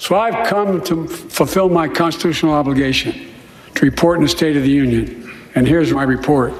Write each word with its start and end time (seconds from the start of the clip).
So 0.00 0.16
I've 0.16 0.46
come 0.46 0.82
to 0.84 1.06
fulfill 1.06 1.68
my 1.68 1.86
constitutional 1.86 2.54
obligation 2.54 3.28
to 3.74 3.84
report 3.84 4.16
in 4.16 4.22
the 4.22 4.30
State 4.30 4.56
of 4.56 4.62
the 4.62 4.70
Union. 4.70 5.30
And 5.54 5.68
here's 5.68 5.92
my 5.92 6.04
report. 6.04 6.54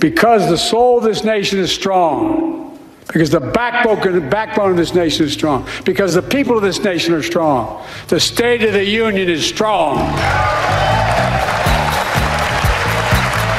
Because 0.00 0.48
the 0.48 0.58
soul 0.58 0.98
of 0.98 1.04
this 1.04 1.22
nation 1.22 1.60
is 1.60 1.70
strong, 1.70 2.76
because 3.06 3.30
the 3.30 3.38
backbone, 3.38 4.72
of 4.72 4.76
this 4.76 4.94
nation 4.94 5.26
is 5.26 5.32
strong, 5.32 5.64
because 5.84 6.12
the 6.12 6.22
people 6.22 6.56
of 6.56 6.62
this 6.64 6.82
nation 6.82 7.14
are 7.14 7.22
strong, 7.22 7.86
the 8.08 8.18
State 8.18 8.64
of 8.64 8.72
the 8.72 8.84
Union 8.84 9.28
is 9.28 9.46
strong. 9.46 9.98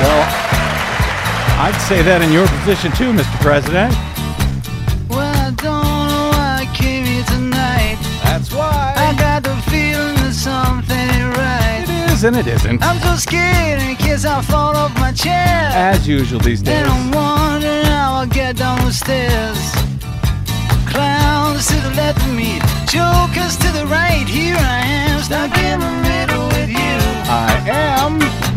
Well, 0.04 0.26
I'd 1.60 1.80
say 1.88 2.02
that 2.02 2.21
in 2.21 2.34
your 2.34 2.48
position 2.60 2.92
too, 2.92 3.14
Mr. 3.14 3.39
President. 3.39 4.16
Is 12.17 12.23
and 12.23 12.35
it 12.35 12.48
isn't. 12.48 12.84
I'm 12.84 12.99
so 12.99 13.16
scared 13.16 13.81
in 13.81 13.95
case 13.95 14.25
I 14.25 14.41
fall 14.41 14.75
off 14.75 14.94
my 14.95 15.12
chair. 15.12 15.70
As 15.73 16.08
usual 16.08 16.39
these 16.39 16.62
days. 16.62 16.75
And 16.75 16.88
I'm 16.88 17.12
wondering 17.12 17.85
how 17.85 18.13
I'll 18.20 18.27
get 18.27 18.58
down 18.58 18.77
the 18.85 18.91
stairs. 18.91 19.59
Clowns 20.91 21.67
to 21.67 21.77
the 21.88 21.94
left 21.95 22.20
of 22.25 22.34
me, 22.34 22.59
jokers 22.88 23.55
to 23.63 23.70
the 23.77 23.85
right. 23.88 24.27
Here 24.27 24.58
I 24.58 24.80
am, 25.02 25.22
stuck 25.22 25.55
in 25.58 25.80
the 25.80 25.94
middle 26.09 26.48
with 26.58 26.70
you. 26.70 26.98
I 27.30 27.53
am 27.70 28.56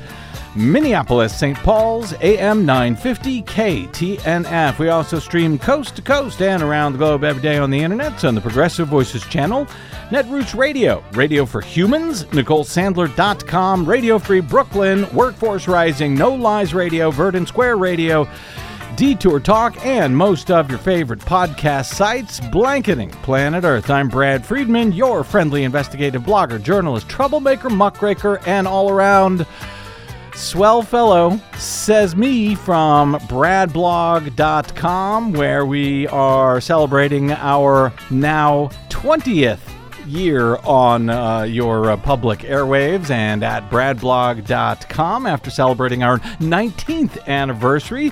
Minneapolis, 0.55 1.37
St. 1.37 1.57
Paul's, 1.57 2.13
AM 2.21 2.65
950 2.65 3.43
KTNF. 3.43 4.79
We 4.79 4.89
also 4.89 5.17
stream 5.17 5.57
coast 5.57 5.95
to 5.95 6.01
coast 6.01 6.41
and 6.41 6.61
around 6.61 6.93
the 6.93 6.97
globe 6.97 7.23
every 7.23 7.41
day 7.41 7.57
on 7.57 7.69
the 7.69 7.79
internet 7.79 8.25
on 8.25 8.35
the 8.35 8.41
Progressive 8.41 8.89
Voices 8.89 9.25
channel, 9.27 9.65
Netroots 10.09 10.57
Radio, 10.57 11.01
Radio 11.13 11.45
for 11.45 11.61
Humans, 11.61 12.25
NicoleSandler.com, 12.25 13.85
Radio 13.85 14.19
Free 14.19 14.41
Brooklyn, 14.41 15.07
Workforce 15.13 15.69
Rising, 15.69 16.15
No 16.15 16.33
Lies 16.33 16.73
Radio, 16.73 17.11
Verdant 17.11 17.47
Square 17.47 17.77
Radio. 17.77 18.27
Detour 18.97 19.39
Talk, 19.39 19.83
and 19.85 20.15
most 20.15 20.51
of 20.51 20.69
your 20.69 20.77
favorite 20.77 21.21
podcast 21.21 21.93
sites, 21.93 22.41
blanketing 22.51 23.09
planet 23.09 23.63
Earth. 23.63 23.89
I'm 23.89 24.09
Brad 24.09 24.45
Friedman, 24.45 24.91
your 24.91 25.23
friendly 25.23 25.63
investigative 25.63 26.23
blogger, 26.23 26.61
journalist, 26.61 27.07
troublemaker, 27.07 27.69
muckraker, 27.69 28.41
and 28.45 28.67
all 28.67 28.89
around 28.89 29.47
swell 30.35 30.81
fellow, 30.81 31.39
says 31.57 32.15
me 32.15 32.55
from 32.55 33.15
bradblog.com, 33.21 35.33
where 35.33 35.65
we 35.65 36.07
are 36.07 36.61
celebrating 36.61 37.31
our 37.31 37.93
now 38.09 38.69
20th 38.89 39.59
year 40.07 40.57
on 40.57 41.09
uh, 41.09 41.43
your 41.43 41.91
uh, 41.91 41.97
public 41.97 42.39
airwaves 42.39 43.09
and 43.09 43.43
at 43.43 43.69
bradblog.com 43.69 45.25
after 45.25 45.49
celebrating 45.49 46.03
our 46.03 46.19
19th 46.39 47.25
anniversary. 47.27 48.11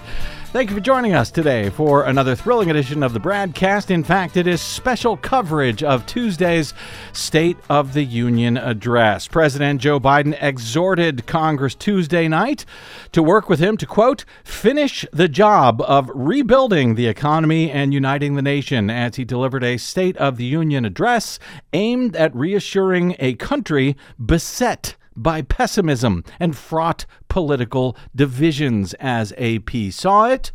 Thank 0.52 0.72
you 0.72 0.76
for 0.76 0.82
joining 0.82 1.14
us 1.14 1.30
today 1.30 1.70
for 1.70 2.06
another 2.06 2.34
thrilling 2.34 2.72
edition 2.72 3.04
of 3.04 3.14
the 3.14 3.20
BradCast. 3.20 3.92
In 3.92 4.04
fact, 4.04 4.36
it 4.36 4.48
is 4.48 4.62
special 4.62 5.16
coverage 5.16 5.84
of 5.84 6.08
Tuesday's 6.08 6.74
State 7.14 7.58
of 7.70 7.94
the 7.94 8.04
Union 8.04 8.58
address. 8.58 9.28
President 9.28 9.80
Joe 9.80 10.00
Biden 10.00 10.36
exhorted 10.42 11.28
Congress 11.28 11.76
Tuesday 11.76 12.28
night 12.28 12.66
to 13.12 13.22
work 13.22 13.48
with 13.48 13.60
him 13.60 13.78
to, 13.78 13.86
quote, 13.86 14.26
finish 14.44 15.06
the 15.14 15.28
job 15.28 15.84
of 15.84 16.10
rebuilding 16.16 16.96
the 16.96 17.06
economy 17.06 17.70
and 17.70 17.94
uniting 17.94 18.34
the 18.34 18.42
nation 18.42 18.90
as 18.90 19.18
he 19.18 19.24
delivered 19.24 19.64
a 19.64 19.78
State 19.78 20.18
of 20.18 20.38
the 20.38 20.46
Union 20.46 20.84
address 20.84 21.38
aimed 21.74 22.16
at 22.16 22.36
reassuring 22.36 23.16
a 23.20 23.36
country 23.36 23.96
beset 24.20 24.96
by 25.24 25.42
pessimism 25.42 26.24
and 26.40 26.56
fraught 26.56 27.06
political 27.28 27.96
divisions, 28.16 28.94
as 28.96 29.34
AP 29.38 29.92
saw 29.92 30.26
it. 30.26 30.52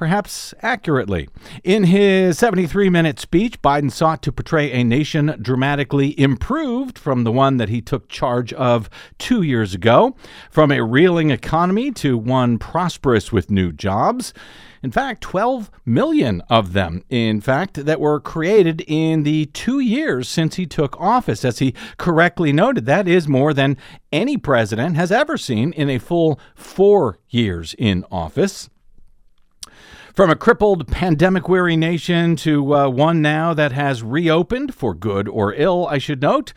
Perhaps 0.00 0.54
accurately. 0.62 1.28
In 1.62 1.84
his 1.84 2.38
73 2.38 2.88
minute 2.88 3.20
speech, 3.20 3.60
Biden 3.60 3.92
sought 3.92 4.22
to 4.22 4.32
portray 4.32 4.72
a 4.72 4.82
nation 4.82 5.36
dramatically 5.42 6.18
improved 6.18 6.98
from 6.98 7.24
the 7.24 7.30
one 7.30 7.58
that 7.58 7.68
he 7.68 7.82
took 7.82 8.08
charge 8.08 8.54
of 8.54 8.88
two 9.18 9.42
years 9.42 9.74
ago, 9.74 10.16
from 10.50 10.72
a 10.72 10.82
reeling 10.82 11.30
economy 11.30 11.90
to 11.90 12.16
one 12.16 12.58
prosperous 12.58 13.30
with 13.30 13.50
new 13.50 13.72
jobs. 13.72 14.32
In 14.82 14.90
fact, 14.90 15.20
12 15.20 15.70
million 15.84 16.40
of 16.48 16.72
them, 16.72 17.04
in 17.10 17.42
fact, 17.42 17.84
that 17.84 18.00
were 18.00 18.20
created 18.20 18.82
in 18.86 19.22
the 19.24 19.50
two 19.52 19.80
years 19.80 20.30
since 20.30 20.54
he 20.54 20.64
took 20.64 20.98
office. 20.98 21.44
As 21.44 21.58
he 21.58 21.74
correctly 21.98 22.54
noted, 22.54 22.86
that 22.86 23.06
is 23.06 23.28
more 23.28 23.52
than 23.52 23.76
any 24.10 24.38
president 24.38 24.96
has 24.96 25.12
ever 25.12 25.36
seen 25.36 25.74
in 25.74 25.90
a 25.90 25.98
full 25.98 26.40
four 26.54 27.18
years 27.28 27.74
in 27.76 28.06
office. 28.10 28.70
From 30.20 30.28
a 30.28 30.36
crippled, 30.36 30.86
pandemic 30.86 31.48
weary 31.48 31.78
nation 31.78 32.36
to 32.36 32.74
uh, 32.74 32.88
one 32.90 33.22
now 33.22 33.54
that 33.54 33.72
has 33.72 34.02
reopened, 34.02 34.74
for 34.74 34.92
good 34.92 35.26
or 35.26 35.54
ill, 35.54 35.86
I 35.86 35.96
should 35.96 36.20
note, 36.20 36.52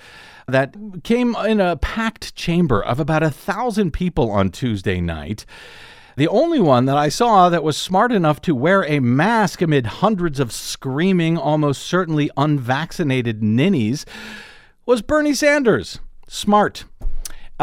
that 0.49 0.75
came 1.05 1.33
in 1.37 1.61
a 1.61 1.77
packed 1.77 2.35
chamber 2.35 2.83
of 2.83 2.99
about 2.99 3.23
a 3.23 3.31
thousand 3.31 3.91
people 3.91 4.29
on 4.29 4.49
Tuesday 4.49 4.99
night. 4.99 5.45
The 6.17 6.27
only 6.27 6.59
one 6.59 6.83
that 6.87 6.97
I 6.97 7.07
saw 7.07 7.47
that 7.47 7.63
was 7.63 7.77
smart 7.77 8.11
enough 8.11 8.41
to 8.41 8.53
wear 8.53 8.83
a 8.83 8.99
mask 8.99 9.61
amid 9.61 9.85
hundreds 9.85 10.41
of 10.41 10.51
screaming, 10.51 11.37
almost 11.37 11.83
certainly 11.83 12.29
unvaccinated 12.35 13.41
ninnies 13.41 14.05
was 14.85 15.01
Bernie 15.01 15.33
Sanders. 15.33 15.99
Smart. 16.27 16.83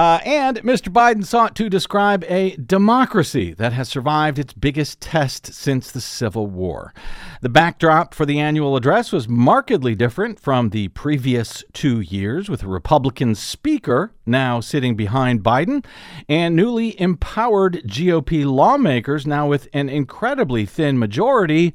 Uh, 0.01 0.19
and 0.25 0.57
Mr. 0.63 0.91
Biden 0.91 1.27
sought 1.27 1.55
to 1.55 1.69
describe 1.69 2.25
a 2.25 2.57
democracy 2.57 3.53
that 3.53 3.75
has 3.75 3.87
survived 3.87 4.39
its 4.39 4.55
biggest 4.55 4.99
test 4.99 5.53
since 5.53 5.93
the 5.93 6.01
Civil 6.01 6.47
War. 6.47 6.95
The 7.43 7.51
backdrop 7.51 8.15
for 8.15 8.25
the 8.25 8.41
annual 8.41 8.77
address 8.77 9.13
was 9.13 9.29
markedly 9.29 9.95
different 9.95 10.41
from 10.41 10.71
the 10.71 10.89
previous 10.89 11.63
two 11.75 12.01
years, 12.01 12.49
with 12.49 12.63
a 12.63 12.67
Republican 12.67 13.35
speaker 13.35 14.11
now 14.25 14.61
sitting 14.61 14.97
behind 14.97 15.43
Biden 15.43 15.85
and 16.31 16.57
newly 16.57 16.99
empowered 16.99 17.83
GOP 17.87 18.47
lawmakers 18.47 19.27
now 19.27 19.47
with 19.47 19.69
an 19.75 19.91
incredibly 19.91 20.65
thin 20.65 20.99
majority 20.99 21.75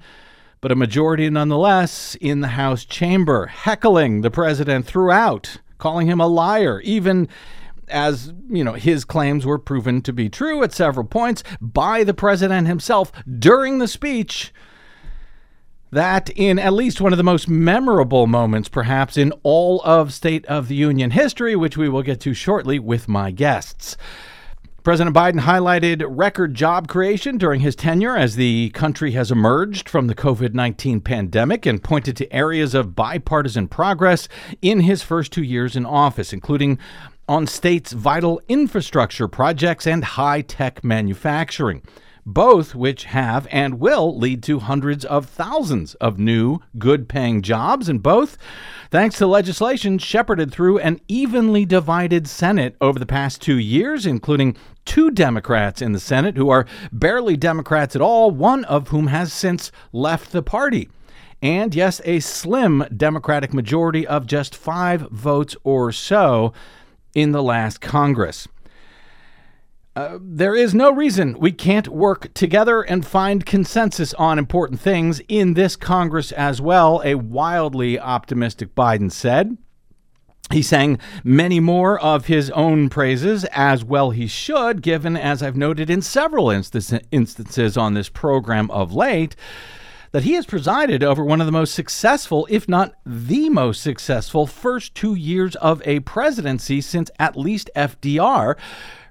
but 0.61 0.71
a 0.71 0.75
majority 0.75 1.29
nonetheless 1.29 2.17
in 2.19 2.41
the 2.41 2.47
House 2.47 2.85
chamber, 2.85 3.45
heckling 3.45 4.21
the 4.21 4.31
president 4.31 4.87
throughout, 4.87 5.57
calling 5.77 6.07
him 6.07 6.19
a 6.19 6.25
liar, 6.25 6.81
even 6.81 7.29
as 7.89 8.33
you 8.49 8.63
know 8.63 8.73
his 8.73 9.05
claims 9.05 9.45
were 9.45 9.59
proven 9.59 10.01
to 10.01 10.13
be 10.13 10.29
true 10.29 10.63
at 10.63 10.73
several 10.73 11.05
points 11.05 11.43
by 11.61 12.03
the 12.03 12.13
president 12.13 12.67
himself 12.67 13.11
during 13.39 13.79
the 13.79 13.87
speech 13.87 14.53
that 15.91 16.29
in 16.31 16.59
at 16.59 16.73
least 16.73 16.99
one 16.99 17.13
of 17.13 17.17
the 17.17 17.23
most 17.23 17.47
memorable 17.47 18.27
moments 18.27 18.67
perhaps 18.67 19.17
in 19.17 19.31
all 19.43 19.81
of 19.83 20.13
state 20.13 20.45
of 20.47 20.67
the 20.67 20.75
union 20.75 21.11
history 21.11 21.55
which 21.55 21.77
we 21.77 21.87
will 21.89 22.03
get 22.03 22.19
to 22.19 22.33
shortly 22.33 22.79
with 22.79 23.07
my 23.07 23.31
guests. 23.31 23.97
President 24.85 25.15
Biden 25.15 25.39
highlighted 25.39 26.05
record 26.07 26.53
job 26.53 26.87
creation 26.87 27.39
during 27.39 27.61
his 27.61 27.75
tenure 27.75 28.15
as 28.15 28.35
the 28.35 28.69
country 28.69 29.13
has 29.13 29.31
emerged 29.31 29.89
from 29.89 30.05
the 30.05 30.13
COVID 30.13 30.53
19 30.53 31.01
pandemic 31.01 31.65
and 31.65 31.81
pointed 31.81 32.15
to 32.17 32.31
areas 32.31 32.75
of 32.75 32.95
bipartisan 32.95 33.67
progress 33.67 34.27
in 34.61 34.81
his 34.81 35.01
first 35.01 35.31
two 35.31 35.41
years 35.41 35.75
in 35.75 35.87
office, 35.87 36.31
including 36.31 36.77
on 37.27 37.47
states' 37.47 37.91
vital 37.91 38.41
infrastructure 38.47 39.27
projects 39.27 39.87
and 39.87 40.03
high 40.03 40.41
tech 40.41 40.83
manufacturing. 40.83 41.81
both 42.25 42.73
which 42.73 43.03
have 43.05 43.47
and 43.51 43.79
will 43.79 44.17
lead 44.17 44.41
to 44.41 44.59
hundreds 44.59 45.05
of 45.05 45.27
thousands 45.27 45.93
of 45.95 46.17
new, 46.17 46.59
good 46.79 47.07
paying 47.07 47.41
jobs, 47.41 47.87
and 47.87 48.01
both 48.01 48.37
thanks 48.89 49.17
to 49.17 49.27
legislation 49.27 49.97
shepherded 49.99 50.51
through 50.51 50.79
an 50.79 50.99
evenly 51.07 51.65
divided 51.65 52.27
Senate 52.27 52.75
over 52.81 52.97
the 52.97 53.05
past 53.05 53.41
two 53.41 53.59
years, 53.59 54.05
including 54.07 54.57
two 54.85 55.11
Democrats 55.11 55.81
in 55.81 55.91
the 55.91 55.99
Senate 55.99 56.35
who 56.35 56.49
are 56.49 56.65
barely 56.91 57.37
Democrats 57.37 57.95
at 57.95 58.01
all, 58.01 58.31
one 58.31 58.65
of 58.65 58.87
whom 58.87 59.07
has 59.07 59.31
since 59.31 59.71
left 59.93 60.31
the 60.31 60.41
party. 60.41 60.89
And 61.43 61.75
yes, 61.75 62.01
a 62.05 62.21
slim 62.21 62.85
Democratic 62.95 63.53
majority 63.53 64.07
of 64.07 64.25
just 64.25 64.55
five 64.55 65.01
votes 65.11 65.55
or 65.63 65.91
so 65.91 66.53
in 67.15 67.31
the 67.31 67.41
last 67.41 67.81
Congress. 67.81 68.47
Uh, 69.95 70.19
there 70.21 70.53
is 70.53 70.75
no 70.75 70.91
reason 70.91 71.39
we 71.39 71.53
can't 71.53 71.87
work 71.87 72.33
together 72.33 72.81
and 72.81 73.05
find 73.05 73.45
consensus 73.45 74.13
on 74.15 74.37
important 74.37 74.77
things 74.77 75.21
in 75.29 75.53
this 75.53 75.77
Congress 75.77 76.33
as 76.33 76.59
well, 76.59 77.01
a 77.05 77.15
wildly 77.15 77.97
optimistic 77.97 78.75
Biden 78.75 79.09
said. 79.09 79.57
He 80.51 80.61
sang 80.61 80.99
many 81.23 81.61
more 81.61 81.99
of 81.99 82.25
his 82.25 82.51
own 82.51 82.89
praises, 82.89 83.45
as 83.45 83.85
well 83.85 84.11
he 84.11 84.27
should, 84.27 84.81
given, 84.81 85.15
as 85.15 85.41
I've 85.41 85.55
noted 85.55 85.89
in 85.89 86.01
several 86.01 86.49
instances 86.49 87.77
on 87.77 87.93
this 87.93 88.09
program 88.09 88.69
of 88.69 88.93
late, 88.93 89.35
that 90.15 90.23
he 90.23 90.31
has 90.31 90.45
presided 90.45 91.03
over 91.03 91.25
one 91.25 91.41
of 91.41 91.45
the 91.45 91.51
most 91.51 91.73
successful, 91.73 92.47
if 92.49 92.69
not 92.69 92.93
the 93.05 93.49
most 93.49 93.81
successful, 93.81 94.47
first 94.47 94.95
two 94.95 95.13
years 95.13 95.57
of 95.57 95.85
a 95.85 95.99
presidency 95.99 96.79
since 96.79 97.11
at 97.19 97.35
least 97.35 97.69
FDR 97.75 98.55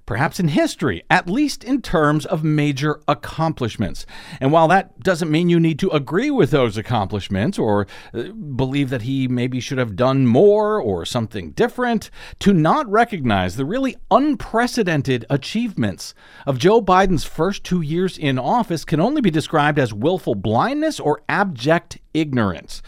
perhaps 0.07 0.39
in 0.39 0.49
history, 0.49 1.03
at 1.11 1.29
least 1.29 1.65
in 1.65 1.81
terms 1.81 2.27
of 2.27 2.45
major 2.45 3.01
accomplishments. 3.09 4.07
And 4.41 4.53
while 4.53 4.69
that 4.69 5.01
doesn't 5.01 5.31
mean 5.31 5.49
you 5.49 5.59
need 5.59 5.79
to 5.81 5.91
agree 5.91 6.31
with 6.31 6.51
those 6.51 6.77
accomplishments 6.77 7.59
or 7.59 7.87
uh, 8.13 8.25
believe 8.33 8.91
that 8.91 9.03
he 9.03 9.29
maybe 9.29 9.61
should 9.61 9.79
have 9.79 9.97
done 9.97 10.27
more 10.27 10.81
or 10.81 11.05
something 11.05 11.53
different, 11.53 12.11
to 12.41 12.53
not 12.53 12.91
recognize 12.91 13.57
the 13.57 13.65
really 13.65 13.97
unprecedented 14.11 15.25
achievements 15.31 16.15
of 16.47 16.59
Joe 16.59 16.83
Biden's 16.83 17.25
first 17.25 17.65
two 17.65 17.81
years 17.81 18.19
in 18.19 18.39
office 18.39 18.85
can 18.85 19.01
only 19.01 19.21
be 19.21 19.31
described 19.31 19.79
as 19.79 19.93
willful 19.93 20.35
blindness 20.35 21.01
or 21.01 21.23
abject 21.29 21.99
ignorance. 22.13 22.83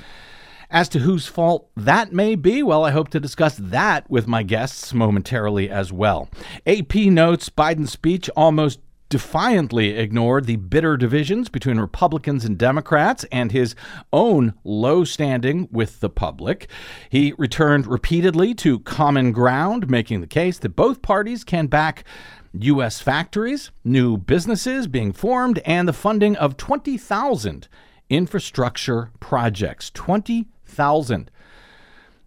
As 0.71 0.89
to 0.91 0.99
whose 0.99 1.27
fault 1.27 1.69
that 1.77 2.13
may 2.13 2.35
be, 2.35 2.63
well, 2.63 2.85
I 2.85 2.91
hope 2.91 3.09
to 3.11 3.21
discuss 3.21 3.57
that 3.57 4.11
with 4.11 4.27
my 4.27 4.43
guests 4.43 4.93
momentarily 4.93 5.71
as 5.71 5.93
well. 5.93 6.29
AP 6.67 6.95
notes 6.95 7.49
Biden's 7.49 7.93
speech 7.93 8.29
almost 8.37 8.81
defiantly 9.09 9.91
ignored 9.91 10.47
the 10.47 10.57
bitter 10.57 10.97
divisions 10.97 11.49
between 11.49 11.79
Republicans 11.79 12.45
and 12.45 12.59
Democrats 12.59 13.25
and 13.31 13.53
his 13.53 13.77
own 14.13 14.55
low 14.65 15.05
standing 15.05 15.69
with 15.71 16.01
the 16.01 16.11
public. 16.11 16.69
He 17.09 17.33
returned 17.39 17.87
repeatedly 17.87 18.53
to 18.55 18.81
common 18.81 19.31
ground, 19.31 19.89
making 19.89 20.21
the 20.21 20.27
case 20.27 20.59
that 20.59 20.75
both 20.75 21.03
parties 21.03 21.45
can 21.45 21.69
back 21.69 22.05
U.S. 22.53 23.01
factories, 23.01 23.71
new 23.85 24.17
businesses 24.17 24.89
being 24.89 25.12
formed, 25.12 25.61
and 25.65 25.87
the 25.87 25.93
funding 25.93 26.35
of 26.37 26.57
20,000 26.57 27.69
infrastructure 28.09 29.11
projects. 29.21 29.91
20,000 29.91 30.56
thousand. 30.76 31.31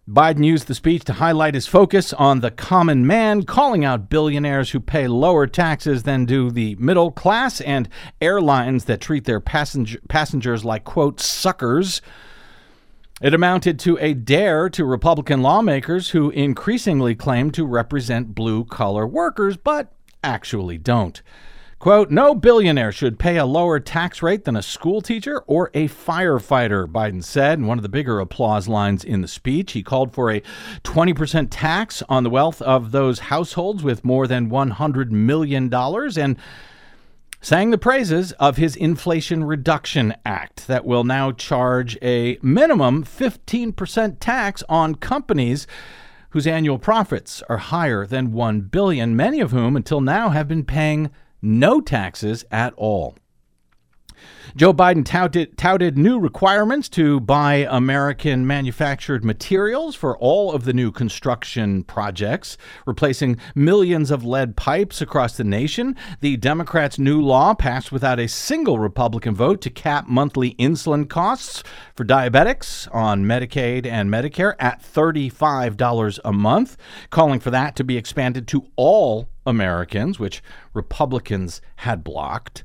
Biden 0.08 0.44
used 0.44 0.66
the 0.66 0.74
speech 0.74 1.04
to 1.04 1.12
highlight 1.12 1.54
his 1.54 1.68
focus 1.68 2.12
on 2.12 2.40
the 2.40 2.50
common 2.50 3.06
man, 3.06 3.44
calling 3.44 3.84
out 3.84 4.10
billionaires 4.10 4.70
who 4.70 4.80
pay 4.80 5.06
lower 5.06 5.46
taxes 5.46 6.02
than 6.02 6.24
do 6.24 6.50
the 6.50 6.74
middle 6.76 7.12
class 7.12 7.60
and 7.60 7.88
airlines 8.20 8.86
that 8.86 9.00
treat 9.00 9.24
their 9.24 9.38
passenger, 9.38 10.00
passengers 10.08 10.64
like, 10.64 10.82
quote, 10.82 11.20
suckers. 11.20 12.02
It 13.22 13.34
amounted 13.34 13.78
to 13.80 13.98
a 14.00 14.14
dare 14.14 14.68
to 14.70 14.84
Republican 14.84 15.42
lawmakers 15.42 16.10
who 16.10 16.30
increasingly 16.30 17.14
claim 17.14 17.52
to 17.52 17.64
represent 17.64 18.34
blue 18.34 18.64
collar 18.64 19.06
workers, 19.06 19.56
but 19.56 19.92
actually 20.24 20.78
don't. 20.78 21.22
Quote, 21.80 22.10
no 22.10 22.34
billionaire 22.34 22.92
should 22.92 23.18
pay 23.18 23.38
a 23.38 23.46
lower 23.46 23.80
tax 23.80 24.22
rate 24.22 24.44
than 24.44 24.54
a 24.54 24.60
school 24.60 25.00
teacher 25.00 25.38
or 25.46 25.70
a 25.72 25.88
firefighter, 25.88 26.86
Biden 26.86 27.24
said 27.24 27.58
in 27.58 27.66
one 27.66 27.78
of 27.78 27.82
the 27.82 27.88
bigger 27.88 28.20
applause 28.20 28.68
lines 28.68 29.02
in 29.02 29.22
the 29.22 29.26
speech. 29.26 29.72
He 29.72 29.82
called 29.82 30.12
for 30.12 30.30
a 30.30 30.42
20% 30.84 31.48
tax 31.50 32.02
on 32.06 32.22
the 32.22 32.28
wealth 32.28 32.60
of 32.60 32.92
those 32.92 33.20
households 33.20 33.82
with 33.82 34.04
more 34.04 34.26
than 34.26 34.50
$100 34.50 35.10
million 35.10 35.72
and 35.72 36.36
sang 37.40 37.70
the 37.70 37.78
praises 37.78 38.32
of 38.32 38.58
his 38.58 38.76
Inflation 38.76 39.44
Reduction 39.44 40.14
Act 40.26 40.66
that 40.66 40.84
will 40.84 41.04
now 41.04 41.32
charge 41.32 41.96
a 42.02 42.36
minimum 42.42 43.04
15% 43.04 44.18
tax 44.20 44.62
on 44.68 44.96
companies 44.96 45.66
whose 46.28 46.46
annual 46.46 46.78
profits 46.78 47.42
are 47.48 47.56
higher 47.56 48.04
than 48.04 48.32
1 48.32 48.60
billion, 48.60 49.16
many 49.16 49.40
of 49.40 49.52
whom 49.52 49.76
until 49.76 50.02
now 50.02 50.28
have 50.28 50.46
been 50.46 50.62
paying 50.62 51.08
no 51.42 51.80
taxes 51.80 52.44
at 52.50 52.72
all. 52.76 53.14
Joe 54.56 54.72
Biden 54.72 55.04
touted, 55.04 55.56
touted, 55.56 55.96
new 55.96 56.18
requirements 56.18 56.88
to 56.90 57.20
buy 57.20 57.66
American 57.70 58.46
manufactured 58.46 59.24
materials 59.24 59.94
for 59.94 60.18
all 60.18 60.52
of 60.52 60.64
the 60.64 60.72
new 60.72 60.90
construction 60.90 61.84
projects, 61.84 62.56
replacing 62.84 63.38
millions 63.54 64.10
of 64.10 64.24
lead 64.24 64.56
pipes 64.56 65.00
across 65.00 65.36
the 65.36 65.44
nation. 65.44 65.96
The 66.20 66.36
Democrats' 66.36 66.98
new 66.98 67.22
law 67.22 67.54
passed 67.54 67.92
without 67.92 68.18
a 68.18 68.26
single 68.26 68.78
Republican 68.78 69.36
vote 69.36 69.60
to 69.62 69.70
cap 69.70 70.08
monthly 70.08 70.54
insulin 70.54 71.08
costs 71.08 71.62
for 71.94 72.04
diabetics 72.04 72.92
on 72.92 73.24
Medicaid 73.24 73.86
and 73.86 74.10
Medicare 74.10 74.54
at 74.58 74.82
$35 74.82 76.18
a 76.24 76.32
month, 76.32 76.76
calling 77.10 77.38
for 77.38 77.50
that 77.50 77.76
to 77.76 77.84
be 77.84 77.96
expanded 77.96 78.48
to 78.48 78.66
all 78.74 79.28
Americans, 79.50 80.18
which 80.18 80.42
Republicans 80.72 81.60
had 81.76 82.02
blocked 82.02 82.64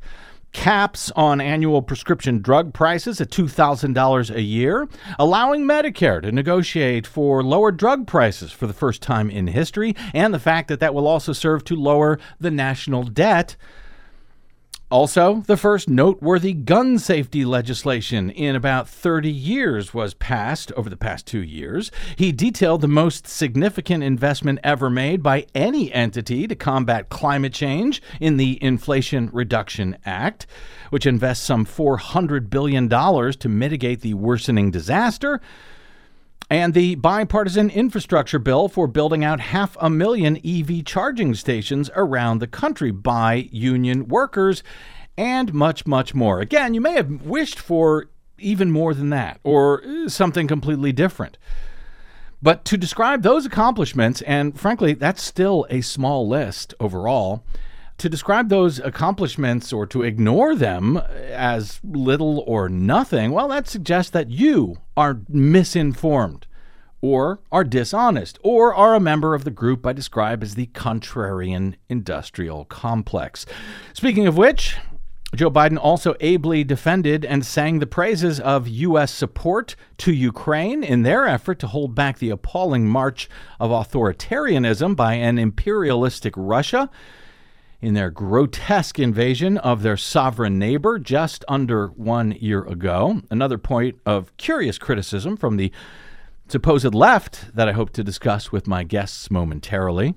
caps 0.55 1.11
on 1.17 1.41
annual 1.41 1.81
prescription 1.81 2.41
drug 2.41 2.73
prices 2.73 3.19
at 3.19 3.29
$2,000 3.29 4.33
a 4.33 4.41
year, 4.41 4.87
allowing 5.19 5.65
Medicare 5.65 6.21
to 6.21 6.31
negotiate 6.31 7.05
for 7.05 7.43
lower 7.43 7.73
drug 7.73 8.07
prices 8.07 8.53
for 8.53 8.65
the 8.65 8.73
first 8.73 9.01
time 9.01 9.29
in 9.29 9.47
history, 9.47 9.93
and 10.13 10.33
the 10.33 10.39
fact 10.39 10.69
that 10.69 10.79
that 10.79 10.93
will 10.93 11.07
also 11.07 11.33
serve 11.33 11.65
to 11.65 11.75
lower 11.75 12.17
the 12.39 12.51
national 12.51 13.03
debt 13.03 13.57
also, 14.91 15.43
the 15.47 15.57
first 15.57 15.89
noteworthy 15.89 16.53
gun 16.53 16.99
safety 16.99 17.43
legislation 17.43 18.29
in 18.29 18.55
about 18.55 18.87
30 18.87 19.31
years 19.31 19.95
was 19.95 20.13
passed 20.13 20.71
over 20.73 20.91
the 20.91 20.95
past 20.95 21.25
two 21.25 21.41
years. 21.41 21.89
He 22.15 22.31
detailed 22.31 22.81
the 22.81 22.87
most 22.87 23.25
significant 23.25 24.03
investment 24.03 24.59
ever 24.63 24.91
made 24.91 25.23
by 25.23 25.47
any 25.55 25.91
entity 25.91 26.47
to 26.47 26.55
combat 26.55 27.09
climate 27.09 27.51
change 27.51 27.99
in 28.19 28.37
the 28.37 28.61
Inflation 28.61 29.31
Reduction 29.33 29.97
Act, 30.05 30.45
which 30.91 31.07
invests 31.07 31.43
some 31.43 31.65
$400 31.65 32.51
billion 32.51 32.87
to 32.87 33.49
mitigate 33.49 34.01
the 34.01 34.13
worsening 34.13 34.69
disaster 34.69 35.41
and 36.49 36.73
the 36.73 36.95
bipartisan 36.95 37.69
infrastructure 37.69 38.39
bill 38.39 38.67
for 38.67 38.87
building 38.87 39.23
out 39.23 39.39
half 39.39 39.75
a 39.79 39.89
million 39.89 40.39
EV 40.45 40.85
charging 40.85 41.33
stations 41.33 41.89
around 41.95 42.39
the 42.39 42.47
country 42.47 42.91
by 42.91 43.49
union 43.51 44.07
workers, 44.07 44.63
and 45.17 45.53
much, 45.53 45.87
much 45.87 46.13
more. 46.13 46.39
Again, 46.41 46.73
you 46.73 46.81
may 46.81 46.93
have 46.93 47.23
wished 47.23 47.59
for 47.59 48.09
even 48.37 48.71
more 48.71 48.93
than 48.93 49.09
that 49.09 49.39
or 49.43 49.83
uh, 49.83 50.09
something 50.09 50.47
completely 50.47 50.91
different. 50.91 51.37
But 52.41 52.65
to 52.65 52.77
describe 52.77 53.23
those 53.23 53.45
accomplishments, 53.45 54.21
and 54.23 54.59
frankly, 54.59 54.93
that's 54.93 55.23
still 55.23 55.65
a 55.69 55.81
small 55.81 56.27
list 56.27 56.73
overall, 56.79 57.43
to 57.97 58.09
describe 58.09 58.49
those 58.49 58.79
accomplishments 58.79 59.71
or 59.71 59.85
to 59.87 60.01
ignore 60.01 60.55
them 60.55 60.97
as 60.97 61.79
little 61.83 62.43
or 62.45 62.67
nothing, 62.67 63.31
well, 63.31 63.47
that 63.47 63.67
suggests 63.67 64.11
that 64.11 64.29
you 64.29 64.77
are 64.97 65.21
misinformed 65.29 66.45
or 67.01 67.39
are 67.51 67.63
dishonest 67.63 68.39
or 68.43 68.73
are 68.73 68.95
a 68.95 68.99
member 68.99 69.33
of 69.33 69.43
the 69.43 69.51
group 69.51 69.85
I 69.85 69.93
describe 69.93 70.43
as 70.43 70.55
the 70.55 70.67
contrarian 70.67 71.75
industrial 71.87 72.65
complex. 72.65 73.45
Speaking 73.93 74.27
of 74.27 74.37
which, 74.37 74.75
Joe 75.35 75.51
Biden 75.51 75.77
also 75.77 76.15
ably 76.21 76.63
defended 76.63 77.25
and 77.25 77.45
sang 77.45 77.79
the 77.79 77.87
praises 77.87 78.39
of 78.39 78.67
U.S. 78.67 79.11
support 79.11 79.75
to 79.97 80.13
Ukraine 80.13 80.83
in 80.83 81.03
their 81.03 81.27
effort 81.27 81.59
to 81.59 81.67
hold 81.67 81.93
back 81.93 82.19
the 82.19 82.29
appalling 82.29 82.87
march 82.87 83.29
of 83.59 83.71
authoritarianism 83.71 84.95
by 84.95 85.13
an 85.13 85.37
imperialistic 85.37 86.33
Russia 86.37 86.89
in 87.85 87.93
their 87.93 88.09
grotesque 88.09 88.97
invasion 88.97 89.59
of 89.59 89.83
their 89.83 89.95
sovereign 89.95 90.57
neighbor 90.57 90.97
just 90.97 91.45
under 91.47 91.89
one 91.89 92.31
year 92.31 92.63
ago. 92.65 93.21
Another 93.29 93.59
point 93.59 93.95
of 94.07 94.35
curious 94.37 94.79
criticism 94.79 95.37
from 95.37 95.57
the 95.57 95.71
supposed 96.47 96.95
left 96.95 97.55
that 97.55 97.69
I 97.69 97.73
hope 97.73 97.91
to 97.91 98.03
discuss 98.03 98.51
with 98.51 98.65
my 98.65 98.83
guests 98.83 99.29
momentarily. 99.29 100.15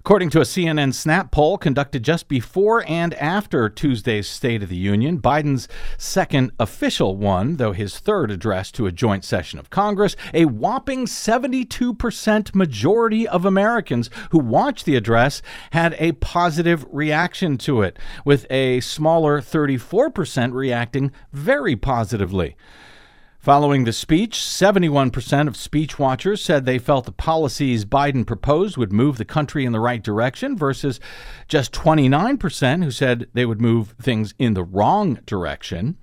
According 0.00 0.30
to 0.30 0.40
a 0.40 0.44
CNN 0.44 0.92
Snap 0.92 1.30
poll 1.30 1.58
conducted 1.58 2.02
just 2.02 2.28
before 2.28 2.84
and 2.88 3.14
after 3.14 3.68
Tuesday's 3.68 4.28
State 4.28 4.62
of 4.62 4.68
the 4.68 4.76
Union, 4.76 5.20
Biden's 5.20 5.68
second 5.96 6.52
official 6.58 7.16
one, 7.16 7.56
though 7.56 7.72
his 7.72 7.98
third 7.98 8.30
address 8.30 8.70
to 8.72 8.86
a 8.86 8.92
joint 8.92 9.24
session 9.24 9.58
of 9.58 9.70
Congress, 9.70 10.16
a 10.32 10.44
whopping 10.44 11.06
72% 11.06 12.54
majority 12.54 13.26
of 13.26 13.44
Americans 13.44 14.10
who 14.30 14.38
watched 14.38 14.84
the 14.84 14.96
address 14.96 15.42
had 15.70 15.94
a 15.98 16.12
positive 16.12 16.86
reaction 16.90 17.56
to 17.58 17.82
it, 17.82 17.98
with 18.24 18.46
a 18.50 18.80
smaller 18.80 19.40
34% 19.40 20.52
reacting 20.52 21.12
very 21.32 21.76
positively. 21.76 22.56
Following 23.44 23.84
the 23.84 23.92
speech, 23.92 24.38
71% 24.38 25.48
of 25.48 25.54
speech 25.54 25.98
watchers 25.98 26.40
said 26.40 26.64
they 26.64 26.78
felt 26.78 27.04
the 27.04 27.12
policies 27.12 27.84
Biden 27.84 28.26
proposed 28.26 28.78
would 28.78 28.90
move 28.90 29.18
the 29.18 29.26
country 29.26 29.66
in 29.66 29.72
the 29.72 29.80
right 29.80 30.02
direction, 30.02 30.56
versus 30.56 30.98
just 31.46 31.70
29% 31.74 32.82
who 32.82 32.90
said 32.90 33.28
they 33.34 33.44
would 33.44 33.60
move 33.60 33.96
things 34.00 34.32
in 34.38 34.54
the 34.54 34.64
wrong 34.64 35.18
direction. 35.26 35.98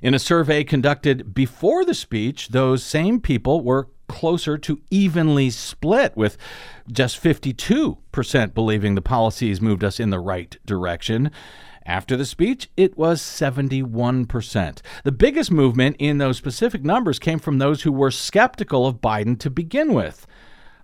In 0.00 0.14
a 0.14 0.18
survey 0.18 0.64
conducted 0.64 1.34
before 1.34 1.84
the 1.84 1.92
speech, 1.92 2.48
those 2.48 2.82
same 2.82 3.20
people 3.20 3.62
were 3.62 3.88
closer 4.08 4.56
to 4.56 4.80
evenly 4.90 5.50
split, 5.50 6.16
with 6.16 6.38
just 6.90 7.22
52% 7.22 8.54
believing 8.54 8.94
the 8.94 9.02
policies 9.02 9.60
moved 9.60 9.84
us 9.84 10.00
in 10.00 10.08
the 10.08 10.18
right 10.18 10.56
direction. 10.64 11.30
After 11.86 12.16
the 12.16 12.24
speech, 12.24 12.68
it 12.76 12.98
was 12.98 13.22
71%. 13.22 14.80
The 15.04 15.12
biggest 15.12 15.52
movement 15.52 15.94
in 16.00 16.18
those 16.18 16.36
specific 16.36 16.82
numbers 16.84 17.20
came 17.20 17.38
from 17.38 17.58
those 17.58 17.82
who 17.82 17.92
were 17.92 18.10
skeptical 18.10 18.88
of 18.88 19.00
Biden 19.00 19.38
to 19.38 19.50
begin 19.50 19.94
with. 19.94 20.26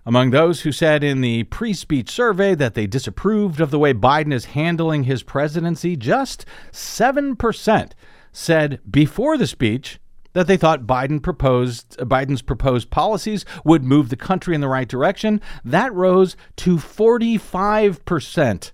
Among 0.05 0.31
those 0.31 0.61
who 0.61 0.71
said 0.71 1.03
in 1.03 1.19
the 1.19 1.43
pre 1.43 1.73
speech 1.73 2.09
survey 2.09 2.55
that 2.55 2.73
they 2.73 2.87
disapproved 2.87 3.59
of 3.59 3.69
the 3.69 3.79
way 3.79 3.93
Biden 3.93 4.33
is 4.33 4.45
handling 4.45 5.03
his 5.03 5.23
presidency, 5.23 5.97
just 5.97 6.45
7% 6.71 7.91
said 8.31 8.79
before 8.89 9.37
the 9.37 9.47
speech 9.47 9.99
that 10.31 10.47
they 10.47 10.57
thought 10.57 10.87
Biden 10.87 11.21
proposed 11.21 11.97
Biden's 11.99 12.41
proposed 12.41 12.89
policies 12.89 13.45
would 13.65 13.83
move 13.83 14.07
the 14.07 14.15
country 14.15 14.55
in 14.55 14.61
the 14.61 14.69
right 14.69 14.87
direction. 14.87 15.41
That 15.65 15.93
rose 15.93 16.37
to 16.57 16.77
45% 16.77 18.71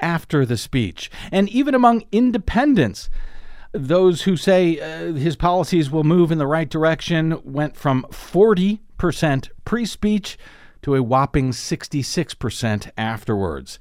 after 0.00 0.44
the 0.44 0.56
speech. 0.56 1.10
And 1.30 1.48
even 1.48 1.74
among 1.74 2.04
independents, 2.12 3.10
those 3.72 4.22
who 4.22 4.36
say 4.36 4.80
uh, 4.80 5.12
his 5.12 5.36
policies 5.36 5.90
will 5.90 6.04
move 6.04 6.30
in 6.30 6.38
the 6.38 6.46
right 6.46 6.68
direction 6.68 7.40
went 7.44 7.76
from 7.76 8.06
40% 8.10 9.48
pre 9.64 9.84
speech 9.84 10.38
to 10.82 10.94
a 10.94 11.02
whopping 11.02 11.50
66% 11.50 12.90
afterwards. 12.96 13.78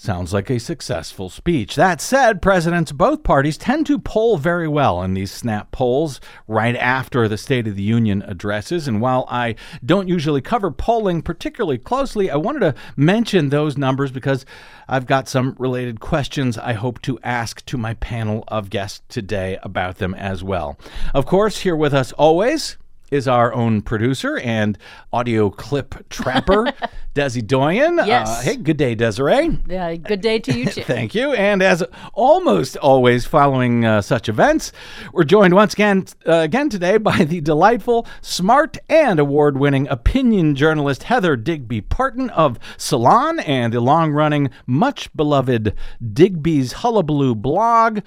Sounds 0.00 0.32
like 0.32 0.48
a 0.48 0.60
successful 0.60 1.28
speech. 1.28 1.74
That 1.74 2.00
said, 2.00 2.40
presidents 2.40 2.92
of 2.92 2.98
both 2.98 3.24
parties 3.24 3.58
tend 3.58 3.84
to 3.86 3.98
poll 3.98 4.36
very 4.36 4.68
well 4.68 5.02
in 5.02 5.14
these 5.14 5.32
snap 5.32 5.72
polls 5.72 6.20
right 6.46 6.76
after 6.76 7.26
the 7.26 7.36
State 7.36 7.66
of 7.66 7.74
the 7.74 7.82
Union 7.82 8.22
addresses. 8.22 8.86
And 8.86 9.00
while 9.00 9.26
I 9.28 9.56
don't 9.84 10.06
usually 10.06 10.40
cover 10.40 10.70
polling 10.70 11.20
particularly 11.20 11.78
closely, 11.78 12.30
I 12.30 12.36
wanted 12.36 12.60
to 12.60 12.76
mention 12.96 13.48
those 13.48 13.76
numbers 13.76 14.12
because 14.12 14.46
I've 14.86 15.06
got 15.06 15.28
some 15.28 15.56
related 15.58 15.98
questions 15.98 16.56
I 16.56 16.74
hope 16.74 17.02
to 17.02 17.18
ask 17.24 17.66
to 17.66 17.76
my 17.76 17.94
panel 17.94 18.44
of 18.46 18.70
guests 18.70 19.02
today 19.08 19.58
about 19.64 19.96
them 19.96 20.14
as 20.14 20.44
well. 20.44 20.78
Of 21.12 21.26
course, 21.26 21.58
here 21.58 21.74
with 21.74 21.92
us 21.92 22.12
always 22.12 22.76
is 23.10 23.26
our 23.28 23.52
own 23.52 23.82
producer 23.82 24.38
and 24.38 24.78
audio 25.12 25.50
clip 25.50 26.08
trapper, 26.08 26.72
Desi 27.14 27.46
Doyen. 27.46 27.96
Yes. 28.04 28.28
Uh, 28.28 28.42
hey, 28.42 28.56
good 28.56 28.76
day, 28.76 28.94
Desiree. 28.94 29.58
Yeah, 29.68 29.94
good 29.96 30.20
day 30.20 30.38
to 30.38 30.52
you 30.56 30.66
too. 30.70 30.82
Thank 30.82 31.14
you. 31.14 31.32
And 31.32 31.62
as 31.62 31.82
almost 32.12 32.76
always 32.76 33.24
following 33.24 33.84
uh, 33.84 34.02
such 34.02 34.28
events, 34.28 34.72
we're 35.12 35.24
joined 35.24 35.54
once 35.54 35.72
again 35.72 36.06
uh, 36.26 36.34
again 36.34 36.68
today 36.68 36.98
by 36.98 37.24
the 37.24 37.40
delightful, 37.40 38.06
smart, 38.20 38.76
and 38.88 39.18
award-winning 39.18 39.88
opinion 39.88 40.54
journalist 40.54 41.04
Heather 41.04 41.36
Digby 41.36 41.80
Parton 41.80 42.30
of 42.30 42.58
Salon 42.76 43.40
and 43.40 43.72
the 43.72 43.80
long-running, 43.80 44.50
much-beloved 44.66 45.74
Digby's 46.12 46.72
Hullabaloo 46.74 47.34
blog 47.34 48.00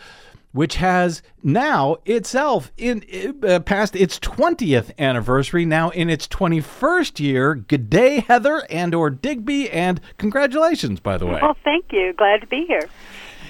which 0.51 0.75
has 0.75 1.22
now 1.43 1.98
itself 2.05 2.72
in 2.77 3.03
uh, 3.43 3.60
past 3.60 3.96
its 3.96 4.20
20th 4.20 4.91
anniversary 5.00 5.65
now 5.65 5.89
in 5.89 6.10
its 6.10 6.27
21st 6.27 7.20
year. 7.20 7.55
Good 7.55 7.89
day 7.89 8.20
heather 8.22 8.63
and 8.70 8.93
or 8.93 9.10
digby 9.10 9.70
and 9.70 10.00
congratulations 10.17 11.00
by 11.00 11.17
the 11.17 11.25
way. 11.25 11.39
Well 11.41 11.58
thank 11.63 11.86
you. 11.91 12.13
Glad 12.13 12.41
to 12.41 12.48
be 12.48 12.65
here 12.65 12.89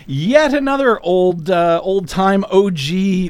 Yet 0.08 0.54
another 0.54 1.00
old 1.02 1.50
uh, 1.50 1.80
old 1.84 2.08
time 2.08 2.44
OG 2.46 2.78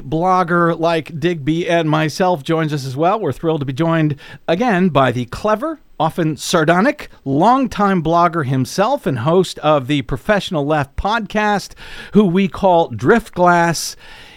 blogger 0.08 0.78
like 0.78 1.18
Digby 1.18 1.68
and 1.68 1.88
myself 1.88 2.42
joins 2.42 2.72
us 2.72 2.86
as 2.86 2.96
well. 2.96 3.20
We're 3.20 3.32
thrilled 3.32 3.60
to 3.60 3.66
be 3.66 3.72
joined 3.72 4.16
again 4.48 4.88
by 4.88 5.12
the 5.12 5.26
clever, 5.26 5.80
often 6.00 6.36
sardonic, 6.36 7.08
longtime 7.24 8.02
blogger 8.02 8.46
himself 8.46 9.06
and 9.06 9.20
host 9.20 9.58
of 9.58 9.86
the 9.86 10.02
Professional 10.02 10.64
Left 10.64 10.96
podcast, 10.96 11.74
who 12.14 12.24
we 12.24 12.48
call 12.48 12.90
Driftglass, 12.90 13.96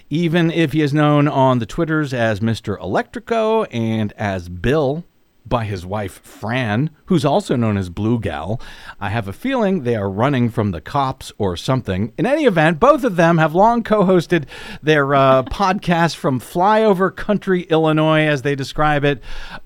even 0.09 0.51
if 0.51 0.73
he 0.73 0.81
is 0.81 0.93
known 0.93 1.27
on 1.27 1.59
the 1.59 1.65
Twitters 1.65 2.13
as 2.13 2.41
Mr. 2.41 2.77
Electrico 2.79 3.65
and 3.71 4.13
as 4.13 4.49
Bill 4.49 5.03
by 5.45 5.65
his 5.65 5.85
wife 5.85 6.19
Fran, 6.23 6.89
who's 7.05 7.25
also 7.25 7.55
known 7.55 7.77
as 7.77 7.89
Blue 7.89 8.19
Gal. 8.19 8.59
I 8.99 9.09
have 9.09 9.27
a 9.27 9.33
feeling 9.33 9.83
they 9.83 9.95
are 9.95 10.09
running 10.09 10.49
from 10.49 10.71
the 10.71 10.81
cops 10.81 11.31
or 11.37 11.55
something. 11.55 12.13
In 12.17 12.25
any 12.25 12.45
event, 12.45 12.79
both 12.79 13.03
of 13.03 13.15
them 13.15 13.37
have 13.37 13.53
long 13.53 13.83
co 13.83 14.03
hosted 14.03 14.45
their 14.81 15.13
uh, 15.13 15.43
podcast 15.43 16.15
from 16.15 16.39
Flyover 16.39 17.15
Country, 17.15 17.61
Illinois, 17.63 18.25
as 18.25 18.41
they 18.41 18.55
describe 18.55 19.03
it. 19.03 19.21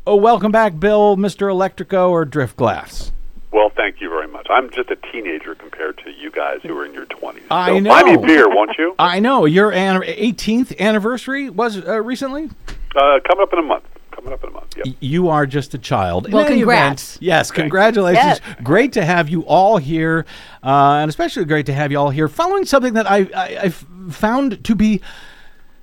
Oh, 0.06 0.16
welcome 0.16 0.52
back, 0.52 0.80
Bill, 0.80 1.18
Mr. 1.18 1.50
Electrico, 1.52 2.10
or 2.10 2.26
Driftglass. 2.26 3.12
Well, 3.52 3.72
thank 3.76 4.00
you 4.00 4.10
very 4.10 4.28
much. 4.28 4.46
I'm 4.50 4.70
just 4.70 4.92
a 4.92 4.96
teenager 5.12 5.56
compared 5.56 5.98
to 6.00 6.12
you 6.12 6.30
guys 6.30 6.60
who 6.62 6.78
are 6.78 6.86
in 6.86 6.94
your 6.94 7.08
20s. 7.08 7.42
I 7.50 7.70
so 7.70 7.80
know. 7.80 7.90
Buy 7.90 8.04
me 8.04 8.18
beer, 8.18 8.48
won't 8.48 8.78
you? 8.78 8.94
I 9.00 9.20
know. 9.20 9.46
Your 9.46 9.74
an- 9.74 10.02
18th 10.02 10.78
anniversary 10.78 11.50
was 11.50 11.78
uh, 11.78 12.00
recently? 12.02 12.50
Uh, 12.96 13.20
coming 13.28 13.42
up 13.42 13.54
in 13.54 13.60
a 13.60 13.64
month. 13.64 13.86
Coming 14.20 14.34
up 14.34 14.44
in 14.44 14.50
a 14.50 14.54
month. 14.54 14.76
Yep. 14.76 14.96
You 15.00 15.30
are 15.30 15.46
just 15.46 15.74
a 15.74 15.78
child. 15.78 16.30
Well, 16.30 16.46
any 16.46 16.58
congrats. 16.58 17.16
event, 17.16 17.24
yes, 17.24 17.52
congratulations. 17.52 18.42
Yes. 18.46 18.58
Great 18.62 18.92
to 18.94 19.06
have 19.06 19.30
you 19.30 19.44
all 19.44 19.78
here, 19.78 20.26
uh, 20.62 20.96
and 20.96 21.08
especially 21.08 21.46
great 21.46 21.66
to 21.68 21.74
have 21.74 21.90
you 21.90 21.98
all 21.98 22.10
here 22.10 22.28
following 22.28 22.66
something 22.66 22.96
that 22.96 23.10
I, 23.10 23.30
I, 23.34 23.60
I've 23.64 23.86
found 24.10 24.62
to 24.66 24.76
be 24.76 25.00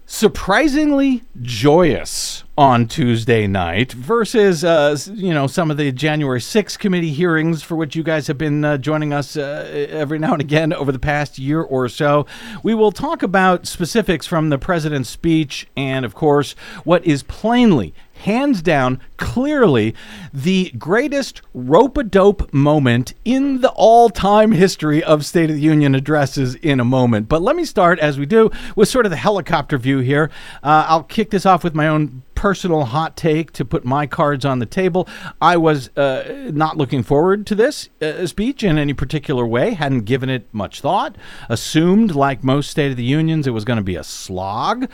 surprisingly 0.04 1.24
joyous 1.40 2.44
on 2.58 2.86
Tuesday 2.86 3.46
night 3.46 3.92
versus 3.92 4.64
uh, 4.64 4.96
you 5.12 5.34
know 5.34 5.46
some 5.46 5.70
of 5.70 5.76
the 5.76 5.90
January 5.90 6.38
6th 6.38 6.78
committee 6.78 7.12
hearings 7.12 7.62
for 7.62 7.74
which 7.74 7.96
you 7.96 8.02
guys 8.02 8.28
have 8.28 8.38
been 8.38 8.64
uh, 8.64 8.78
joining 8.78 9.12
us 9.12 9.36
uh, 9.36 9.68
every 9.90 10.18
now 10.18 10.32
and 10.32 10.40
again 10.40 10.72
over 10.72 10.92
the 10.92 10.98
past 10.98 11.38
year 11.38 11.60
or 11.60 11.88
so. 11.88 12.24
We 12.62 12.74
will 12.74 12.92
talk 12.92 13.22
about 13.22 13.66
specifics 13.66 14.26
from 14.26 14.50
the 14.50 14.58
president's 14.58 15.08
speech 15.08 15.66
and 15.76 16.04
of 16.04 16.14
course 16.14 16.54
what 16.84 17.04
is 17.04 17.22
plainly 17.24 17.92
hands 18.16 18.62
down, 18.62 19.00
clearly, 19.16 19.94
the 20.32 20.70
greatest 20.78 21.42
rope 21.54 21.96
a 21.96 22.02
dope 22.02 22.52
moment 22.52 23.14
in 23.24 23.60
the 23.60 23.70
all 23.70 24.10
time 24.10 24.52
history 24.52 25.02
of 25.02 25.24
State 25.24 25.50
of 25.50 25.56
the 25.56 25.62
Union 25.62 25.94
addresses 25.94 26.54
in 26.56 26.80
a 26.80 26.84
moment. 26.84 27.28
But 27.28 27.42
let 27.42 27.56
me 27.56 27.64
start, 27.64 27.98
as 27.98 28.18
we 28.18 28.26
do, 28.26 28.50
with 28.74 28.88
sort 28.88 29.06
of 29.06 29.10
the 29.10 29.16
helicopter 29.16 29.78
view 29.78 29.98
here. 29.98 30.30
Uh, 30.62 30.86
I'll 30.88 31.02
kick 31.02 31.30
this 31.30 31.46
off 31.46 31.64
with 31.64 31.74
my 31.74 31.88
own 31.88 32.22
personal 32.34 32.84
hot 32.84 33.16
take 33.16 33.50
to 33.52 33.64
put 33.64 33.84
my 33.84 34.06
cards 34.06 34.44
on 34.44 34.58
the 34.58 34.66
table. 34.66 35.08
I 35.40 35.56
was 35.56 35.88
uh, 35.96 36.50
not 36.52 36.76
looking 36.76 37.02
forward 37.02 37.46
to 37.46 37.54
this 37.54 37.88
uh, 38.00 38.26
speech 38.26 38.62
in 38.62 38.78
any 38.78 38.92
particular 38.92 39.46
way, 39.46 39.74
hadn't 39.74 40.04
given 40.04 40.28
it 40.28 40.46
much 40.52 40.80
thought, 40.80 41.16
assumed, 41.48 42.14
like 42.14 42.44
most 42.44 42.70
State 42.70 42.90
of 42.90 42.96
the 42.96 43.04
Unions, 43.04 43.46
it 43.46 43.50
was 43.50 43.64
going 43.64 43.78
to 43.78 43.82
be 43.82 43.96
a 43.96 44.04
slog. 44.04 44.88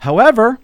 However, 0.00 0.58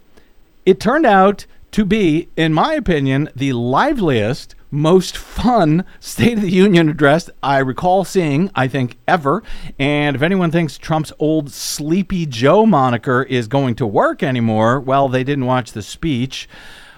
it 0.67 0.81
turned 0.81 1.07
out 1.07 1.47
to 1.75 1.85
be, 1.85 2.29
in 2.37 2.55
my 2.55 2.75
opinion, 2.75 3.29
the 3.35 3.53
liveliest, 3.53 4.55
most 4.71 5.17
fun 5.17 5.85
State 5.99 6.35
of 6.35 6.43
the 6.43 6.49
Union 6.49 6.89
address 6.89 7.29
I 7.43 7.59
recall 7.59 8.05
seeing, 8.05 8.49
I 8.55 8.69
think, 8.69 8.97
ever. 9.09 9.43
And 9.77 10.15
if 10.15 10.23
anyone 10.23 10.53
thinks 10.53 10.79
Trump's 10.79 11.13
old 11.19 11.51
Sleepy 11.51 12.27
Joe 12.27 12.65
moniker 12.65 13.25
is 13.25 13.49
going 13.49 13.75
to 13.75 13.89
work 13.89 14.23
anymore, 14.23 14.79
well, 14.79 15.09
they 15.09 15.25
didn't 15.25 15.47
watch 15.47 15.73
the 15.73 15.83
speech. 15.83 16.49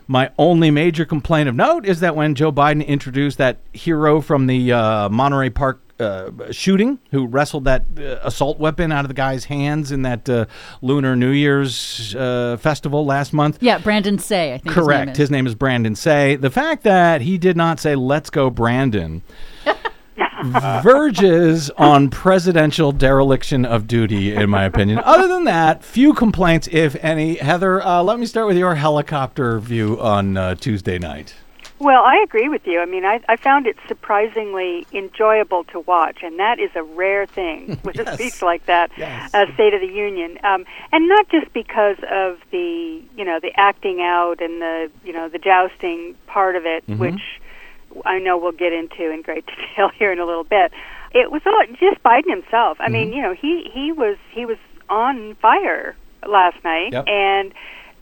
My 0.06 0.30
only 0.36 0.70
major 0.70 1.06
complaint 1.06 1.48
of 1.48 1.54
note 1.54 1.86
is 1.86 2.00
that 2.00 2.14
when 2.14 2.34
Joe 2.34 2.52
Biden 2.52 2.86
introduced 2.86 3.38
that 3.38 3.60
hero 3.72 4.20
from 4.20 4.46
the 4.46 4.72
uh, 4.72 5.08
Monterey 5.08 5.48
Park 5.48 5.80
uh, 5.98 6.30
shooting, 6.50 6.98
who 7.10 7.26
wrestled 7.26 7.64
that 7.64 7.84
uh, 7.98 8.18
assault 8.22 8.58
weapon 8.58 8.92
out 8.92 9.04
of 9.04 9.08
the 9.08 9.14
guy's 9.14 9.44
hands 9.46 9.92
in 9.92 10.02
that 10.02 10.28
uh, 10.28 10.46
Lunar 10.82 11.16
New 11.16 11.30
Year's 11.30 12.14
uh, 12.14 12.56
festival 12.58 13.04
last 13.04 13.32
month. 13.32 13.58
Yeah, 13.60 13.78
Brandon 13.78 14.18
Tsay, 14.18 14.54
I 14.54 14.58
think. 14.58 14.74
Correct. 14.74 15.16
His 15.16 15.30
name 15.30 15.46
is. 15.46 15.54
Brandon 15.56 15.94
Tsay. 15.94 16.36
The 16.36 16.50
fact 16.50 16.82
that 16.82 17.22
he 17.22 17.38
did 17.38 17.56
not 17.56 17.80
say, 17.80 17.94
let's 17.94 18.30
go, 18.30 18.50
Brandon. 18.50 19.22
verges 20.44 21.70
on 21.70 22.10
presidential 22.10 22.92
dereliction 22.92 23.64
of 23.64 23.86
duty, 23.86 24.34
in 24.34 24.50
my 24.50 24.64
opinion. 24.64 25.00
Other 25.04 25.28
than 25.28 25.44
that, 25.44 25.82
few 25.82 26.14
complaints, 26.14 26.68
if 26.70 26.96
any. 27.02 27.36
Heather, 27.36 27.82
uh, 27.82 28.02
let 28.02 28.18
me 28.18 28.26
start 28.26 28.46
with 28.46 28.56
your 28.56 28.74
helicopter 28.74 29.58
view 29.58 30.00
on 30.00 30.36
uh, 30.36 30.54
Tuesday 30.54 30.98
night. 30.98 31.34
Well, 31.78 32.02
I 32.04 32.16
agree 32.24 32.48
with 32.48 32.66
you. 32.66 32.80
I 32.80 32.86
mean, 32.86 33.04
I, 33.04 33.20
I 33.28 33.36
found 33.36 33.66
it 33.66 33.76
surprisingly 33.86 34.86
enjoyable 34.92 35.64
to 35.64 35.80
watch, 35.80 36.18
and 36.22 36.38
that 36.38 36.58
is 36.58 36.70
a 36.74 36.82
rare 36.82 37.26
thing 37.26 37.78
with 37.84 37.98
a 37.98 38.14
speech 38.14 38.40
like 38.42 38.64
that, 38.66 38.90
Yes. 38.96 39.30
uh, 39.34 39.44
State 39.54 39.74
of 39.74 39.80
the 39.82 39.86
Union, 39.92 40.38
um, 40.42 40.64
and 40.92 41.06
not 41.08 41.28
just 41.28 41.52
because 41.52 41.98
of 42.10 42.38
the 42.50 43.02
you 43.16 43.24
know 43.24 43.38
the 43.40 43.52
acting 43.58 44.00
out 44.00 44.40
and 44.40 44.60
the 44.62 44.90
you 45.04 45.12
know 45.12 45.28
the 45.28 45.38
jousting 45.38 46.14
part 46.26 46.56
of 46.56 46.64
it, 46.64 46.82
which 46.88 47.20
I 48.06 48.18
know 48.20 48.38
we'll 48.38 48.52
get 48.52 48.72
into 48.72 49.10
in 49.10 49.20
great 49.22 49.44
detail 49.56 49.90
here 49.98 50.10
in 50.12 50.18
a 50.18 50.24
little 50.26 50.44
bit. 50.44 50.72
It 51.12 51.30
was 51.30 51.42
all 51.46 51.62
just 51.78 52.02
Biden 52.02 52.30
himself. 52.30 52.78
I 52.80 52.88
mean, 52.88 53.12
you 53.12 53.20
know, 53.22 53.34
he 53.34 53.70
he 53.72 53.92
was 53.92 54.16
he 54.32 54.46
was 54.46 54.58
on 54.88 55.34
fire 55.36 55.94
last 56.26 56.62
night, 56.64 56.92
Yep. 56.92 57.04
and 57.06 57.52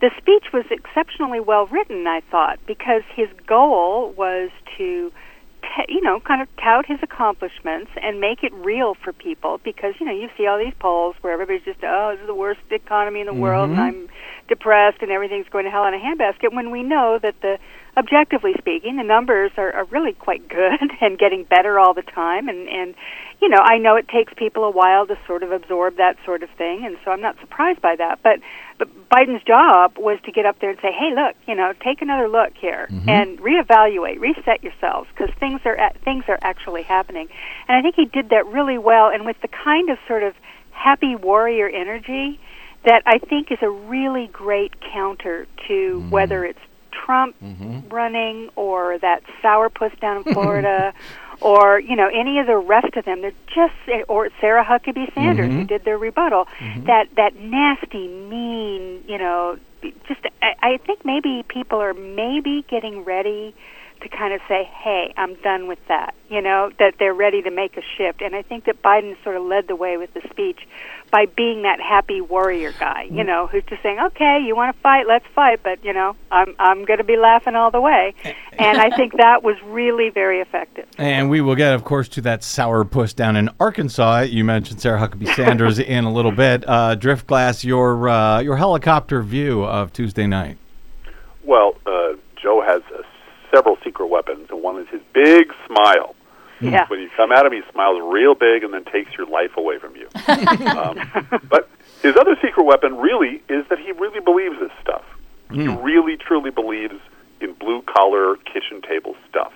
the 0.01 0.11
speech 0.17 0.45
was 0.53 0.65
exceptionally 0.69 1.39
well 1.39 1.67
written, 1.67 2.05
I 2.07 2.21
thought, 2.29 2.59
because 2.67 3.03
his 3.15 3.29
goal 3.47 4.11
was 4.11 4.49
to, 4.77 5.11
t- 5.61 5.85
you 5.87 6.01
know, 6.01 6.19
kind 6.19 6.41
of 6.41 6.47
tout 6.57 6.85
his 6.85 6.99
accomplishments 7.01 7.91
and 8.01 8.19
make 8.19 8.43
it 8.43 8.53
real 8.53 8.95
for 8.95 9.13
people. 9.13 9.59
Because 9.63 9.93
you 9.99 10.05
know, 10.05 10.11
you 10.11 10.29
see 10.37 10.47
all 10.47 10.57
these 10.57 10.73
polls 10.79 11.15
where 11.21 11.33
everybody's 11.33 11.63
just, 11.63 11.79
oh, 11.83 12.11
this 12.11 12.21
is 12.21 12.27
the 12.27 12.35
worst 12.35 12.59
economy 12.71 13.21
in 13.21 13.27
the 13.27 13.33
world, 13.33 13.69
and 13.69 13.79
mm-hmm. 13.79 14.03
I'm 14.03 14.09
depressed, 14.47 15.01
and 15.01 15.11
everything's 15.11 15.47
going 15.49 15.65
to 15.65 15.71
hell 15.71 15.85
in 15.85 15.93
a 15.93 15.97
handbasket. 15.97 16.53
When 16.53 16.71
we 16.71 16.83
know 16.83 17.17
that 17.21 17.39
the, 17.41 17.57
objectively 17.97 18.53
speaking, 18.57 18.97
the 18.97 19.03
numbers 19.03 19.51
are, 19.57 19.71
are 19.71 19.85
really 19.85 20.13
quite 20.13 20.47
good 20.47 20.91
and 21.01 21.17
getting 21.17 21.43
better 21.43 21.79
all 21.79 21.93
the 21.93 22.01
time, 22.01 22.49
and 22.49 22.67
and 22.67 22.95
you 23.41 23.49
know, 23.49 23.59
I 23.61 23.77
know 23.77 23.95
it 23.95 24.07
takes 24.07 24.33
people 24.33 24.63
a 24.63 24.71
while 24.71 25.05
to 25.07 25.17
sort 25.27 25.43
of 25.43 25.51
absorb 25.51 25.97
that 25.97 26.17
sort 26.25 26.41
of 26.41 26.49
thing, 26.51 26.85
and 26.85 26.97
so 27.03 27.11
I'm 27.11 27.21
not 27.21 27.37
surprised 27.39 27.81
by 27.81 27.95
that. 27.97 28.19
But 28.23 28.39
but 28.77 28.87
Biden's 29.09 29.43
job 29.43 29.97
was 29.97 30.19
to 30.25 30.31
get 30.31 30.45
up 30.45 30.59
there 30.59 30.69
and 30.69 30.79
say, 30.81 30.91
"Hey, 30.91 31.13
look, 31.13 31.35
you 31.47 31.55
know, 31.55 31.73
take 31.83 32.01
another 32.01 32.27
look 32.27 32.53
here 32.55 32.87
mm-hmm. 32.89 33.09
and 33.09 33.39
reevaluate, 33.39 34.19
reset 34.19 34.63
yourselves 34.63 35.09
because 35.13 35.33
things 35.39 35.61
are 35.65 35.77
things 36.03 36.25
are 36.27 36.39
actually 36.41 36.83
happening." 36.83 37.27
And 37.67 37.77
I 37.77 37.81
think 37.81 37.95
he 37.95 38.05
did 38.05 38.29
that 38.29 38.45
really 38.47 38.77
well, 38.77 39.09
and 39.09 39.25
with 39.25 39.39
the 39.41 39.49
kind 39.49 39.89
of 39.89 39.97
sort 40.07 40.23
of 40.23 40.33
happy 40.71 41.15
warrior 41.15 41.69
energy 41.69 42.39
that 42.85 43.01
I 43.05 43.17
think 43.17 43.51
is 43.51 43.57
a 43.61 43.69
really 43.69 44.27
great 44.27 44.73
counter 44.79 45.47
to 45.67 45.73
mm-hmm. 45.73 46.09
whether 46.09 46.45
it's 46.45 46.59
Trump 47.05 47.35
mm-hmm. 47.43 47.87
running 47.89 48.49
or 48.55 48.97
that 48.99 49.23
sourpuss 49.43 49.97
down 49.99 50.17
in 50.17 50.23
Florida 50.33 50.93
or 51.41 51.79
you 51.79 51.95
know 51.95 52.07
any 52.07 52.39
of 52.39 52.47
the 52.47 52.57
rest 52.57 52.95
of 52.95 53.05
them. 53.05 53.21
They're 53.21 53.31
just 53.53 53.73
or 54.07 54.29
Sarah 54.39 54.63
Huckabee 54.63 55.13
Sanders 55.13 55.47
who 55.47 55.57
mm-hmm. 55.59 55.65
did 55.65 55.83
their 55.83 55.97
rebuttal. 55.97 56.45
Mm-hmm. 56.59 56.85
That 56.85 57.09
that 57.15 57.35
nasty 57.35 58.07
mean 58.07 59.03
you 59.07 59.17
know 59.17 59.57
just 60.07 60.21
I, 60.41 60.55
I 60.61 60.77
think 60.77 61.05
maybe 61.05 61.43
people 61.47 61.79
are 61.81 61.93
maybe 61.93 62.65
getting 62.69 63.03
ready 63.03 63.55
to 64.01 64.09
kind 64.09 64.33
of 64.33 64.41
say 64.47 64.63
hey 64.63 65.13
I'm 65.17 65.35
done 65.35 65.67
with 65.67 65.79
that 65.87 66.13
you 66.29 66.41
know 66.41 66.71
that 66.79 66.95
they're 66.99 67.13
ready 67.13 67.41
to 67.41 67.51
make 67.51 67.77
a 67.77 67.81
shift 67.97 68.21
and 68.21 68.35
I 68.35 68.41
think 68.41 68.65
that 68.65 68.81
Biden 68.81 69.15
sort 69.23 69.37
of 69.37 69.43
led 69.43 69.67
the 69.67 69.75
way 69.75 69.97
with 69.97 70.13
the 70.13 70.21
speech 70.29 70.67
by 71.11 71.25
being 71.25 71.63
that 71.63 71.79
happy 71.79 72.21
warrior 72.21 72.73
guy 72.73 73.03
you 73.03 73.23
know 73.23 73.47
who's 73.47 73.63
just 73.65 73.81
saying 73.83 73.99
okay 73.99 74.43
you 74.45 74.55
want 74.55 74.75
to 74.75 74.81
fight 74.81 75.07
let's 75.07 75.25
fight 75.33 75.61
but 75.63 75.83
you 75.83 75.93
know 75.93 76.15
I'm 76.31 76.55
I'm 76.59 76.85
going 76.85 76.99
to 76.99 77.03
be 77.03 77.17
laughing 77.17 77.55
all 77.55 77.71
the 77.71 77.81
way 77.81 78.13
and 78.57 78.77
I 78.77 78.95
think 78.95 79.13
that 79.17 79.43
was 79.43 79.55
really 79.63 80.09
very 80.09 80.39
effective 80.39 80.87
And 80.97 81.29
we 81.29 81.41
will 81.41 81.55
get, 81.55 81.73
of 81.73 81.83
course, 81.83 82.07
to 82.09 82.21
that 82.21 82.41
sourpuss 82.41 83.15
down 83.15 83.35
in 83.35 83.49
Arkansas. 83.59 84.21
You 84.21 84.43
mentioned 84.43 84.81
Sarah 84.81 84.99
Huckabee 84.99 85.33
Sanders 85.35 85.79
in 85.95 86.03
a 86.03 86.11
little 86.11 86.31
bit. 86.31 86.67
Uh, 86.67 86.95
Driftglass, 86.95 87.63
your 87.63 88.09
uh, 88.09 88.39
your 88.39 88.57
helicopter 88.57 89.21
view 89.21 89.63
of 89.63 89.93
Tuesday 89.93 90.27
night. 90.27 90.57
Well, 91.43 91.75
uh, 91.85 92.13
Joe 92.41 92.61
has 92.61 92.81
several 93.55 93.77
secret 93.83 94.07
weapons, 94.07 94.47
and 94.49 94.61
one 94.61 94.79
is 94.79 94.87
his 94.89 95.01
big 95.13 95.53
smile. 95.65 96.15
yeah 96.59 96.85
When 96.87 96.99
you 96.99 97.09
come 97.15 97.31
at 97.31 97.45
him, 97.45 97.53
he 97.53 97.61
smiles 97.71 98.01
real 98.11 98.35
big 98.35 98.63
and 98.63 98.73
then 98.73 98.83
takes 98.85 99.13
your 99.17 99.27
life 99.27 99.55
away 99.57 99.79
from 99.79 99.95
you. 99.95 100.07
um, 100.77 101.39
but 101.49 101.69
his 102.01 102.15
other 102.17 102.35
secret 102.41 102.63
weapon 102.63 102.97
really 102.97 103.41
is 103.49 103.65
that 103.69 103.79
he 103.79 103.91
really 103.93 104.19
believes 104.19 104.59
this 104.59 104.71
stuff. 104.81 105.03
He 105.51 105.67
really, 105.67 106.17
truly 106.17 106.49
believes 106.49 106.95
in 107.39 107.53
blue 107.53 107.81
collar 107.83 108.35
kitchen 108.37 108.81
table 108.81 109.15
stuff. 109.29 109.53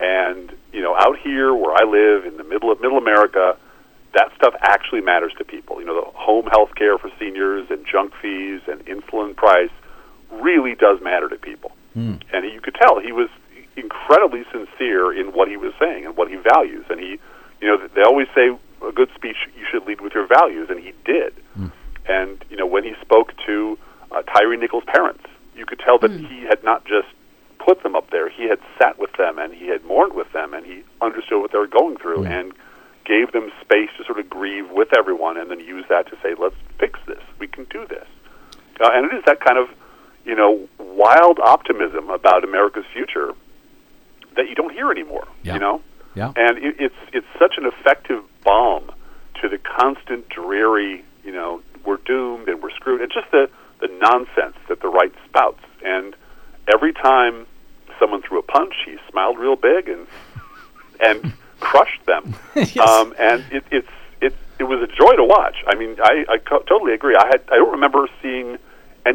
And 0.00 0.52
you 0.72 0.80
know, 0.82 0.96
out 0.96 1.18
here 1.18 1.54
where 1.54 1.74
I 1.74 1.84
live 1.84 2.24
in 2.24 2.36
the 2.36 2.44
middle 2.44 2.72
of 2.72 2.80
Middle 2.80 2.98
America, 2.98 3.56
that 4.14 4.32
stuff 4.34 4.54
actually 4.60 5.00
matters 5.00 5.32
to 5.38 5.44
people. 5.44 5.80
You 5.80 5.86
know, 5.86 6.04
the 6.04 6.10
home 6.18 6.46
health 6.46 6.74
care 6.74 6.98
for 6.98 7.10
seniors 7.20 7.70
and 7.70 7.86
junk 7.86 8.14
fees 8.20 8.62
and 8.66 8.84
insulin 8.86 9.36
price 9.36 9.70
really 10.30 10.74
does 10.74 11.00
matter 11.00 11.28
to 11.28 11.36
people. 11.36 11.72
And 12.32 12.44
you 12.52 12.60
could 12.60 12.74
tell 12.74 13.00
he 13.00 13.12
was 13.12 13.28
incredibly 13.76 14.44
sincere 14.52 15.12
in 15.12 15.32
what 15.32 15.48
he 15.48 15.56
was 15.56 15.72
saying 15.80 16.04
and 16.06 16.16
what 16.16 16.28
he 16.28 16.36
values. 16.36 16.84
And 16.90 17.00
he, 17.00 17.18
you 17.60 17.68
know, 17.68 17.78
they 17.94 18.02
always 18.02 18.28
say 18.34 18.50
a 18.86 18.92
good 18.92 19.10
speech 19.14 19.36
you 19.56 19.64
should 19.70 19.86
lead 19.86 20.00
with 20.00 20.12
your 20.14 20.26
values, 20.26 20.68
and 20.70 20.78
he 20.80 20.92
did. 21.04 21.34
And 22.06 22.44
you 22.50 22.56
know, 22.56 22.66
when 22.66 22.84
he 22.84 22.94
spoke 23.00 23.32
to 23.46 23.78
uh, 24.10 24.22
Tyre 24.22 24.56
Nichols' 24.56 24.84
parents, 24.86 25.24
you 25.54 25.64
could 25.66 25.78
tell 25.78 25.98
that 25.98 26.10
he 26.10 26.40
had 26.42 26.62
not 26.64 26.84
just 26.84 27.08
put 27.58 27.82
them 27.82 27.94
up 27.94 28.10
there; 28.10 28.28
he 28.28 28.48
had 28.48 28.58
sat 28.78 28.98
with 28.98 29.12
them 29.16 29.38
and 29.38 29.54
he 29.54 29.68
had 29.68 29.84
mourned 29.84 30.14
with 30.14 30.32
them, 30.32 30.52
and 30.52 30.66
he 30.66 30.82
understood 31.00 31.40
what 31.40 31.52
they 31.52 31.58
were 31.58 31.66
going 31.68 31.96
through, 31.96 32.24
and 32.32 32.52
gave 33.04 33.32
them 33.32 33.50
space 33.60 33.90
to 33.98 34.04
sort 34.04 34.18
of 34.18 34.28
grieve 34.28 34.70
with 34.70 34.88
everyone, 34.96 35.36
and 35.36 35.50
then 35.50 35.60
use 35.60 35.84
that 35.88 36.08
to 36.08 36.16
say, 36.22 36.34
"Let's 36.38 36.56
fix 36.78 36.98
this. 37.06 37.22
We 37.38 37.46
can 37.46 37.64
do 37.64 37.86
this." 37.86 38.06
Uh, 38.80 38.90
and 38.92 39.06
it 39.06 39.14
is 39.14 39.22
that 39.26 39.38
kind 39.40 39.58
of, 39.58 39.68
you 40.24 40.34
know, 40.34 40.68
wild 40.78 41.38
optimism 41.40 42.10
about 42.10 42.44
America's 42.44 42.84
future 42.92 43.32
that 44.36 44.48
you 44.48 44.54
don't 44.54 44.72
hear 44.72 44.90
anymore. 44.90 45.26
Yeah. 45.42 45.54
You 45.54 45.60
know, 45.60 45.82
Yeah. 46.14 46.32
and 46.36 46.58
it, 46.58 46.76
it's 46.78 46.94
it's 47.12 47.26
such 47.38 47.54
an 47.58 47.66
effective 47.66 48.22
balm 48.44 48.90
to 49.40 49.48
the 49.48 49.58
constant 49.58 50.28
dreary, 50.28 51.04
you 51.24 51.32
know, 51.32 51.62
we're 51.84 51.96
doomed 51.98 52.48
and 52.48 52.62
we're 52.62 52.70
screwed, 52.70 53.00
and 53.00 53.10
just 53.12 53.30
the 53.30 53.48
the 53.80 53.88
nonsense 54.00 54.56
that 54.68 54.80
the 54.80 54.88
right 54.88 55.12
spouts. 55.28 55.62
And 55.84 56.14
every 56.72 56.92
time 56.92 57.46
someone 57.98 58.22
threw 58.22 58.38
a 58.38 58.42
punch, 58.42 58.74
he 58.86 58.96
smiled 59.10 59.38
real 59.38 59.56
big 59.56 59.88
and 59.88 60.06
and 61.00 61.32
crushed 61.60 62.04
them. 62.06 62.34
Yes. 62.54 62.78
Um, 62.78 63.14
and 63.18 63.44
it, 63.50 63.64
it's 63.72 63.88
it 64.20 64.34
it 64.60 64.64
was 64.64 64.80
a 64.80 64.86
joy 64.86 65.16
to 65.16 65.24
watch. 65.24 65.56
I 65.66 65.74
mean, 65.74 65.96
I, 66.02 66.24
I 66.28 66.38
co- 66.38 66.60
totally 66.60 66.92
agree. 66.94 67.16
I 67.16 67.26
had 67.26 67.42
I 67.50 67.56
don't 67.56 67.72
remember 67.72 68.06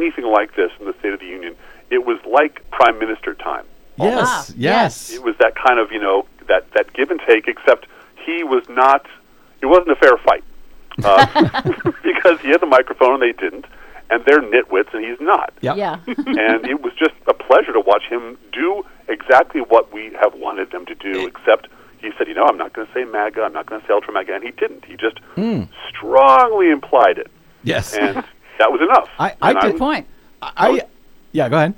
anything 0.08 0.32
like 0.32 0.56
this 0.56 0.72
in 0.80 0.86
the 0.86 0.94
State 1.00 1.14
of 1.14 1.20
the 1.20 1.26
Union. 1.26 1.56
It 1.90 2.06
was 2.06 2.20
like 2.26 2.70
Prime 2.72 2.98
Minister 3.00 3.34
time. 3.34 3.66
Yes, 3.98 4.54
yes. 4.56 5.12
It 5.12 5.24
was 5.24 5.36
that 5.40 5.56
kind 5.56 5.80
of 5.80 5.92
you 5.92 6.00
know 6.00 6.26
that 6.48 6.72
that 6.74 6.94
give 6.94 7.10
and 7.12 7.20
take, 7.28 7.48
except 7.48 7.88
he 8.26 8.44
was 8.44 8.64
not. 8.70 9.06
It 9.62 9.66
wasn't 9.66 9.92
a 9.92 9.96
fair 9.96 10.18
fight 10.18 10.44
uh, 11.04 11.92
because 12.04 12.40
he 12.42 12.50
had 12.50 12.62
the 12.62 12.68
microphone 12.68 13.16
and 13.16 13.22
they 13.24 13.32
didn't, 13.32 13.66
and 14.10 14.24
they're 14.26 14.42
nitwits 14.42 14.94
and 14.94 15.04
he's 15.04 15.20
not. 15.20 15.52
Yep. 15.62 15.78
Yeah. 15.78 16.00
and 16.08 16.66
it 16.68 16.82
was 16.84 16.94
just 16.94 17.16
a 17.28 17.34
pleasure 17.34 17.74
to 17.74 17.80
watch 17.80 18.04
him 18.08 18.38
do 18.54 18.84
exactly 19.10 19.62
what 19.62 19.92
we 19.92 20.12
have 20.22 20.36
wanted 20.36 20.72
them 20.72 20.86
to 20.86 20.94
do, 20.96 21.26
except 21.26 21.68
he 21.98 22.12
said, 22.18 22.28
you 22.28 22.36
know, 22.36 22.46
I'm 22.48 22.58
not 22.58 22.74
going 22.74 22.86
to 22.88 22.94
say 22.94 23.04
MAGA, 23.04 23.42
I'm 23.42 23.54
not 23.54 23.66
going 23.66 23.82
to 23.82 23.88
say 23.88 23.94
Ultra 23.94 24.14
MAGA, 24.14 24.36
and 24.36 24.44
he 24.44 24.52
didn't. 24.52 24.86
He 24.86 24.96
just 24.96 25.18
strongly 25.90 26.70
implied 26.70 27.18
it, 27.18 27.32
Yes. 27.64 27.96
and 27.96 28.24
that 28.60 28.72
was 28.72 28.82
enough. 28.82 29.10
I- 29.20 29.36
I 29.42 29.52
And 29.52 29.60
did- 29.62 29.72
Good 29.74 29.80
point. 29.80 30.08
I, 30.42 30.82
yeah, 31.32 31.50
go 31.50 31.58
ahead. 31.58 31.74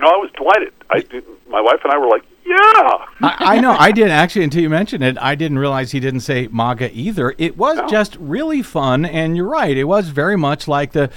No, 0.00 0.08
I 0.08 0.16
was 0.16 0.30
delighted. 0.36 0.72
I, 0.90 1.00
did- 1.00 1.24
my 1.48 1.60
wife 1.60 1.80
and 1.84 1.92
I 1.92 1.98
were 1.98 2.08
like, 2.08 2.24
yeah. 2.44 3.06
I, 3.22 3.56
I 3.56 3.60
know. 3.60 3.70
I 3.78 3.92
didn't 3.92 4.10
actually 4.12 4.44
until 4.44 4.62
you 4.62 4.68
mentioned 4.70 5.04
it. 5.04 5.16
I 5.20 5.34
didn't 5.34 5.58
realize 5.58 5.92
he 5.92 6.00
didn't 6.00 6.20
say 6.20 6.48
MAGA 6.50 6.90
either. 6.92 7.34
It 7.38 7.56
was 7.56 7.76
No. 7.76 7.88
just 7.88 8.16
really 8.16 8.62
fun, 8.62 9.04
and 9.04 9.36
you're 9.36 9.48
right. 9.48 9.76
It 9.76 9.84
was 9.84 10.08
very 10.08 10.36
much 10.36 10.66
like 10.66 10.92
the 10.92 11.10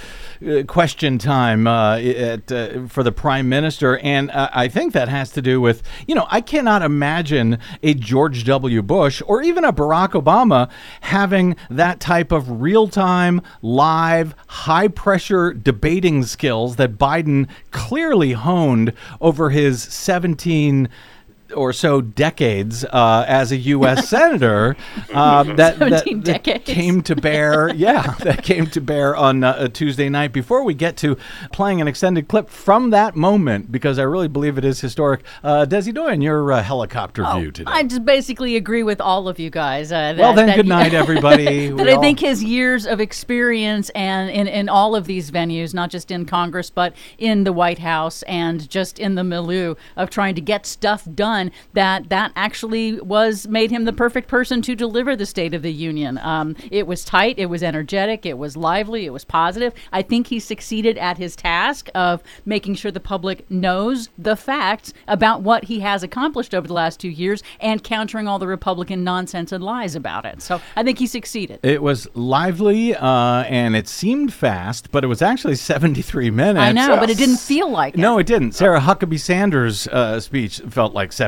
uh, 0.46 0.62
question 0.64 1.18
time 1.18 1.66
uh, 1.66 1.98
at, 1.98 2.50
uh, 2.52 2.86
for 2.86 3.02
the 3.02 3.12
prime 3.12 3.48
minister, 3.48 3.98
and 3.98 4.30
uh, 4.30 4.48
I 4.54 4.68
think 4.68 4.92
that 4.92 5.08
has 5.08 5.30
to 5.32 5.42
do 5.42 5.60
with 5.60 5.82
you 6.06 6.14
know 6.14 6.26
I 6.30 6.40
cannot 6.40 6.82
imagine 6.82 7.58
a 7.82 7.94
George 7.94 8.44
W. 8.44 8.82
Bush 8.82 9.20
or 9.26 9.42
even 9.42 9.64
a 9.64 9.72
Barack 9.72 10.10
Obama 10.10 10.70
having 11.00 11.56
that 11.70 11.98
type 12.00 12.30
of 12.32 12.60
real 12.62 12.86
time, 12.88 13.40
live, 13.62 14.34
high 14.46 14.88
pressure 14.88 15.52
debating 15.52 16.22
skills 16.22 16.76
that 16.76 16.98
Biden 16.98 17.48
clearly 17.72 18.32
honed 18.32 18.92
over 19.20 19.50
his 19.50 19.82
17 19.82 20.88
or 21.54 21.72
so 21.72 22.00
decades 22.00 22.84
uh, 22.84 23.24
as 23.26 23.52
a 23.52 23.56
U.S. 23.56 24.08
senator 24.16 24.76
uh, 25.12 25.42
that, 25.54 25.78
that, 25.78 26.04
that 26.44 26.64
came 26.64 27.02
to 27.02 27.16
bear. 27.16 27.56
Yeah, 27.76 28.14
that 28.20 28.42
came 28.42 28.66
to 28.68 28.80
bear 28.80 29.14
on 29.14 29.44
uh, 29.44 29.56
a 29.58 29.68
Tuesday 29.68 30.08
night. 30.08 30.32
Before 30.32 30.64
we 30.64 30.72
get 30.72 30.96
to 30.98 31.16
playing 31.52 31.80
an 31.80 31.86
extended 31.88 32.26
clip 32.26 32.48
from 32.48 32.90
that 32.90 33.14
moment, 33.14 33.70
because 33.70 33.98
I 33.98 34.02
really 34.02 34.28
believe 34.28 34.56
it 34.56 34.64
is 34.64 34.80
historic. 34.80 35.22
Uh, 35.44 35.66
Desi 35.66 35.92
Doyen, 35.92 36.22
your 36.22 36.52
uh, 36.52 36.62
helicopter 36.62 37.24
view 37.34 37.50
today. 37.50 37.70
Oh, 37.70 37.74
I 37.74 37.82
just 37.82 38.04
basically 38.04 38.56
agree 38.56 38.82
with 38.82 39.00
all 39.00 39.28
of 39.28 39.38
you 39.38 39.50
guys. 39.50 39.92
Uh, 39.92 40.14
that, 40.14 40.18
well, 40.18 40.34
then, 40.34 40.56
good 40.56 40.66
night, 40.66 40.94
everybody. 40.94 41.68
that 41.68 41.88
I 41.88 41.98
think 41.98 42.20
his 42.20 42.42
years 42.42 42.86
of 42.86 43.00
experience 43.00 43.90
and 43.90 44.30
in, 44.30 44.46
in 44.46 44.68
all 44.68 44.96
of 44.96 45.06
these 45.06 45.30
venues, 45.30 45.74
not 45.74 45.90
just 45.90 46.10
in 46.10 46.24
Congress, 46.24 46.70
but 46.70 46.94
in 47.18 47.44
the 47.44 47.52
White 47.52 47.78
House 47.78 48.22
and 48.22 48.68
just 48.68 48.98
in 48.98 49.14
the 49.14 49.24
milieu 49.24 49.74
of 49.96 50.10
trying 50.10 50.34
to 50.34 50.40
get 50.40 50.66
stuff 50.66 51.06
done, 51.36 51.52
that 51.74 52.08
that 52.08 52.32
actually 52.36 53.00
was 53.00 53.46
made 53.48 53.70
him 53.70 53.84
the 53.84 53.92
perfect 53.92 54.28
person 54.28 54.62
to 54.62 54.74
deliver 54.74 55.16
the 55.16 55.26
State 55.26 55.54
of 55.54 55.62
the 55.62 55.72
Union. 55.72 56.18
Um, 56.18 56.56
it 56.70 56.86
was 56.86 57.04
tight, 57.04 57.38
it 57.38 57.46
was 57.46 57.62
energetic, 57.62 58.26
it 58.26 58.38
was 58.38 58.56
lively, 58.56 59.06
it 59.06 59.10
was 59.10 59.24
positive. 59.24 59.72
I 59.92 60.02
think 60.02 60.28
he 60.28 60.40
succeeded 60.40 60.98
at 60.98 61.18
his 61.18 61.36
task 61.36 61.88
of 61.94 62.22
making 62.44 62.76
sure 62.76 62.90
the 62.90 63.00
public 63.00 63.50
knows 63.50 64.08
the 64.18 64.36
facts 64.36 64.92
about 65.08 65.42
what 65.42 65.64
he 65.64 65.80
has 65.80 66.02
accomplished 66.02 66.54
over 66.54 66.66
the 66.66 66.74
last 66.74 67.00
two 67.00 67.08
years 67.08 67.42
and 67.60 67.82
countering 67.82 68.26
all 68.28 68.38
the 68.38 68.46
Republican 68.46 69.04
nonsense 69.04 69.52
and 69.52 69.62
lies 69.62 69.94
about 69.94 70.24
it. 70.24 70.42
So 70.42 70.60
I 70.74 70.82
think 70.82 70.98
he 70.98 71.06
succeeded. 71.06 71.60
It 71.62 71.82
was 71.82 72.08
lively 72.14 72.94
uh, 72.94 73.44
and 73.44 73.76
it 73.76 73.88
seemed 73.88 74.32
fast, 74.32 74.90
but 74.90 75.04
it 75.04 75.08
was 75.08 75.22
actually 75.22 75.56
73 75.56 76.30
minutes. 76.30 76.62
I 76.62 76.72
know, 76.72 76.96
but 76.96 77.10
it 77.10 77.18
didn't 77.18 77.38
feel 77.38 77.70
like 77.70 77.94
it. 77.94 78.00
No, 78.00 78.18
it 78.18 78.26
didn't. 78.26 78.52
Sarah 78.52 78.80
Huckabee 78.80 79.20
Sanders' 79.20 79.86
uh, 79.88 80.20
speech 80.20 80.60
felt 80.68 80.94
like 80.94 81.12
73 81.12 81.25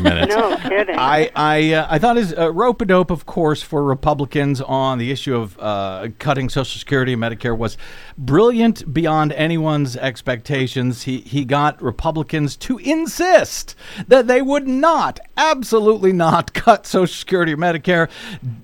minutes. 0.00 0.34
No 0.34 0.56
kidding. 0.56 0.96
I 0.98 1.30
I, 1.34 1.72
uh, 1.72 1.86
I 1.90 1.98
thought 1.98 2.16
his 2.16 2.34
uh, 2.36 2.52
rope 2.52 2.80
a 2.80 2.84
dope, 2.84 3.10
of 3.10 3.26
course, 3.26 3.62
for 3.62 3.82
Republicans 3.82 4.60
on 4.60 4.98
the 4.98 5.10
issue 5.10 5.36
of 5.36 5.58
uh, 5.58 6.08
cutting 6.18 6.48
Social 6.48 6.78
Security 6.78 7.12
and 7.12 7.22
Medicare 7.22 7.56
was 7.56 7.76
brilliant 8.16 8.92
beyond 8.92 9.32
anyone's 9.32 9.96
expectations. 9.96 11.02
He 11.02 11.20
he 11.20 11.44
got 11.44 11.80
Republicans 11.82 12.56
to 12.58 12.78
insist 12.78 13.74
that 14.08 14.26
they 14.26 14.42
would 14.42 14.66
not, 14.68 15.20
absolutely 15.36 16.12
not, 16.12 16.52
cut 16.54 16.86
Social 16.86 17.14
Security 17.14 17.52
or 17.52 17.56
Medicare. 17.56 18.08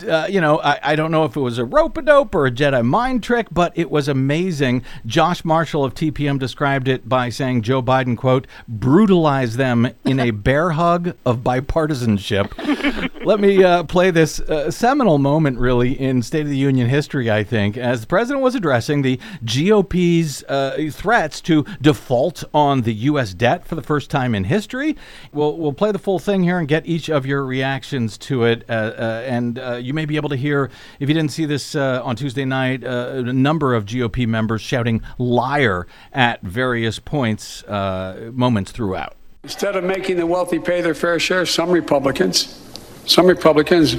Uh, 0.09 0.27
you 0.29 0.41
know, 0.41 0.61
I, 0.61 0.79
I 0.83 0.97
don't 0.97 1.11
know 1.11 1.25
if 1.25 1.37
it 1.37 1.41
was 1.41 1.59
a 1.59 1.65
rope 1.65 1.97
a 1.97 2.03
dope 2.03 2.35
or 2.35 2.47
a 2.47 2.51
Jedi 2.51 2.85
mind 2.85 3.23
trick, 3.23 3.49
but 3.51 3.73
it 3.77 3.91
was 3.91 4.09
amazing. 4.09 4.85
Josh 5.05 5.45
Marshall 5.45 5.85
of 5.85 5.95
TPM 5.95 6.39
described 6.39 6.89
it 6.89 7.09
by 7.09 7.29
saying 7.29 7.63
Joe 7.63 7.83
Biden 7.83 8.17
quote 8.17 8.47
brutalized 8.69 9.57
them 9.57 9.89
in 10.05 10.21
a 10.21 10.31
bear 10.31 10.71
hug 10.77 11.17
of 11.25 11.39
bipartisanship. 11.39 12.53
Let 13.25 13.41
me 13.41 13.65
uh, 13.65 13.83
play 13.85 14.13
this 14.13 14.39
uh, 14.39 14.71
seminal 14.71 15.19
moment, 15.19 15.59
really, 15.59 15.99
in 15.99 16.23
State 16.23 16.43
of 16.43 16.49
the 16.49 16.57
Union 16.57 16.89
history, 16.89 17.29
I 17.29 17.43
think, 17.43 17.77
as 17.77 18.03
the 18.03 18.07
president 18.07 18.43
was 18.43 18.55
addressing 18.55 19.03
the 19.03 19.19
GOP's 19.45 20.45
uh, 20.45 20.91
threats 20.93 21.41
to 21.41 21.65
default 21.81 22.45
on 22.55 22.83
the 22.83 22.95
U.S. 22.95 23.35
debt 23.35 23.67
for 23.67 23.75
the 23.75 23.83
first 23.83 24.11
time 24.11 24.35
in 24.35 24.45
history. 24.45 24.97
We'll, 25.33 25.57
we'll 25.57 25.73
play 25.73 25.91
the 25.91 25.99
full 25.99 26.21
thing 26.21 26.45
here 26.45 26.59
and 26.59 26.69
get 26.69 26.87
each 26.87 27.09
of 27.09 27.27
your 27.27 27.45
reactions 27.45 28.17
to 28.19 28.45
it. 28.45 28.65
Uh, 28.69 28.73
uh, 28.73 29.25
and 29.27 29.59
uh, 29.59 29.75
you 29.77 29.93
may 29.93 30.05
be 30.05 30.15
able 30.15 30.29
to 30.29 30.37
hear, 30.37 30.71
if 31.01 31.09
you 31.09 31.15
didn't 31.15 31.33
see 31.33 31.47
this 31.47 31.75
on 31.75 32.15
Tuesday 32.15 32.45
night, 32.45 32.85
a 32.85 33.23
number 33.33 33.75
of 33.75 33.87
GOP 33.87 34.27
members 34.29 34.61
shouting 34.61 35.03
liar 35.19 35.87
at 36.13 36.43
various 36.43 36.99
points, 37.01 37.65
moments 37.67 38.71
throughout. 38.71 39.16
Instead 39.47 39.77
of 39.77 39.85
making 39.85 40.17
the 40.17 40.27
wealthy 40.27 40.59
pay 40.59 40.81
their 40.81 40.93
fair 40.93 41.21
share, 41.21 41.47
some 41.47 41.71
Republicans, 41.71 42.61
some 43.07 43.29
Republicans 43.29 43.95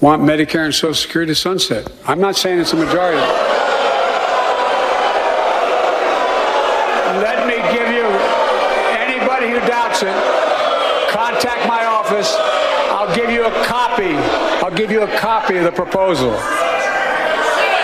want 0.00 0.22
Medicare 0.22 0.64
and 0.64 0.74
Social 0.74 0.94
Security 0.94 1.32
to 1.32 1.34
sunset. 1.34 1.92
I'm 2.06 2.18
not 2.18 2.34
saying 2.34 2.60
it's 2.60 2.72
a 2.72 2.76
majority. 2.76 3.20
Let 7.20 7.46
me 7.46 7.56
give 7.76 7.92
you 7.92 8.06
anybody 8.96 9.50
who 9.50 9.60
doubts 9.68 10.02
it, 10.02 10.16
contact 11.12 11.68
my 11.68 11.84
office. 11.84 12.34
I'll 12.88 13.14
give 13.14 13.28
you 13.28 13.44
a 13.44 13.64
copy. 13.66 14.14
I'll 14.64 14.74
give 14.74 14.90
you 14.90 15.02
a 15.02 15.18
copy 15.18 15.58
of 15.58 15.64
the 15.64 15.72
proposal. 15.72 16.30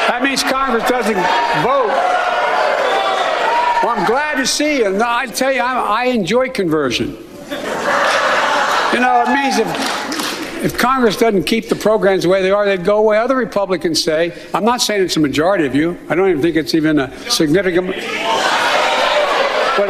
That 0.08 0.22
means 0.22 0.42
Congress 0.42 0.88
doesn't 0.88 1.20
vote. 1.62 2.21
I'm 3.92 4.06
glad 4.06 4.36
to 4.36 4.46
see 4.46 4.78
you. 4.78 4.90
No, 4.90 5.04
I 5.06 5.26
tell 5.26 5.52
you, 5.52 5.60
I'm, 5.60 5.76
I 5.76 6.04
enjoy 6.04 6.48
conversion. 6.48 7.10
You 7.10 9.00
know, 9.00 9.22
it 9.26 9.34
means 9.34 9.58
if, 9.58 9.66
if 10.64 10.78
Congress 10.78 11.18
doesn't 11.18 11.44
keep 11.44 11.68
the 11.68 11.76
programs 11.76 12.22
the 12.22 12.30
way 12.30 12.40
they 12.40 12.50
are, 12.50 12.64
they'd 12.64 12.86
go 12.86 12.96
away. 12.96 13.18
Other 13.18 13.36
Republicans 13.36 14.02
say, 14.02 14.32
I'm 14.54 14.64
not 14.64 14.80
saying 14.80 15.02
it's 15.02 15.18
a 15.18 15.20
majority 15.20 15.66
of 15.66 15.74
you. 15.74 15.98
I 16.08 16.14
don't 16.14 16.30
even 16.30 16.40
think 16.40 16.56
it's 16.56 16.74
even 16.74 17.00
a 17.00 17.14
significant, 17.30 17.88
but 17.88 17.98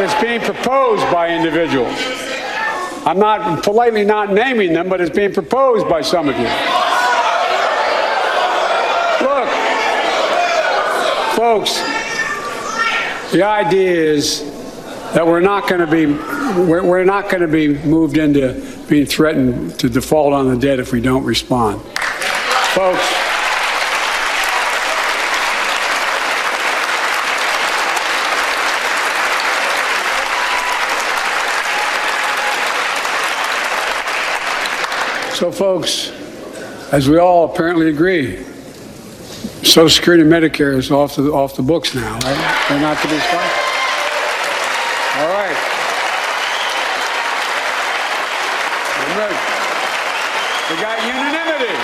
it's 0.00 0.20
being 0.20 0.40
proposed 0.40 1.08
by 1.12 1.28
individuals. 1.28 1.94
I'm 3.06 3.20
not 3.20 3.62
politely 3.62 4.04
not 4.04 4.32
naming 4.32 4.72
them, 4.72 4.88
but 4.88 5.00
it's 5.00 5.14
being 5.14 5.32
proposed 5.32 5.88
by 5.88 6.00
some 6.00 6.28
of 6.28 6.36
you. 6.36 6.48
Look, 9.24 9.48
folks, 11.36 11.91
the 13.32 13.42
idea 13.42 13.90
is 13.90 14.42
that 15.14 15.26
we're 15.26 15.40
not 15.40 15.66
going 15.66 15.80
to 15.80 15.86
be 15.86 16.04
we're, 16.06 16.84
we're 16.84 17.04
not 17.04 17.30
going 17.30 17.40
to 17.40 17.48
be 17.48 17.68
moved 17.68 18.18
into 18.18 18.62
being 18.88 19.06
threatened 19.06 19.78
to 19.80 19.88
default 19.88 20.34
on 20.34 20.48
the 20.48 20.56
debt 20.56 20.78
if 20.78 20.92
we 20.92 21.00
don't 21.00 21.24
respond, 21.24 21.80
folks. 22.74 23.00
So, 35.38 35.50
folks, 35.50 36.10
as 36.92 37.08
we 37.08 37.18
all 37.18 37.52
apparently 37.52 37.88
agree, 37.88 38.44
Social 39.62 39.88
Security 39.88 40.22
and 40.22 40.32
Medicare 40.32 40.76
is 40.76 40.90
off 40.90 41.16
the 41.16 41.30
off 41.32 41.54
the 41.56 41.62
books 41.62 41.94
now, 41.94 42.12
right? 42.14 42.66
They're 42.68 42.80
not 42.80 43.00
to 43.00 43.08
be 43.08 43.18
stopped. 43.18 43.72
All 45.18 45.28
right. 45.28 45.56
I'm. 49.12 49.30
We 50.68 50.80
got 50.80 50.98
unanimity. 51.06 51.76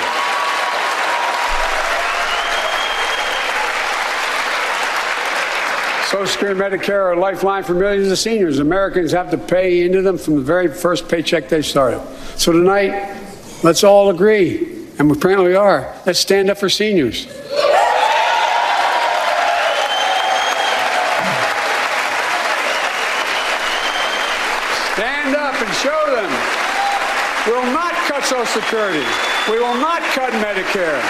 Social 6.08 6.26
Security 6.26 6.60
and 6.60 6.72
Medicare 6.72 7.00
are 7.00 7.12
a 7.12 7.20
lifeline 7.20 7.62
for 7.64 7.74
millions 7.74 8.10
of 8.10 8.18
seniors. 8.18 8.58
Americans 8.58 9.12
have 9.12 9.30
to 9.30 9.38
pay 9.38 9.84
into 9.84 10.02
them 10.02 10.18
from 10.18 10.36
the 10.36 10.40
very 10.40 10.68
first 10.68 11.08
paycheck 11.08 11.48
they 11.48 11.62
started. 11.62 12.00
So 12.36 12.50
tonight, 12.52 13.16
let's 13.62 13.84
all 13.84 14.10
agree, 14.10 14.77
and 14.98 15.10
we 15.10 15.16
apparently 15.16 15.54
are. 15.54 15.94
Let's 16.04 16.18
stand 16.18 16.50
up 16.50 16.58
for 16.58 16.68
seniors. 16.68 17.22
Stand 24.94 25.36
up 25.36 25.54
and 25.54 25.74
show 25.76 26.02
them. 26.10 26.30
We 27.46 27.52
will 27.52 27.72
not 27.72 27.94
cut 28.08 28.24
Social 28.24 28.44
Security. 28.46 29.06
We 29.48 29.58
will 29.58 29.78
not 29.80 30.02
cut 30.14 30.32
Medicare. 30.34 31.00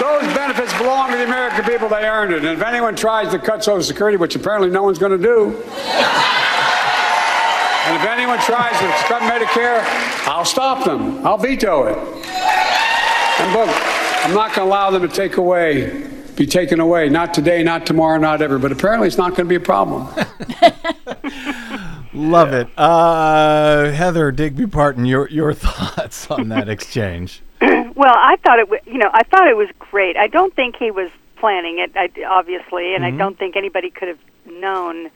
Those 0.00 0.24
benefits 0.34 0.76
belong 0.76 1.10
to 1.12 1.16
the 1.16 1.24
American 1.24 1.64
people. 1.64 1.88
They 1.88 2.04
earned 2.04 2.32
it. 2.32 2.44
And 2.44 2.60
if 2.60 2.62
anyone 2.62 2.96
tries 2.96 3.30
to 3.30 3.38
cut 3.38 3.64
Social 3.64 3.82
Security, 3.82 4.18
which 4.18 4.34
apparently 4.34 4.68
no 4.68 4.82
one's 4.82 4.98
going 4.98 5.18
to 5.18 5.18
do, 5.18 5.62
and 7.86 7.96
if 7.96 8.04
anyone 8.08 8.38
tries 8.40 8.76
to 8.80 8.86
cut 9.06 9.22
Medicare, 9.22 9.80
I'll 10.26 10.44
stop 10.44 10.84
them. 10.84 11.24
I'll 11.24 11.38
veto 11.38 11.84
it. 11.84 11.96
And 11.96 13.52
look, 13.52 13.68
I'm 14.24 14.34
not 14.34 14.52
going 14.54 14.66
to 14.66 14.74
allow 14.74 14.90
them 14.90 15.02
to 15.02 15.08
take 15.08 15.36
away, 15.36 16.04
be 16.34 16.46
taken 16.46 16.80
away. 16.80 17.08
Not 17.08 17.32
today, 17.32 17.62
not 17.62 17.86
tomorrow, 17.86 18.18
not 18.18 18.42
ever. 18.42 18.58
But 18.58 18.72
apparently, 18.72 19.06
it's 19.06 19.18
not 19.18 19.36
going 19.36 19.46
to 19.46 19.48
be 19.48 19.54
a 19.54 19.60
problem. 19.60 20.08
Love 22.12 22.52
it. 22.54 22.66
Uh, 22.76 23.92
Heather 23.92 24.32
Digby 24.32 24.66
Parton, 24.66 25.04
your, 25.04 25.28
your 25.28 25.52
thoughts 25.54 26.28
on 26.30 26.48
that 26.48 26.68
exchange? 26.68 27.42
Well, 27.96 28.12
I 28.14 28.36
thought 28.44 28.58
it 28.58 28.68
was, 28.68 28.80
you 28.84 28.98
know, 28.98 29.08
I 29.14 29.22
thought 29.22 29.48
it 29.48 29.56
was 29.56 29.70
great. 29.78 30.18
I 30.18 30.26
don't 30.26 30.54
think 30.54 30.76
he 30.76 30.90
was 30.90 31.10
planning 31.36 31.78
it, 31.78 31.92
I, 31.96 32.10
obviously, 32.28 32.94
and 32.94 33.06
I 33.06 33.10
don't 33.10 33.38
think 33.38 33.56
anybody 33.56 33.88
could 33.88 34.08
have 34.08 34.18
known. 34.44 35.08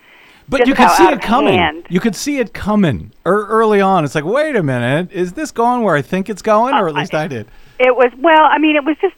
But 0.51 0.67
you 0.67 0.75
could 0.75 0.91
see 0.91 1.05
it 1.05 1.23
coming. 1.23 1.55
hand. 1.55 1.87
You 1.89 2.01
could 2.01 2.17
see 2.17 2.39
it 2.39 2.53
coming 2.53 3.13
er, 3.25 3.47
early 3.47 3.81
on. 3.81 4.05
It's 4.05 4.17
like, 4.17 4.25
wait 4.25 4.57
a 4.57 4.63
minute, 4.63 5.13
is 5.13 5.35
this 5.35 5.53
going 5.53 5.83
where 5.83 5.95
I 5.95 6.03
think 6.03 6.29
it's 6.29 6.43
going? 6.43 6.75
Or 6.75 6.89
at 6.89 6.95
least 6.95 7.15
I 7.15 7.29
did. 7.29 7.47
Uh, 7.47 7.51
it 7.79 7.97
was 7.97 8.13
well. 8.19 8.43
I 8.43 8.59
mean, 8.59 8.77
it 8.77 8.85
was 8.85 8.97
just. 9.01 9.15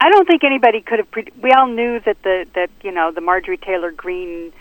I 0.00 0.08
don't 0.08 0.26
think 0.26 0.42
anybody 0.42 0.80
could 0.80 0.98
have. 0.98 1.10
Pre- 1.10 1.28
we 1.42 1.52
all 1.52 1.66
knew 1.66 2.00
that 2.00 2.22
the 2.22 2.46
that 2.54 2.70
you 2.82 2.90
know 2.90 3.12
the 3.12 3.20
Marjorie 3.20 3.58
Taylor 3.58 3.92
Greene 3.92 4.52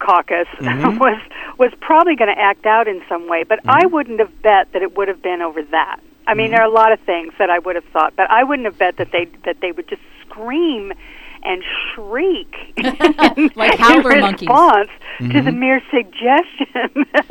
caucus 0.00 0.48
mm-hmm. 0.58 0.98
was 0.98 1.20
was 1.56 1.72
probably 1.80 2.16
going 2.16 2.34
to 2.34 2.40
act 2.40 2.66
out 2.66 2.88
in 2.88 3.02
some 3.08 3.28
way, 3.28 3.44
but 3.44 3.60
I 3.66 3.84
mm-hmm. 3.84 3.94
wouldn't 3.94 4.18
have 4.18 4.42
bet 4.42 4.72
that 4.72 4.82
it 4.82 4.96
would 4.96 5.08
have 5.08 5.22
been 5.22 5.40
over 5.40 5.62
that. 5.62 6.00
I 6.26 6.34
mean, 6.34 6.50
there 6.50 6.60
mm-hmm. 6.60 6.68
are 6.68 6.70
a 6.70 6.74
lot 6.74 6.92
of 6.92 7.00
things 7.00 7.32
that 7.38 7.48
I 7.48 7.58
would 7.58 7.76
have 7.76 7.86
thought, 7.86 8.14
but 8.16 8.30
I 8.30 8.44
wouldn't 8.44 8.66
have 8.66 8.76
bet 8.76 8.96
that 8.96 9.12
they 9.12 9.26
that 9.44 9.60
they 9.60 9.70
would 9.70 9.88
just 9.88 10.02
scream 10.26 10.92
and 11.44 11.62
shriek 11.94 12.54
Like 13.56 13.72
in 13.78 13.78
howler 13.78 14.20
monkeys. 14.20 14.48
response 14.48 14.90
to 15.18 15.42
the 15.42 15.52
mere 15.52 15.80
suggestion 15.90 17.06
that 17.12 17.26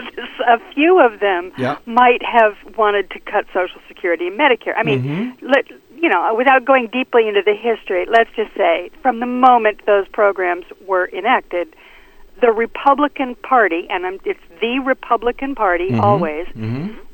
a 0.47 0.59
few 0.73 0.99
of 0.99 1.19
them 1.19 1.51
Yeah. 1.57 1.77
might 1.85 2.21
have 2.23 2.55
wanted 2.77 3.09
to 3.11 3.19
cut 3.19 3.45
Social 3.53 3.81
Security 3.87 4.27
and 4.27 4.39
Medicare. 4.39 4.73
I 4.77 4.83
mean, 4.83 5.03
Mm-hmm. 5.03 5.45
let, 5.47 5.65
you 5.95 6.09
know, 6.09 6.33
without 6.35 6.65
going 6.65 6.87
deeply 6.91 7.27
into 7.27 7.41
the 7.43 7.53
history, 7.55 8.05
let's 8.09 8.29
just 8.35 8.53
say 8.55 8.89
from 9.01 9.19
the 9.19 9.25
moment 9.25 9.85
those 9.85 10.07
programs 10.09 10.65
were 10.87 11.09
enacted, 11.13 11.75
the 12.41 12.51
Republican 12.51 13.35
Party, 13.35 13.87
and 13.89 14.05
I'm, 14.05 14.19
it's 14.25 14.39
the 14.61 14.79
Republican 14.79 15.55
Party 15.55 15.89
Mm-hmm. 15.91 15.99
always, 16.01 16.47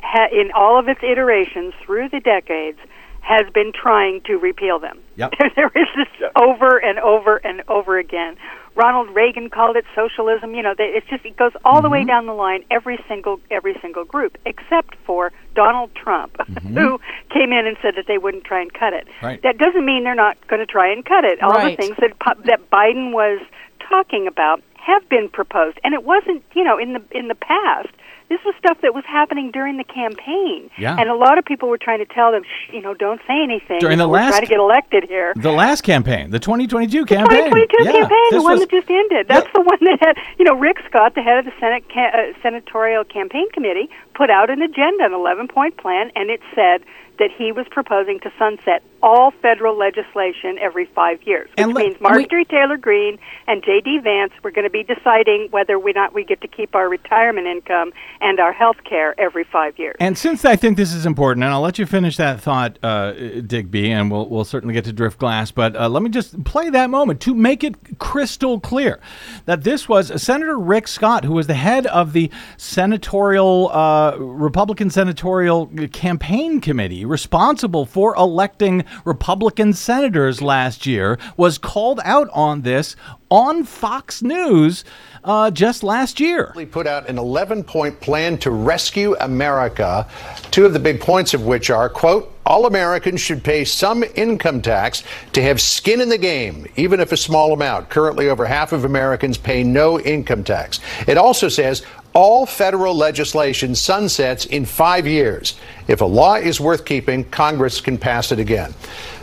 ha, 0.01 0.27
in 0.31 0.51
all 0.55 0.77
of 0.79 0.87
its 0.87 1.01
iterations 1.03 1.73
through 1.85 2.09
the 2.09 2.19
decades, 2.19 2.79
has 3.23 3.49
been 3.53 3.71
trying 3.73 4.19
to 4.25 4.35
repeal 4.35 4.79
them. 4.79 4.99
Yep. 5.15 5.31
there 5.55 5.71
is 5.73 5.87
this 5.95 6.29
over 6.35 6.77
and 6.77 6.99
over 6.99 7.37
and 7.37 7.63
over 7.69 7.97
again. 7.97 8.35
Ronald 8.75 9.15
Reagan 9.15 9.49
called 9.49 9.77
it 9.77 9.85
socialism. 9.95 10.53
You 10.55 10.61
know, 10.63 10.73
they, 10.77 10.85
it's 10.95 11.07
just 11.07 11.23
it 11.25 11.37
goes 11.37 11.53
all 11.63 11.81
the 11.81 11.87
Mm-hmm. 11.87 11.93
way 11.93 12.03
down 12.05 12.25
the 12.25 12.33
line. 12.33 12.65
Every 12.69 12.99
single 13.07 13.39
every 13.49 13.75
single 13.81 14.03
group, 14.03 14.37
except 14.45 14.95
for 15.05 15.31
Donald 15.55 15.91
Trump, 15.95 16.35
who 16.63 16.99
came 17.31 17.53
in 17.53 17.65
and 17.65 17.77
said 17.81 17.93
that 17.95 18.05
they 18.07 18.17
wouldn't 18.17 18.43
try 18.43 18.61
and 18.61 18.73
cut 18.73 18.93
it. 18.93 19.07
Mm-hmm. 19.07 19.25
Right. 19.25 19.41
That 19.43 19.57
doesn't 19.57 19.85
mean 19.85 20.03
they're 20.03 20.15
not 20.15 20.37
going 20.47 20.59
to 20.59 20.65
try 20.65 20.91
and 20.91 21.05
cut 21.05 21.23
it. 21.23 21.41
All 21.41 21.51
Right. 21.51 21.77
the 21.77 21.81
things 21.81 21.97
that 22.01 22.19
pu- 22.19 22.43
that 22.49 22.69
Biden 22.71 23.13
was 23.13 23.39
talking 23.87 24.27
about 24.27 24.61
have 24.75 25.07
been 25.07 25.29
proposed, 25.29 25.79
and 25.85 25.93
it 25.93 26.03
wasn't 26.03 26.43
you 26.55 26.63
know 26.65 26.77
in 26.77 26.93
the 26.93 27.01
in 27.11 27.27
the 27.29 27.35
past. 27.35 27.87
This 28.29 28.39
was 28.45 28.55
stuff 28.57 28.77
that 28.81 28.93
was 28.93 29.03
happening 29.05 29.51
during 29.51 29.77
the 29.77 29.83
campaign, 29.83 30.69
Yeah. 30.77 30.95
and 30.99 31.09
a 31.09 31.13
lot 31.15 31.37
of 31.37 31.45
people 31.45 31.69
were 31.69 31.77
trying 31.77 31.99
to 31.99 32.05
tell 32.05 32.31
them, 32.31 32.43
Shh, 32.43 32.73
you 32.73 32.81
know, 32.81 32.93
don't 32.93 33.21
say 33.27 33.41
anything. 33.43 33.79
During 33.79 33.97
the 33.97 34.07
We're 34.07 34.15
last- 34.17 34.29
trying 34.31 34.41
to 34.41 34.47
get 34.47 34.59
elected 34.59 35.03
here. 35.05 35.33
The 35.35 35.51
last 35.51 35.81
campaign, 35.81 36.31
the 36.31 36.39
2022 36.39 37.05
campaign. 37.05 37.49
2022 37.51 37.83
yeah, 37.83 37.91
campaign, 37.91 38.17
the 38.31 38.41
one 38.41 38.51
was- 38.53 38.59
that 38.61 38.71
just 38.71 38.89
ended. 38.89 39.27
That's 39.27 39.47
the 39.53 39.61
one 39.61 39.77
that 39.81 39.97
had, 40.01 40.17
you 40.39 40.45
know, 40.45 40.55
Rick 40.55 40.77
Scott, 40.87 41.15
the 41.15 41.21
head 41.21 41.37
of 41.37 41.45
the 41.45 41.53
Senate 41.59 41.83
ca- 41.93 42.11
uh, 42.13 42.33
Senatorial 42.41 43.03
Campaign 43.03 43.49
Committee, 43.51 43.89
put 44.15 44.29
out 44.29 44.49
an 44.49 44.61
agenda, 44.61 45.05
an 45.05 45.13
11 45.13 45.47
point 45.47 45.77
plan, 45.77 46.11
and 46.15 46.29
it 46.29 46.41
said 46.55 46.81
that 47.19 47.29
he 47.37 47.51
was 47.51 47.65
proposing 47.69 48.19
to 48.21 48.31
sunset 48.39 48.81
all 49.03 49.31
federal 49.41 49.77
legislation 49.77 50.57
every 50.59 50.85
five 50.85 51.21
years, 51.23 51.49
which 51.49 51.59
And 51.59 51.73
let- 51.73 51.83
means 51.83 51.95
and 51.99 52.03
we- 52.15 52.21
Marjorie 52.21 52.45
Taylor 52.45 52.77
Greene 52.77 53.19
and 53.47 53.61
J.D. 53.63 53.99
Vance 53.99 54.31
were 54.43 54.49
going 54.51 54.63
to 54.63 54.69
be 54.71 54.81
deciding 54.83 55.49
whether 55.51 55.75
or 55.75 55.91
not 55.93 56.13
we 56.13 56.23
get 56.23 56.39
to 56.41 56.47
keep 56.47 56.73
our 56.73 56.87
retirement 56.89 57.45
income 57.45 57.91
and 58.21 58.39
our 58.39 58.53
health 58.53 58.77
care 58.89 59.13
every 59.19 59.43
five 59.43 59.77
years. 59.77 59.95
And 59.99 60.17
since 60.17 60.45
I 60.45 60.55
think 60.55 60.77
this 60.77 60.93
is 60.93 61.05
important, 61.05 61.43
and 61.43 61.53
I'll 61.53 61.61
let 61.61 61.77
you 61.77 61.85
finish 61.85 62.15
that 62.17 62.39
thought, 62.39 62.79
uh, 62.81 63.11
Digby, 63.11 63.91
and 63.91 64.09
we'll, 64.09 64.27
we'll 64.29 64.45
certainly 64.45 64.73
get 64.73 64.85
to 64.85 64.93
Driftglass, 64.93 65.53
but 65.53 65.75
uh, 65.75 65.89
let 65.89 66.01
me 66.01 66.09
just 66.09 66.41
play 66.45 66.69
that 66.69 66.89
moment 66.89 67.19
to 67.21 67.35
make 67.35 67.63
it 67.63 67.99
crystal 67.99 68.59
clear 68.59 68.99
that 69.45 69.63
this 69.63 69.89
was 69.89 70.21
Senator 70.21 70.57
Rick 70.57 70.87
Scott, 70.87 71.25
who 71.25 71.33
was 71.33 71.47
the 71.47 71.53
head 71.55 71.85
of 71.87 72.13
the 72.13 72.31
senatorial, 72.57 73.69
uh, 73.71 74.15
Republican 74.17 74.89
senatorial 74.89 75.67
campaign 75.91 76.61
committee 76.61 77.02
responsible 77.05 77.85
for 77.85 78.15
electing 78.15 78.83
Republican 79.05 79.73
senators 79.73 80.41
last 80.41 80.85
year, 80.85 81.17
was 81.37 81.57
called 81.57 81.99
out 82.03 82.29
on 82.33 82.61
this 82.61 82.95
on 83.29 83.63
Fox 83.63 84.21
News 84.21 84.83
uh, 85.23 85.49
just 85.49 85.83
last 85.83 86.19
year. 86.19 86.53
put 86.65 86.85
out 86.85 87.09
an 87.09 87.17
11 87.17 87.63
point 87.63 87.99
plan 87.99 88.37
to 88.39 88.51
rescue 88.51 89.15
America. 89.19 90.07
Two 90.51 90.65
of 90.65 90.73
the 90.73 90.79
big 90.79 91.01
points 91.01 91.33
of 91.33 91.45
which 91.45 91.69
are, 91.69 91.89
quote, 91.89 92.33
all 92.45 92.65
Americans 92.65 93.21
should 93.21 93.43
pay 93.43 93.63
some 93.63 94.03
income 94.15 94.61
tax 94.61 95.03
to 95.31 95.41
have 95.41 95.61
skin 95.61 96.01
in 96.01 96.09
the 96.09 96.17
game, 96.17 96.67
even 96.75 96.99
if 96.99 97.11
a 97.11 97.17
small 97.17 97.53
amount. 97.53 97.89
Currently, 97.89 98.29
over 98.29 98.45
half 98.45 98.73
of 98.73 98.83
Americans 98.85 99.37
pay 99.37 99.63
no 99.63 99.99
income 99.99 100.43
tax. 100.43 100.79
It 101.07 101.17
also 101.17 101.47
says 101.47 101.83
all 102.13 102.45
federal 102.45 102.95
legislation 102.95 103.75
sunsets 103.75 104.45
in 104.45 104.65
five 104.65 105.07
years. 105.07 105.55
If 105.87 106.01
a 106.01 106.05
law 106.05 106.35
is 106.35 106.59
worth 106.59 106.85
keeping, 106.85 107.23
Congress 107.25 107.81
can 107.81 107.97
pass 107.97 108.31
it 108.31 108.39
again. 108.39 108.73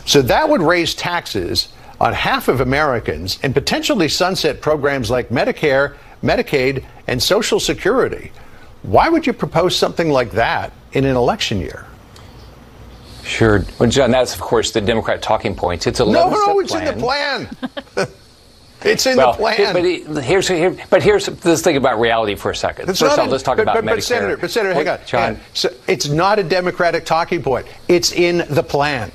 So 0.05 0.21
that 0.23 0.47
would 0.49 0.61
raise 0.61 0.93
taxes 0.93 1.69
on 1.99 2.13
half 2.13 2.47
of 2.47 2.61
Americans 2.61 3.39
and 3.43 3.53
potentially 3.53 4.09
sunset 4.09 4.61
programs 4.61 5.09
like 5.09 5.29
Medicare, 5.29 5.95
Medicaid, 6.23 6.83
and 7.07 7.21
Social 7.21 7.59
Security. 7.59 8.31
Why 8.83 9.09
would 9.09 9.27
you 9.27 9.33
propose 9.33 9.75
something 9.75 10.09
like 10.09 10.31
that 10.31 10.73
in 10.93 11.05
an 11.05 11.15
election 11.15 11.59
year? 11.59 11.85
Sure. 13.23 13.63
Well, 13.79 13.89
John, 13.89 14.11
that's, 14.11 14.33
of 14.33 14.41
course, 14.41 14.71
the 14.71 14.81
Democrat 14.81 15.21
talking 15.21 15.55
points. 15.55 15.85
It's 15.85 15.99
a 15.99 16.03
No, 16.03 16.27
11 16.27 16.31
no, 16.33 16.59
it's 16.59 16.73
in 16.73 16.85
the 16.85 16.93
plan. 16.93 17.49
it's 18.83 19.05
in 19.05 19.17
Well, 19.17 19.33
the 19.33 19.37
plan. 19.37 19.73
but 20.13 20.23
here's 20.23 20.47
here, 20.47 20.75
but 20.89 21.03
here's 21.03 21.27
let's 21.45 21.61
think 21.61 21.77
about 21.77 21.99
reality 21.99 22.35
for 22.35 22.51
a 22.51 22.55
second. 22.55 22.89
It's 22.89 22.99
First 22.99 23.19
off, 23.19 23.29
let's 23.29 23.43
talk 23.43 23.57
but, 23.57 23.63
about 23.63 23.75
but, 23.75 23.85
Medicare. 23.85 23.95
But 23.95 24.03
Senator, 24.03 24.37
but 24.37 24.51
Senator, 24.51 24.73
hang 24.73 24.87
on, 24.87 24.99
John. 25.05 25.39
So 25.53 25.69
it's 25.87 26.07
not 26.07 26.39
a 26.39 26.43
Democratic 26.43 27.05
talking 27.05 27.41
point. 27.43 27.67
It's 27.87 28.11
in 28.11 28.43
the 28.49 28.63
plan. 28.63 29.11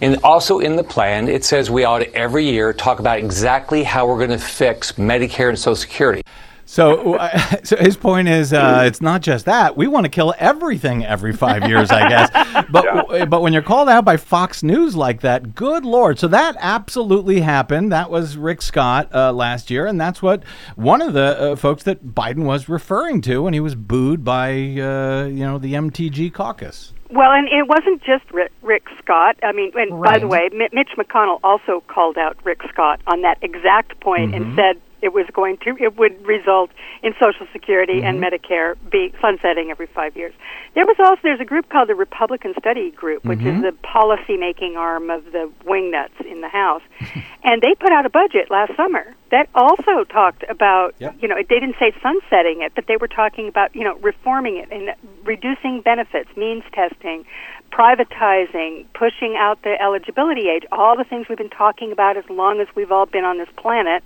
And 0.00 0.18
also 0.22 0.58
in 0.58 0.76
the 0.76 0.84
plan, 0.84 1.28
it 1.28 1.44
says 1.44 1.70
we 1.70 1.84
ought 1.84 2.00
to 2.00 2.14
every 2.14 2.44
year 2.44 2.72
talk 2.72 2.98
about 2.98 3.18
exactly 3.18 3.82
how 3.82 4.06
we're 4.06 4.18
going 4.18 4.30
to 4.30 4.38
fix 4.38 4.92
Medicare 4.92 5.48
and 5.48 5.58
Social 5.58 5.76
Security. 5.76 6.22
So, 6.66 7.16
so 7.62 7.76
his 7.76 7.96
point 7.96 8.28
is, 8.28 8.52
uh, 8.52 8.82
it's 8.84 9.00
not 9.00 9.22
just 9.22 9.46
that 9.46 9.76
we 9.76 9.86
want 9.86 10.04
to 10.04 10.10
kill 10.10 10.34
everything 10.38 11.04
every 11.04 11.32
five 11.32 11.64
years, 11.68 11.90
I 11.90 12.08
guess. 12.08 12.66
But 12.68 13.30
but 13.30 13.40
when 13.40 13.52
you're 13.52 13.62
called 13.62 13.88
out 13.88 14.04
by 14.04 14.16
Fox 14.16 14.62
News 14.62 14.94
like 14.94 15.20
that, 15.22 15.54
good 15.54 15.84
lord! 15.84 16.18
So 16.18 16.28
that 16.28 16.56
absolutely 16.58 17.40
happened. 17.40 17.92
That 17.92 18.10
was 18.10 18.36
Rick 18.36 18.60
Scott 18.60 19.08
uh, 19.14 19.32
last 19.32 19.70
year, 19.70 19.86
and 19.86 20.00
that's 20.00 20.20
what 20.20 20.42
one 20.74 21.00
of 21.00 21.14
the 21.14 21.52
uh, 21.52 21.56
folks 21.56 21.84
that 21.84 22.04
Biden 22.08 22.44
was 22.44 22.68
referring 22.68 23.22
to 23.22 23.42
when 23.42 23.54
he 23.54 23.60
was 23.60 23.74
booed 23.74 24.24
by 24.24 24.50
uh, 24.50 25.26
you 25.26 25.46
know 25.46 25.58
the 25.58 25.74
MTG 25.74 26.34
caucus. 26.34 26.92
Well, 27.08 27.30
and 27.30 27.46
it 27.46 27.68
wasn't 27.68 28.02
just 28.02 28.28
Rick, 28.32 28.50
Rick 28.62 28.88
Scott. 28.98 29.36
I 29.44 29.52
mean, 29.52 29.70
and 29.76 30.02
by 30.02 30.18
the 30.18 30.26
way, 30.26 30.48
Mitch 30.52 30.90
McConnell 30.98 31.38
also 31.44 31.84
called 31.86 32.18
out 32.18 32.36
Rick 32.44 32.62
Scott 32.68 33.00
on 33.06 33.22
that 33.22 33.38
exact 33.42 34.00
point 34.00 34.34
and 34.34 34.56
said 34.56 34.80
it 35.02 35.12
was 35.12 35.26
going 35.32 35.58
to 35.58 35.76
it 35.78 35.96
would 35.96 36.24
result 36.26 36.70
in 37.02 37.14
Social 37.20 37.46
Security 37.52 38.02
and 38.02 38.20
mm-hmm. 38.20 38.34
Medicare 38.34 38.76
be 38.90 39.12
sunsetting 39.20 39.70
every 39.70 39.86
five 39.86 40.16
years. 40.16 40.32
There 40.74 40.86
was 40.86 40.96
also 40.98 41.20
there's 41.22 41.40
a 41.40 41.44
group 41.44 41.68
called 41.68 41.88
the 41.88 41.94
Republican 41.94 42.54
Study 42.58 42.90
Group, 42.90 43.24
which 43.24 43.40
is 43.40 43.46
mm-hmm. 43.46 43.62
the 43.62 43.72
policy 43.82 44.36
making 44.36 44.76
arm 44.76 45.10
of 45.10 45.24
the 45.32 45.50
wingnuts 45.64 46.20
in 46.24 46.40
the 46.40 46.48
House, 46.48 46.82
and 47.44 47.62
they 47.62 47.74
put 47.74 47.92
out 47.92 48.06
a 48.06 48.10
budget 48.10 48.50
last 48.50 48.76
summer 48.76 49.14
that 49.30 49.48
also 49.54 50.04
talked 50.04 50.44
about 50.48 50.94
Yep. 50.98 51.16
you 51.20 51.28
know 51.28 51.36
they 51.36 51.60
didn't 51.60 51.76
say 51.78 51.92
sunsetting 52.02 52.62
it, 52.62 52.72
but 52.74 52.86
they 52.86 52.96
were 52.96 53.08
talking 53.08 53.48
about 53.48 53.74
you 53.74 53.84
know 53.84 53.96
reforming 53.96 54.56
it 54.56 54.70
and 54.72 54.94
reducing 55.24 55.82
benefits, 55.82 56.34
means 56.36 56.62
testing, 56.72 57.24
privatizing, 57.72 58.86
pushing 58.94 59.36
out 59.38 59.62
the 59.62 59.80
eligibility 59.80 60.48
age, 60.48 60.64
all 60.72 60.96
the 60.96 61.04
things 61.04 61.28
we've 61.28 61.38
been 61.38 61.50
talking 61.50 61.92
about 61.92 62.16
as 62.16 62.24
long 62.30 62.60
as 62.60 62.68
we've 62.74 62.92
all 62.92 63.06
been 63.06 63.24
on 63.24 63.38
this 63.38 63.48
planet. 63.56 64.02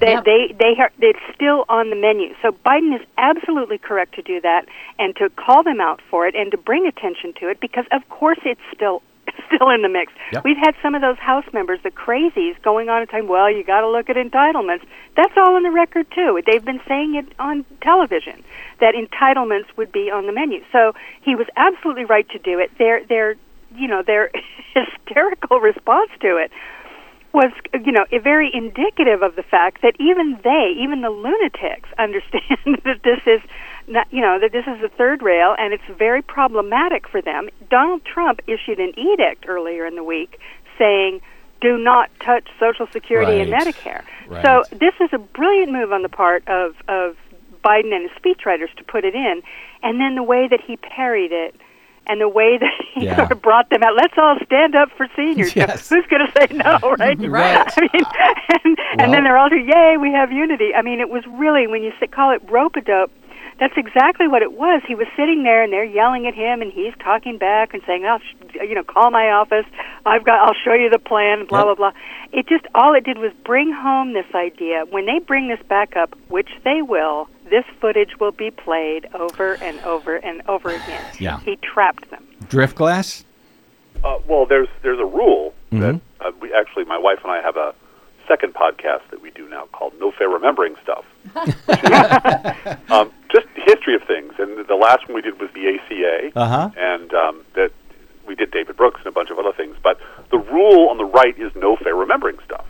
They 0.00 0.12
Yep. 0.12 0.24
they 0.24 0.54
they 0.58 0.74
are, 0.78 0.90
it's 1.00 1.18
still 1.34 1.64
on 1.68 1.90
the 1.90 1.96
menu. 1.96 2.34
So 2.42 2.52
Biden 2.52 2.94
is 2.94 3.06
absolutely 3.16 3.78
correct 3.78 4.14
to 4.16 4.22
do 4.22 4.40
that 4.40 4.66
and 4.98 5.14
to 5.16 5.30
call 5.30 5.62
them 5.62 5.80
out 5.80 6.00
for 6.10 6.26
it 6.26 6.34
and 6.34 6.50
to 6.50 6.56
bring 6.56 6.86
attention 6.86 7.32
to 7.40 7.48
it 7.48 7.60
because 7.60 7.84
of 7.92 8.08
course 8.08 8.38
it's 8.44 8.60
still 8.74 9.02
still 9.54 9.70
in 9.70 9.82
the 9.82 9.88
mix. 9.88 10.12
Yep. 10.32 10.44
We've 10.44 10.56
had 10.56 10.74
some 10.82 10.94
of 10.94 11.00
those 11.00 11.18
House 11.18 11.46
members, 11.52 11.78
the 11.82 11.90
crazies, 11.90 12.60
going 12.62 12.88
on 12.88 13.02
and 13.02 13.10
saying, 13.10 13.28
"Well, 13.28 13.50
you 13.50 13.64
got 13.64 13.80
to 13.80 13.88
look 13.88 14.10
at 14.10 14.16
entitlements." 14.16 14.84
That's 15.16 15.32
all 15.36 15.54
on 15.54 15.62
the 15.62 15.70
record 15.70 16.06
too. 16.14 16.40
They've 16.44 16.64
been 16.64 16.80
saying 16.88 17.14
it 17.14 17.26
on 17.38 17.64
television 17.80 18.42
that 18.80 18.94
entitlements 18.94 19.66
would 19.76 19.92
be 19.92 20.10
on 20.10 20.26
the 20.26 20.32
menu. 20.32 20.62
So 20.72 20.94
he 21.22 21.34
was 21.34 21.46
absolutely 21.56 22.04
right 22.04 22.28
to 22.30 22.38
do 22.38 22.58
it. 22.58 22.70
Their 22.78 23.04
their 23.04 23.36
you 23.76 23.88
know 23.88 24.02
their 24.02 24.30
hysterical 24.74 25.60
response 25.60 26.10
to 26.20 26.36
it 26.36 26.50
was 27.34 27.52
you 27.84 27.92
know 27.92 28.06
very 28.22 28.50
indicative 28.54 29.22
of 29.22 29.36
the 29.36 29.42
fact 29.42 29.82
that 29.82 29.94
even 29.98 30.38
they, 30.44 30.74
even 30.78 31.02
the 31.02 31.10
lunatics, 31.10 31.88
understand 31.98 32.58
that 32.84 33.02
this 33.02 33.20
is 33.26 33.42
not, 33.86 34.06
you 34.10 34.22
know 34.22 34.38
that 34.40 34.52
this 34.52 34.66
is 34.66 34.80
the 34.80 34.88
third 34.88 35.20
rail 35.20 35.54
and 35.58 35.74
it's 35.74 35.98
very 35.98 36.22
problematic 36.22 37.08
for 37.08 37.20
them. 37.20 37.50
Donald 37.68 38.04
Trump 38.04 38.40
issued 38.46 38.78
an 38.78 38.98
edict 38.98 39.46
earlier 39.48 39.84
in 39.84 39.96
the 39.96 40.04
week 40.04 40.40
saying 40.78 41.20
do 41.60 41.78
not 41.78 42.10
touch 42.20 42.46
Social 42.60 42.86
Security 42.86 43.40
and 43.40 43.52
Medicare. 43.52 44.04
Right. 44.28 44.44
So 44.44 44.64
this 44.70 44.94
is 45.00 45.10
a 45.12 45.18
brilliant 45.18 45.72
move 45.72 45.92
on 45.92 46.02
the 46.02 46.08
part 46.08 46.46
of 46.48 46.76
of 46.88 47.16
Biden 47.64 47.94
and 47.94 48.08
his 48.08 48.12
speechwriters 48.22 48.74
to 48.76 48.84
put 48.84 49.04
it 49.04 49.14
in, 49.14 49.42
and 49.82 49.98
then 49.98 50.14
the 50.14 50.22
way 50.22 50.46
that 50.46 50.60
he 50.60 50.76
parried 50.76 51.32
it 51.32 51.54
and 52.06 52.20
the 52.20 52.28
way 52.28 52.58
that 52.58 52.70
he 52.94 53.04
Yeah. 53.06 53.16
sort 53.16 53.32
of 53.32 53.40
brought 53.42 53.70
them 53.70 53.82
out. 53.82 53.94
Let's 53.96 54.14
all 54.18 54.36
stand 54.44 54.74
up 54.74 54.90
for 54.96 55.06
seniors. 55.16 55.54
Yes. 55.56 55.88
Who's 55.88 56.06
going 56.06 56.26
to 56.26 56.32
say 56.32 56.54
no, 56.54 56.78
right? 56.98 57.18
Right. 57.18 57.72
I 57.76 57.80
mean, 57.80 58.04
and, 58.64 58.78
and 59.00 59.12
then 59.14 59.24
they're 59.24 59.38
all 59.38 59.50
to 59.50 59.56
yay, 59.56 59.96
we 60.00 60.10
have 60.12 60.30
unity. 60.32 60.74
I 60.74 60.82
mean, 60.82 61.00
it 61.00 61.08
was 61.10 61.24
really 61.26 61.66
when 61.66 61.82
you 61.82 61.92
say, 62.00 62.06
call 62.06 62.30
it 62.34 62.42
rope 62.50 62.76
a 62.76 62.80
dope. 62.80 63.10
That's 63.60 63.74
exactly 63.76 64.26
what 64.26 64.42
it 64.42 64.52
was. 64.52 64.82
He 64.84 64.96
was 64.96 65.06
sitting 65.16 65.44
there, 65.44 65.62
and 65.62 65.72
they're 65.72 65.84
yelling 65.84 66.26
at 66.26 66.34
him, 66.34 66.60
and 66.60 66.72
he's 66.72 66.92
talking 66.98 67.38
back 67.38 67.72
and 67.72 67.80
saying, 67.86 68.04
"I'll, 68.04 68.18
sh- 68.18 68.56
you 68.62 68.74
know, 68.74 68.82
call 68.82 69.12
my 69.12 69.30
office. 69.30 69.64
I've 70.04 70.24
got. 70.24 70.40
I'll 70.40 70.56
show 70.64 70.72
you 70.74 70.90
the 70.90 70.98
plan." 70.98 71.46
Blah 71.46 71.60
Yep. 71.60 71.76
blah 71.78 71.90
blah. 71.92 72.00
It 72.32 72.48
just 72.48 72.66
all 72.74 72.94
it 72.96 73.04
did 73.04 73.18
was 73.18 73.30
bring 73.44 73.72
home 73.72 74.12
this 74.12 74.26
idea. 74.34 74.82
When 74.90 75.06
they 75.06 75.20
bring 75.20 75.46
this 75.46 75.60
back 75.68 75.94
up, 75.96 76.16
which 76.26 76.48
they 76.64 76.82
will, 76.82 77.28
this 77.50 77.64
footage 77.80 78.18
will 78.20 78.32
be 78.32 78.50
played 78.50 79.06
over 79.14 79.54
and 79.54 79.78
over 79.80 80.16
and 80.16 80.42
over 80.48 80.70
again. 80.70 81.04
Yeah. 81.18 81.40
He 81.40 81.56
trapped 81.56 82.10
them. 82.10 82.26
Driftglass? 82.44 83.24
Uh, 84.02 84.18
well, 84.26 84.46
there's 84.46 84.68
there's 84.82 84.98
a 85.00 85.04
rule 85.06 85.52
Mm-hmm. 85.72 85.80
that 86.20 86.26
uh, 86.26 86.30
we 86.40 86.52
actually, 86.54 86.84
my 86.84 86.98
wife 86.98 87.18
and 87.24 87.32
I 87.32 87.40
have 87.42 87.56
a 87.56 87.74
second 88.28 88.54
podcast 88.54 89.00
that 89.10 89.20
we 89.20 89.30
do 89.32 89.48
now 89.48 89.64
called 89.72 89.92
No 89.98 90.12
Fair 90.12 90.28
Remembering 90.28 90.76
Stuff. 90.84 91.04
is, 91.34 91.54
um, 92.90 93.10
just 93.32 93.46
history 93.56 93.96
of 93.96 94.02
things, 94.04 94.32
and 94.38 94.64
the 94.68 94.76
last 94.76 95.08
one 95.08 95.16
we 95.16 95.22
did 95.22 95.40
was 95.40 95.50
the 95.52 95.66
ACA, 95.74 96.30
Uh-huh. 96.38 96.70
and 96.76 97.12
um, 97.12 97.44
that 97.54 97.72
we 98.24 98.36
did 98.36 98.52
David 98.52 98.76
Brooks 98.76 98.98
and 99.00 99.08
a 99.08 99.10
bunch 99.10 99.30
of 99.30 99.38
other 99.40 99.52
things. 99.52 99.74
But 99.82 99.98
the 100.30 100.38
rule 100.38 100.88
on 100.90 100.96
the 100.98 101.04
right 101.06 101.36
is 101.38 101.50
No 101.56 101.74
Fair 101.76 101.96
Remembering 101.96 102.38
Stuff, 102.44 102.66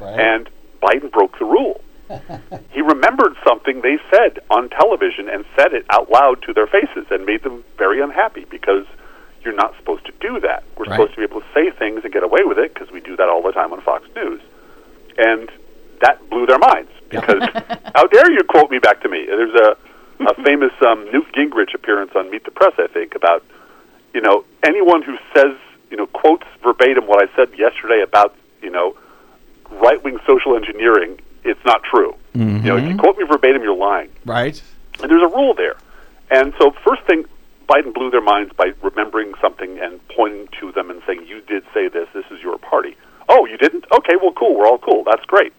and 0.00 0.48
Biden 0.82 1.12
broke 1.12 1.38
the 1.38 1.44
rule. 1.44 1.80
he 2.70 2.80
remembered 2.82 3.34
something 3.46 3.80
they 3.82 3.98
said 4.10 4.38
on 4.50 4.68
television 4.70 5.28
and 5.28 5.44
said 5.56 5.72
it 5.74 5.84
out 5.90 6.10
loud 6.10 6.42
to 6.42 6.52
their 6.52 6.66
faces 6.66 7.06
and 7.10 7.24
made 7.26 7.42
them 7.42 7.64
very 7.76 8.00
unhappy 8.00 8.44
because 8.50 8.84
you're 9.44 9.54
not 9.54 9.76
supposed 9.76 10.04
to 10.06 10.12
do 10.20 10.40
that. 10.40 10.64
We're 10.76 10.86
Right. 10.86 10.96
supposed 10.96 11.12
to 11.12 11.16
be 11.18 11.22
able 11.24 11.40
to 11.40 11.46
say 11.54 11.70
things 11.70 12.02
and 12.04 12.12
get 12.12 12.22
away 12.22 12.42
with 12.44 12.58
it 12.58 12.74
because 12.74 12.90
we 12.90 13.00
do 13.00 13.16
that 13.16 13.28
all 13.28 13.42
the 13.42 13.52
time 13.52 13.72
on 13.72 13.80
Fox 13.80 14.04
News. 14.16 14.40
And 15.16 15.50
that 16.00 16.28
blew 16.30 16.46
their 16.46 16.58
minds 16.58 16.90
because 17.08 17.42
how 17.94 18.06
dare 18.06 18.30
you 18.30 18.40
quote 18.48 18.70
me 18.70 18.78
back 18.78 19.02
to 19.02 19.08
me? 19.08 19.26
There's 19.26 19.54
a, 19.54 19.76
a 20.26 20.34
famous 20.42 20.72
um, 20.86 21.04
Newt 21.12 21.26
Gingrich 21.32 21.74
appearance 21.74 22.12
on 22.16 22.30
Meet 22.30 22.44
the 22.44 22.50
Press, 22.50 22.74
I 22.78 22.86
think, 22.86 23.14
about 23.14 23.44
you 24.14 24.20
know 24.20 24.44
anyone 24.64 25.02
who 25.02 25.16
says 25.34 25.56
you 25.90 25.96
know 25.96 26.06
quotes 26.06 26.44
verbatim 26.62 27.06
what 27.06 27.22
I 27.22 27.34
said 27.36 27.56
yesterday 27.58 28.00
about 28.02 28.34
you 28.62 28.70
know 28.70 28.96
right 29.70 30.02
wing 30.02 30.18
social 30.26 30.56
engineering. 30.56 31.18
It's 31.48 31.64
not 31.64 31.82
true. 31.82 32.14
You 32.34 32.44
know, 32.44 32.76
if 32.76 32.88
you 32.88 32.96
quote 32.96 33.16
me 33.18 33.24
verbatim, 33.24 33.62
you're 33.62 33.74
lying. 33.74 34.10
Right. 34.24 34.62
And 35.02 35.10
there's 35.10 35.22
a 35.22 35.34
rule 35.34 35.54
there. 35.54 35.76
And 36.30 36.52
so, 36.58 36.70
first 36.84 37.02
thing, 37.02 37.24
Biden 37.68 37.92
blew 37.92 38.10
their 38.10 38.20
minds 38.20 38.52
by 38.56 38.72
remembering 38.82 39.32
something 39.40 39.78
and 39.80 40.00
pointing 40.08 40.48
to 40.60 40.70
them 40.72 40.90
and 40.90 41.02
saying, 41.06 41.26
You 41.26 41.40
did 41.42 41.64
say 41.74 41.88
this. 41.88 42.08
This 42.14 42.24
is 42.30 42.40
your 42.40 42.58
party. 42.58 42.96
Oh, 43.28 43.44
you 43.46 43.56
didn't? 43.56 43.84
Okay, 43.92 44.14
well, 44.22 44.32
cool. 44.32 44.56
We're 44.56 44.66
all 44.66 44.78
cool. 44.78 45.04
That's 45.04 45.24
great. 45.26 45.52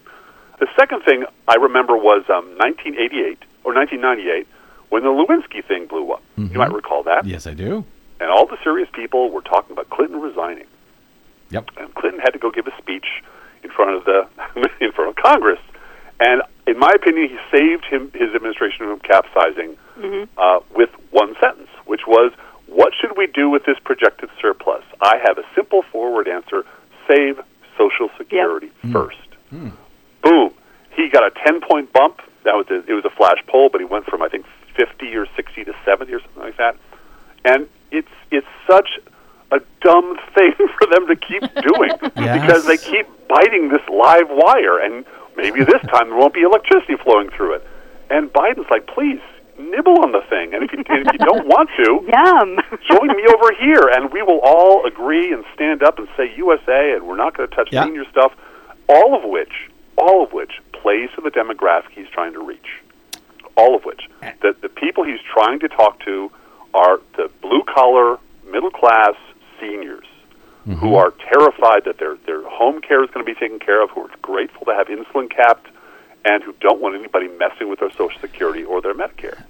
The 0.60 0.68
second 0.78 1.04
thing 1.04 1.26
I 1.48 1.56
remember 1.56 1.96
was 1.98 2.24
um, 2.30 2.46
1988 2.58 3.44
or 3.64 3.74
1998 3.74 4.48
when 4.90 5.04
the 5.04 5.10
Lewinsky 5.10 5.66
thing 5.66 5.86
blew 5.88 6.12
up. 6.12 6.24
You 6.36 6.58
might 6.58 6.72
recall 6.74 7.04
that. 7.04 7.26
Yes, 7.26 7.46
I 7.46 7.54
do. 7.54 7.86
And 8.20 8.30
all 8.30 8.46
the 8.48 8.58
serious 8.64 8.90
people 8.94 9.30
were 9.30 9.42
talking 9.42 9.72
about 9.72 9.90
Clinton 9.90 10.20
resigning. 10.20 10.66
Yep. 11.52 11.70
And 11.78 11.94
Clinton 11.96 12.20
had 12.22 12.32
to 12.32 12.40
go 12.40 12.52
give 12.52 12.68
a 12.68 12.76
speech 12.78 13.06
in 13.64 13.70
front 13.70 13.96
of 13.96 14.06
the 14.06 14.28
in 14.82 14.92
front 14.92 15.10
of 15.10 15.16
Congress. 15.16 15.60
And 16.20 16.42
in 16.68 16.78
my 16.78 16.92
opinion, 16.94 17.30
he 17.30 17.38
saved 17.52 17.86
him 17.86 18.12
his 18.14 18.34
administration 18.36 18.86
from 18.86 19.00
capsizing 19.00 19.78
mm-hmm. 19.98 20.24
uh, 20.38 20.60
with 20.76 20.90
one 21.12 21.36
sentence, 21.40 21.70
which 21.86 22.02
was, 22.08 22.32
"What 22.68 22.94
should 23.00 23.18
we 23.18 23.28
do 23.28 23.50
with 23.50 23.66
this 23.66 23.78
projected 23.84 24.30
surplus?" 24.42 24.84
I 25.02 25.18
have 25.26 25.38
a 25.38 25.44
simple 25.56 25.84
forward 25.92 26.28
answer: 26.28 26.66
save 27.08 27.40
Social 27.78 28.10
Security 28.18 28.72
hmm. 28.82 28.92
first. 28.92 29.28
Hmm. 29.50 29.70
Boom! 30.22 30.54
He 30.92 31.10
got 31.10 31.24
a 31.24 31.32
ten 31.44 31.62
point 31.62 31.94
bump. 31.94 32.22
That 32.44 32.56
was 32.56 32.68
a, 32.70 32.84
it 32.90 32.94
was 32.94 33.06
a 33.06 33.10
flash 33.10 33.40
poll, 33.48 33.70
but 33.70 33.80
he 33.80 33.86
went 33.86 34.06
from 34.06 34.22
I 34.22 34.30
think 34.30 34.46
fifty 34.76 35.16
or 35.16 35.26
sixty 35.36 35.64
to 35.64 35.74
seventy 35.86 36.14
or 36.14 36.20
something 36.20 36.44
like 36.44 36.58
that. 36.58 36.76
And 37.46 37.70
it's 37.92 38.12
it's 38.32 38.48
such 38.68 39.00
a 39.52 39.60
dumb 39.82 40.18
thing 40.36 40.54
for 40.78 40.88
them 40.88 41.08
to 41.08 41.16
keep 41.16 41.42
doing 41.42 41.92
Yes. 42.16 42.42
because 42.42 42.66
they 42.66 42.78
keep 42.78 43.08
biting 43.28 43.70
this 43.70 43.82
live 43.90 44.28
wire, 44.30 44.80
and 44.80 45.06
maybe 45.38 45.64
this 45.64 45.82
time 45.84 46.10
there 46.10 46.18
won't 46.18 46.34
be 46.34 46.42
electricity 46.42 46.96
flowing 47.04 47.30
through 47.30 47.56
it. 47.56 47.68
And 48.10 48.32
Biden's 48.34 48.70
like, 48.70 48.88
please 48.88 49.20
nibble 49.58 50.02
on 50.02 50.12
the 50.14 50.22
thing, 50.30 50.54
and 50.54 50.64
if 50.64 50.72
you, 50.72 50.80
and 50.88 51.06
if 51.06 51.14
you 51.14 51.20
don't 51.20 51.46
want 51.46 51.70
to, 51.78 52.00
Yum. 52.08 52.58
join 52.90 53.08
me 53.16 53.26
over 53.28 53.52
here, 53.60 53.90
and 53.92 54.12
we 54.12 54.22
will 54.22 54.40
all 54.42 54.86
agree 54.86 55.34
and 55.34 55.44
stand 55.54 55.84
up 55.84 56.00
and 56.00 56.08
say 56.16 56.32
USA, 56.38 56.94
and 56.96 57.06
we're 57.08 57.18
not 57.18 57.36
going 57.36 57.50
to 57.50 57.56
touch 57.56 57.70
Yeah. 57.72 57.84
senior 57.86 58.06
stuff. 58.10 58.32
All 58.88 59.16
of 59.16 59.30
which, 59.30 59.70
all 59.98 60.24
of 60.24 60.32
which 60.34 60.54
plays 60.72 61.10
to 61.16 61.22
the 61.22 61.30
demographic 61.30 61.92
he's 61.94 62.08
trying 62.08 62.34
to 62.34 62.40
reach. 62.44 62.82
All 63.58 63.76
of 63.76 63.84
which, 63.84 64.08
eh. 64.24 64.32
the 64.42 64.56
the 64.62 64.70
people 64.70 65.04
he's 65.04 65.20
trying 65.34 65.60
to 65.60 65.68
talk 65.68 66.00
to 66.06 66.32
are 66.74 67.00
the 67.18 67.30
blue 67.42 67.64
collar, 67.64 68.18
middle 68.50 68.72
class 68.72 69.14
seniors 69.60 70.06
who 70.70 70.76
mm-hmm. 70.76 70.96
are 70.96 71.14
terrified 71.32 71.86
that 71.86 71.98
their 71.98 72.16
their 72.26 72.48
home 72.48 72.80
care 72.82 73.04
is 73.04 73.10
going 73.10 73.26
to 73.26 73.32
be 73.32 73.38
taken 73.40 73.60
care 73.60 73.84
of, 73.84 73.90
who 73.90 74.02
are 74.02 74.10
grateful 74.22 74.66
to 74.66 74.74
have 74.74 74.88
insulin 74.88 75.30
capped, 75.30 75.68
and 76.26 76.44
who 76.44 76.54
don't 76.60 76.80
want 76.80 76.96
anybody 76.96 77.28
messing 77.28 77.70
with 77.70 77.80
their 77.80 77.92
Social 77.92 78.20
Security 78.20 78.64
or 78.64 78.82
their 78.82 78.94
Medicare. 78.94 79.44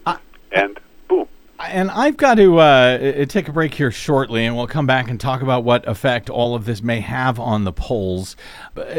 and 0.52 0.80
boom. 1.08 1.28
And 1.60 1.92
I've 1.92 2.16
got 2.16 2.36
to 2.36 2.60
uh, 2.60 2.64
uh, 2.64 3.26
take 3.26 3.50
a 3.50 3.52
break 3.52 3.74
here 3.74 3.92
shortly, 3.92 4.46
and 4.46 4.56
we'll 4.56 4.68
come 4.68 4.88
back 4.88 5.10
and 5.10 5.20
talk 5.20 5.42
about 5.42 5.66
what 5.66 5.86
effect 5.90 6.30
all 6.30 6.56
of 6.56 6.64
this 6.64 6.82
may 6.82 7.02
have 7.02 7.38
on 7.38 7.66
the 7.66 7.74
polls. 7.74 8.38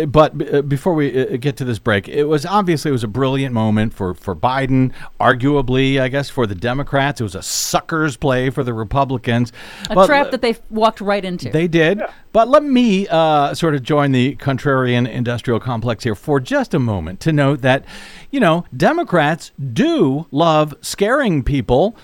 But 0.07 0.55
uh, 0.55 0.61
before 0.63 0.93
we 0.93 1.19
uh, 1.19 1.39
get 1.39 1.57
to 1.57 1.65
this 1.65 1.79
break, 1.79 2.07
it 2.07 2.25
was 2.25 2.45
obviously 2.45 2.91
it 2.91 2.93
was 2.93 3.03
a 3.03 3.09
brilliant 3.09 3.55
moment 3.55 3.95
for, 3.95 4.13
for 4.13 4.37
Biden. 4.37 4.93
Arguably, 5.19 5.99
I 5.99 6.09
guess 6.09 6.29
for 6.29 6.47
the 6.47 6.55
Democrats, 6.55 7.23
it 7.23 7.25
was 7.25 7.35
a 7.35 7.43
sucker's 7.43 8.19
play 8.19 8.51
for 8.51 8.63
the 8.63 8.75
Republicans. 8.75 9.55
A 9.89 9.95
But, 9.95 10.07
trap 10.07 10.27
uh, 10.27 10.31
that 10.33 10.43
they 10.43 10.57
walked 10.69 11.01
right 11.01 11.25
into. 11.25 11.49
They 11.51 11.67
did. 11.67 12.03
But 12.33 12.49
let 12.49 12.63
me 12.63 13.09
uh, 13.09 13.55
sort 13.55 13.75
of 13.75 13.83
join 13.83 14.13
the 14.13 14.37
contrarian 14.37 15.11
industrial 15.11 15.61
complex 15.61 16.05
here 16.05 16.15
for 16.15 16.39
just 16.41 16.75
a 16.75 16.79
moment 16.79 17.21
to 17.21 17.33
note 17.33 17.63
that, 17.63 17.87
you 18.31 18.39
know, 18.39 18.67
Democrats 18.77 19.51
do 19.73 20.27
love 20.31 20.75
scaring 20.83 21.43
people 21.43 21.97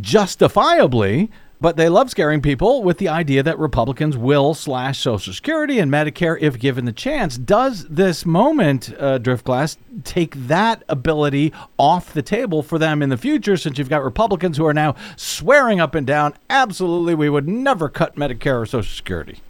justifiably. 0.00 1.30
But 1.60 1.78
they 1.78 1.88
love 1.88 2.10
scaring 2.10 2.42
people 2.42 2.82
with 2.82 2.98
the 2.98 3.08
idea 3.08 3.42
that 3.42 3.58
Republicans 3.58 4.18
will 4.18 4.52
slash 4.52 4.98
Social 4.98 5.32
Security 5.32 5.78
and 5.78 5.90
Medicare 5.90 6.36
if 6.38 6.58
given 6.58 6.84
the 6.84 6.92
chance. 6.92 7.38
Does 7.38 7.86
this 7.88 8.26
moment, 8.26 8.92
uh, 8.98 9.18
Driftglass, 9.18 9.78
take 10.02 10.34
that 10.34 10.82
ability 10.90 11.54
off 11.78 12.12
the 12.12 12.20
table 12.20 12.62
for 12.62 12.78
them 12.78 13.00
in 13.00 13.08
the 13.08 13.16
future 13.16 13.56
since 13.56 13.78
you've 13.78 13.88
got 13.88 14.04
Republicans 14.04 14.58
who 14.58 14.66
are 14.66 14.74
now 14.74 14.94
swearing 15.16 15.80
up 15.80 15.94
and 15.94 16.06
down, 16.06 16.34
absolutely, 16.50 17.14
we 17.14 17.30
would 17.30 17.48
never 17.48 17.88
cut 17.88 18.14
Medicare 18.16 18.60
or 18.60 18.66
Social 18.66 18.94
Security? 18.94 19.40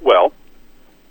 Well, 0.00 0.32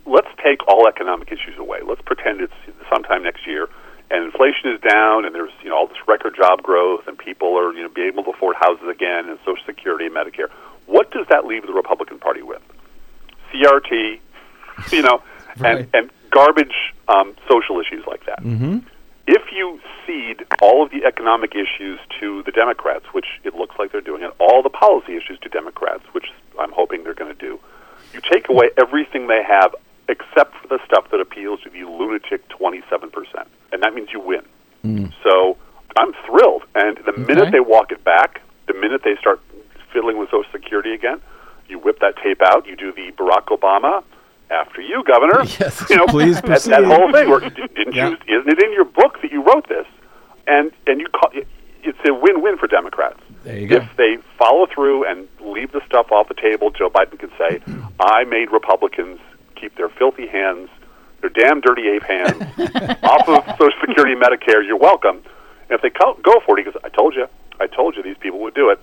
let's 0.04 0.28
take 0.44 0.66
all 0.68 0.86
economic 0.86 1.28
issues 1.28 1.56
away. 1.58 1.78
Let's 1.86 2.02
pretend 2.02 2.42
it's 2.42 2.52
sometime 2.92 3.22
next 3.22 3.46
year, 3.46 3.68
and 4.14 4.24
inflation 4.24 4.70
is 4.72 4.80
down, 4.80 5.24
and 5.24 5.34
there's 5.34 5.52
you 5.62 5.70
know 5.70 5.76
all 5.76 5.86
this 5.86 5.98
record 6.06 6.36
job 6.36 6.62
growth, 6.62 7.06
and 7.06 7.18
people 7.18 7.56
are 7.58 7.72
you 7.72 7.82
know 7.82 7.88
be 7.88 8.02
able 8.02 8.24
to 8.24 8.30
afford 8.30 8.56
houses 8.56 8.88
again, 8.88 9.28
and 9.28 9.38
Social 9.44 9.64
Security 9.66 10.06
and 10.06 10.14
Medicare. 10.14 10.48
What 10.86 11.10
does 11.10 11.26
that 11.30 11.46
leave 11.46 11.66
the 11.66 11.72
Republican 11.72 12.18
Party 12.18 12.42
with? 12.42 12.62
CRT, 13.52 14.20
you 14.92 15.02
know, 15.02 15.22
Right. 15.58 15.78
and 15.78 15.88
and 15.94 16.10
garbage 16.30 16.92
um, 17.08 17.34
social 17.48 17.80
issues 17.80 18.04
like 18.06 18.26
that. 18.26 18.42
Mm-hmm. 18.42 18.78
If 19.26 19.42
you 19.52 19.80
cede 20.06 20.44
all 20.60 20.82
of 20.84 20.90
the 20.90 21.04
economic 21.06 21.54
issues 21.54 21.98
to 22.20 22.42
the 22.42 22.52
Democrats, 22.52 23.06
which 23.12 23.26
it 23.44 23.54
looks 23.54 23.76
like 23.78 23.90
they're 23.92 24.00
doing, 24.02 24.22
and 24.22 24.32
all 24.38 24.62
the 24.62 24.68
policy 24.68 25.16
issues 25.16 25.38
to 25.40 25.48
Democrats, 25.48 26.02
which 26.12 26.26
I'm 26.60 26.72
hoping 26.72 27.04
they're 27.04 27.14
going 27.14 27.32
to 27.34 27.40
do, 27.40 27.58
you 28.12 28.20
take 28.20 28.48
away 28.50 28.70
everything 28.76 29.28
they 29.28 29.42
have 29.42 29.74
except 30.08 30.54
for 30.56 30.68
the 30.68 30.78
stuff 30.86 31.10
that 31.10 31.20
appeals 31.20 31.60
to 31.62 31.70
the 31.70 31.84
lunatic 31.84 32.46
27%. 32.50 33.46
And 33.72 33.82
that 33.82 33.94
means 33.94 34.08
you 34.12 34.20
win. 34.20 34.42
Hmm. 34.82 35.06
So 35.22 35.56
I'm 35.96 36.12
thrilled. 36.26 36.62
And 36.74 36.98
the 37.06 37.12
minute 37.12 37.52
they 37.52 37.60
walk 37.60 37.90
it 37.92 38.04
back, 38.04 38.40
the 38.66 38.74
minute 38.74 39.02
they 39.04 39.16
start 39.16 39.40
fiddling 39.92 40.18
with 40.18 40.30
Social 40.30 40.50
Security 40.52 40.92
again, 40.92 41.20
you 41.68 41.78
whip 41.78 42.00
that 42.00 42.16
tape 42.22 42.42
out, 42.42 42.66
you 42.66 42.76
do 42.76 42.92
the 42.92 43.12
Barack 43.12 43.46
Obama, 43.46 44.02
after 44.50 44.80
you, 44.82 45.02
Governor. 45.04 45.44
Yes, 45.60 45.84
you 45.88 45.96
know, 45.96 46.06
please 46.06 46.40
that, 46.42 46.62
that 46.64 46.84
whole 46.84 47.10
thing. 47.10 47.28
Where, 47.30 47.40
didn't 47.50 47.94
Yeah. 47.94 48.10
you, 48.10 48.16
isn't 48.40 48.48
it 48.52 48.62
in 48.62 48.72
your 48.72 48.84
book 48.84 49.20
that 49.22 49.32
you 49.32 49.42
wrote 49.42 49.68
this? 49.68 49.86
And 50.46 50.72
and 50.86 51.00
you 51.00 51.06
call, 51.08 51.30
it's 51.32 51.98
a 52.06 52.12
win-win 52.12 52.58
for 52.58 52.66
Democrats. 52.66 53.18
There 53.44 53.58
you 53.58 53.66
go. 53.68 53.76
If 53.76 53.96
they 53.96 54.18
follow 54.38 54.66
through 54.66 55.06
and 55.06 55.26
leave 55.40 55.72
the 55.72 55.80
stuff 55.86 56.12
off 56.12 56.28
the 56.28 56.34
table, 56.34 56.70
Joe 56.70 56.90
Biden 56.90 57.18
can 57.18 57.30
say, 57.38 57.62
"I 58.00 58.24
made 58.24 58.50
Republicans 58.52 59.18
keep 59.54 59.76
their 59.76 59.88
filthy 59.88 60.26
hands, 60.26 60.68
their 61.20 61.30
damn 61.30 61.60
dirty 61.60 61.88
ape 61.88 62.02
hands, 62.04 62.42
off 63.02 63.28
of 63.28 63.44
Social 63.58 63.78
Security 63.80 64.12
and 64.12 64.22
Medicare. 64.22 64.64
You're 64.66 64.76
welcome." 64.78 65.16
And 65.68 65.70
if 65.78 65.82
they 65.82 65.90
co- 65.90 66.18
go 66.22 66.40
for 66.44 66.58
it, 66.58 66.64
he 66.66 66.70
goes, 66.70 66.80
"I 66.84 66.88
told 66.90 67.14
you, 67.14 67.26
I 67.60 67.66
told 67.66 67.96
you 67.96 68.02
these 68.02 68.18
people 68.18 68.40
would 68.40 68.54
do 68.54 68.70
it." 68.70 68.78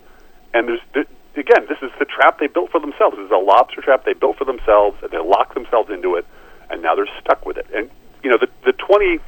And 0.53 0.67
there's 0.67 0.81
th- 0.93 1.07
again, 1.35 1.65
this 1.69 1.77
is 1.81 1.91
the 1.99 2.05
trap 2.05 2.39
they 2.39 2.47
built 2.47 2.71
for 2.71 2.79
themselves. 2.79 3.15
This 3.17 3.25
is 3.25 3.31
a 3.31 3.37
lobster 3.37 3.81
trap 3.81 4.03
they 4.05 4.13
built 4.13 4.37
for 4.37 4.45
themselves, 4.45 4.97
and 5.01 5.11
they 5.11 5.17
locked 5.19 5.53
themselves 5.53 5.89
into 5.89 6.15
it, 6.15 6.25
and 6.69 6.81
now 6.81 6.95
they're 6.95 7.09
stuck 7.21 7.45
with 7.45 7.57
it. 7.57 7.67
And 7.73 7.89
you 8.23 8.29
know, 8.29 8.37
the 8.37 8.47
the 8.65 8.73
twenty 8.73 9.19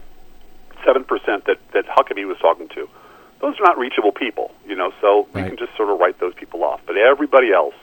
seven 0.86 1.04
percent 1.04 1.46
that 1.46 1.58
that 1.74 1.86
Huckabee 1.86 2.26
was 2.28 2.38
talking 2.39 2.68
to, 2.70 2.89
those 3.39 3.60
are 3.60 3.64
not 3.64 3.78
reachable 3.78 4.12
people. 4.12 4.52
You 4.68 4.76
know, 4.76 4.91
so 5.02 5.28
Right. 5.34 5.44
we 5.44 5.50
can 5.50 5.58
just 5.58 5.76
sort 5.78 5.89
of 5.89 6.00
write 6.00 6.20
those 6.20 6.34
people 6.34 6.64
off. 6.64 6.82
But 6.86 6.98
everybody 6.98 7.52
else, 7.54 7.76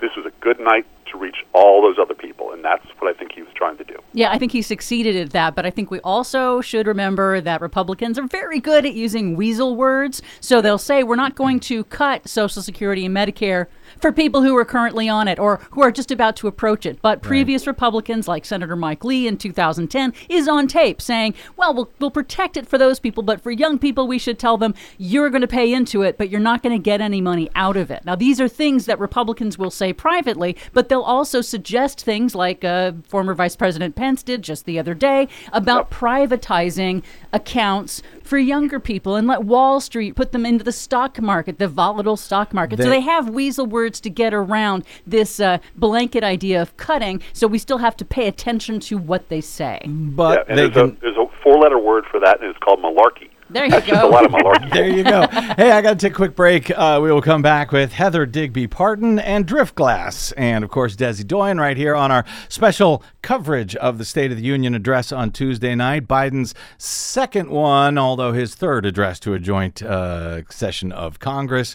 this 0.00 0.10
was 0.16 0.26
a 0.26 0.32
good 0.40 0.60
night 0.60 0.86
to 1.10 1.18
reach 1.18 1.36
all 1.52 1.82
those 1.82 1.98
other 1.98 2.14
people, 2.14 2.52
and 2.52 2.64
that's 2.64 2.84
what 2.98 3.14
I 3.14 3.18
think 3.18 3.32
he 3.32 3.42
was 3.42 3.52
trying 3.54 3.76
to 3.78 3.84
do. 3.84 3.96
Yeah, 4.12 4.30
I 4.30 4.38
think 4.38 4.52
he 4.52 4.62
succeeded 4.62 5.16
at 5.16 5.30
that, 5.30 5.54
but 5.54 5.66
I 5.66 5.70
think 5.70 5.90
we 5.90 6.00
also 6.00 6.60
should 6.60 6.86
remember 6.86 7.40
that 7.40 7.60
Republicans 7.60 8.18
are 8.18 8.26
very 8.26 8.60
good 8.60 8.86
at 8.86 8.94
using 8.94 9.36
weasel 9.36 9.76
words. 9.76 10.22
So 10.40 10.60
they'll 10.60 10.78
say, 10.78 11.02
we're 11.02 11.16
not 11.16 11.34
going 11.34 11.60
to 11.60 11.84
cut 11.84 12.28
Social 12.28 12.62
Security 12.62 13.06
and 13.06 13.14
Medicare 13.16 13.66
for 14.00 14.12
people 14.12 14.42
who 14.42 14.56
are 14.56 14.64
currently 14.64 15.08
on 15.08 15.28
it 15.28 15.38
or 15.38 15.60
who 15.70 15.82
are 15.82 15.90
just 15.90 16.10
about 16.10 16.36
to 16.36 16.48
approach 16.48 16.86
it. 16.86 17.00
But 17.02 17.22
previous 17.22 17.66
Republicans, 17.66 18.28
like 18.28 18.44
Senator 18.44 18.76
Mike 18.76 19.04
Lee 19.04 19.26
in 19.26 19.36
2010, 19.36 20.12
is 20.28 20.48
on 20.48 20.66
tape 20.66 21.00
saying, 21.00 21.34
well, 21.56 21.74
we'll, 21.74 21.90
we'll 21.98 22.10
protect 22.10 22.56
it 22.56 22.68
for 22.68 22.78
those 22.78 23.00
people, 23.00 23.22
but 23.22 23.40
for 23.40 23.50
young 23.50 23.78
people, 23.78 24.06
we 24.06 24.18
should 24.18 24.38
tell 24.38 24.56
them, 24.56 24.74
you're 24.98 25.30
going 25.30 25.42
to 25.42 25.48
pay 25.48 25.72
into 25.72 26.02
it, 26.02 26.18
but 26.18 26.28
you're 26.28 26.40
not 26.40 26.62
going 26.62 26.76
to 26.76 26.82
get 26.82 27.00
any 27.00 27.20
money 27.20 27.50
out 27.54 27.76
of 27.76 27.90
it. 27.90 28.04
Now, 28.04 28.14
these 28.14 28.40
are 28.40 28.48
things 28.48 28.86
that 28.86 28.98
Republicans 28.98 29.58
will 29.58 29.70
say 29.70 29.92
privately, 29.92 30.56
but 30.72 30.88
they'll 30.88 30.97
also 31.02 31.40
suggest 31.40 32.02
things 32.02 32.34
like 32.34 32.64
uh, 32.64 32.92
former 33.08 33.34
Vice 33.34 33.56
President 33.56 33.94
Pence 33.94 34.22
did 34.22 34.42
just 34.42 34.64
the 34.64 34.78
other 34.78 34.94
day 34.94 35.28
about 35.52 35.90
privatizing 35.90 37.02
accounts 37.32 38.02
for 38.22 38.38
younger 38.38 38.78
people 38.78 39.16
and 39.16 39.26
let 39.26 39.44
Wall 39.44 39.80
Street 39.80 40.14
put 40.14 40.32
them 40.32 40.44
into 40.44 40.62
the 40.64 40.72
stock 40.72 41.20
market, 41.20 41.58
the 41.58 41.68
volatile 41.68 42.16
stock 42.16 42.52
market. 42.52 42.78
so 42.78 42.84
They- 42.84 42.90
they 42.90 43.00
have 43.00 43.30
weasel 43.30 43.66
words 43.66 44.00
to 44.00 44.10
get 44.10 44.34
around 44.34 44.84
this 45.06 45.40
uh, 45.40 45.58
blanket 45.76 46.22
idea 46.24 46.60
of 46.60 46.76
cutting. 46.76 47.22
So 47.32 47.46
we 47.46 47.58
still 47.58 47.78
have 47.78 47.96
to 47.98 48.04
pay 48.04 48.26
attention 48.26 48.80
to 48.80 48.98
what 48.98 49.28
they 49.28 49.40
say. 49.40 49.80
But 49.86 50.38
yeah, 50.38 50.44
and 50.48 50.58
they 50.58 50.62
there's, 50.68 50.74
can. 50.74 50.96
a, 50.96 51.00
there's 51.00 51.16
a 51.16 51.26
four 51.42 51.58
letter 51.58 51.78
word 51.78 52.04
for 52.10 52.20
that, 52.20 52.40
and 52.40 52.50
it's 52.50 52.58
called 52.58 52.80
malarkey. 52.80 53.30
There 53.50 53.64
you 53.64 53.70
That's 53.70 53.86
just 53.86 53.98
a 53.98 54.06
go. 54.06 54.10
lot 54.10 54.24
of 54.26 54.30
malarkey. 54.32 54.72
There 54.72 54.88
you 54.88 55.02
go. 55.02 55.26
hey, 55.56 55.70
I 55.70 55.80
got 55.80 55.98
to 55.98 56.06
take 56.06 56.12
a 56.12 56.16
quick 56.16 56.36
break. 56.36 56.70
Uh, 56.70 57.00
we 57.02 57.10
will 57.10 57.22
come 57.22 57.40
back 57.40 57.72
with 57.72 57.92
Heather 57.92 58.26
Digby 58.26 58.66
Parton 58.66 59.18
and 59.18 59.46
Driftglass. 59.46 60.34
And 60.36 60.62
of 60.64 60.70
course, 60.70 60.94
Desi 60.96 61.26
Doyen 61.26 61.58
right 61.58 61.76
here 61.76 61.94
on 61.94 62.10
our 62.12 62.26
special 62.50 63.02
coverage 63.22 63.74
of 63.76 63.96
the 63.96 64.04
State 64.04 64.30
of 64.30 64.36
the 64.36 64.42
Union 64.44 64.74
address 64.74 65.12
on 65.12 65.30
Tuesday 65.30 65.74
night. 65.74 66.06
Biden's 66.06 66.54
second 66.76 67.48
one, 67.50 67.96
although 67.96 68.32
his 68.32 68.54
third 68.54 68.84
address 68.84 69.18
to 69.20 69.32
a 69.32 69.38
joint 69.38 69.82
uh, 69.82 70.42
session 70.50 70.92
of 70.92 71.18
Congress. 71.18 71.74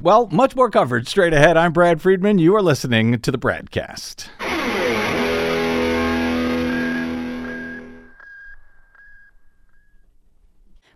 Well, 0.00 0.28
much 0.30 0.54
more 0.54 0.70
coverage 0.70 1.08
straight 1.08 1.32
ahead. 1.32 1.56
I'm 1.56 1.72
Brad 1.72 2.00
Friedman. 2.00 2.38
You 2.38 2.54
are 2.54 2.62
listening 2.62 3.18
to 3.18 3.32
the 3.32 3.38
Bradcast. 3.38 4.28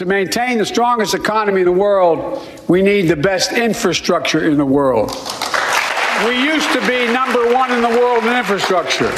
To 0.00 0.06
maintain 0.06 0.56
the 0.56 0.64
strongest 0.64 1.12
economy 1.12 1.60
in 1.60 1.66
the 1.66 1.72
world, 1.72 2.48
we 2.68 2.80
need 2.80 3.02
the 3.02 3.16
best 3.16 3.52
infrastructure 3.52 4.50
in 4.50 4.56
the 4.56 4.64
world. 4.64 5.10
We 6.24 6.42
used 6.42 6.72
to 6.72 6.80
be 6.88 7.12
number 7.12 7.52
one 7.52 7.70
in 7.70 7.82
the 7.82 7.90
world 7.90 8.24
in 8.24 8.34
infrastructure. 8.34 9.12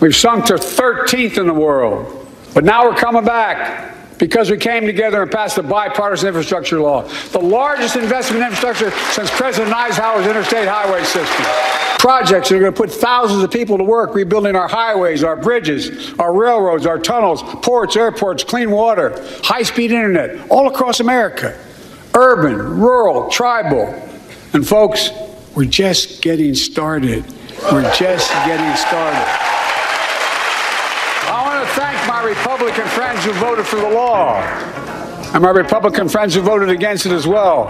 We've 0.00 0.16
sunk 0.16 0.46
to 0.46 0.54
13th 0.54 1.38
in 1.38 1.46
the 1.46 1.54
world. 1.54 2.26
But 2.54 2.64
now 2.64 2.88
we're 2.88 2.96
coming 2.96 3.24
back 3.24 3.94
because 4.20 4.50
we 4.50 4.58
came 4.58 4.84
together 4.86 5.22
and 5.22 5.30
passed 5.32 5.56
the 5.56 5.62
bipartisan 5.62 6.28
infrastructure 6.28 6.78
law, 6.78 7.02
the 7.32 7.40
largest 7.40 7.96
investment 7.96 8.44
in 8.44 8.50
infrastructure 8.50 8.90
since 9.12 9.30
President 9.30 9.74
Eisenhower's 9.74 10.26
interstate 10.26 10.68
highway 10.68 11.02
system. 11.02 11.46
Projects 11.98 12.48
that 12.48 12.56
are 12.56 12.60
going 12.60 12.72
to 12.72 12.76
put 12.76 12.90
thousands 12.90 13.42
of 13.42 13.50
people 13.50 13.76
to 13.78 13.84
work 13.84 14.14
rebuilding 14.14 14.54
our 14.54 14.68
highways, 14.68 15.24
our 15.24 15.36
bridges, 15.36 16.14
our 16.18 16.32
railroads, 16.32 16.86
our 16.86 16.98
tunnels, 16.98 17.42
ports, 17.42 17.96
airports, 17.96 18.44
clean 18.44 18.70
water, 18.70 19.14
high 19.42 19.62
speed 19.62 19.90
internet, 19.90 20.48
all 20.50 20.68
across 20.68 21.00
America. 21.00 21.58
Urban, 22.14 22.56
rural, 22.80 23.28
tribal. 23.30 23.94
And 24.52 24.66
folks, 24.66 25.10
we're 25.54 25.64
just 25.64 26.22
getting 26.22 26.54
started. 26.54 27.24
We're 27.70 27.82
just 27.94 28.30
getting 28.30 28.76
started. 28.76 29.50
I 31.28 31.42
want 31.44 31.68
to 31.68 31.74
thank 31.74 31.89
my 32.06 32.22
Republican 32.24 32.86
friends 32.88 33.24
who 33.24 33.32
voted 33.32 33.66
for 33.66 33.76
the 33.76 33.88
law 33.88 34.40
and 35.32 35.42
my 35.42 35.50
Republican 35.50 36.08
friends 36.08 36.34
who 36.34 36.40
voted 36.40 36.68
against 36.68 37.06
it 37.06 37.12
as 37.12 37.26
well. 37.26 37.68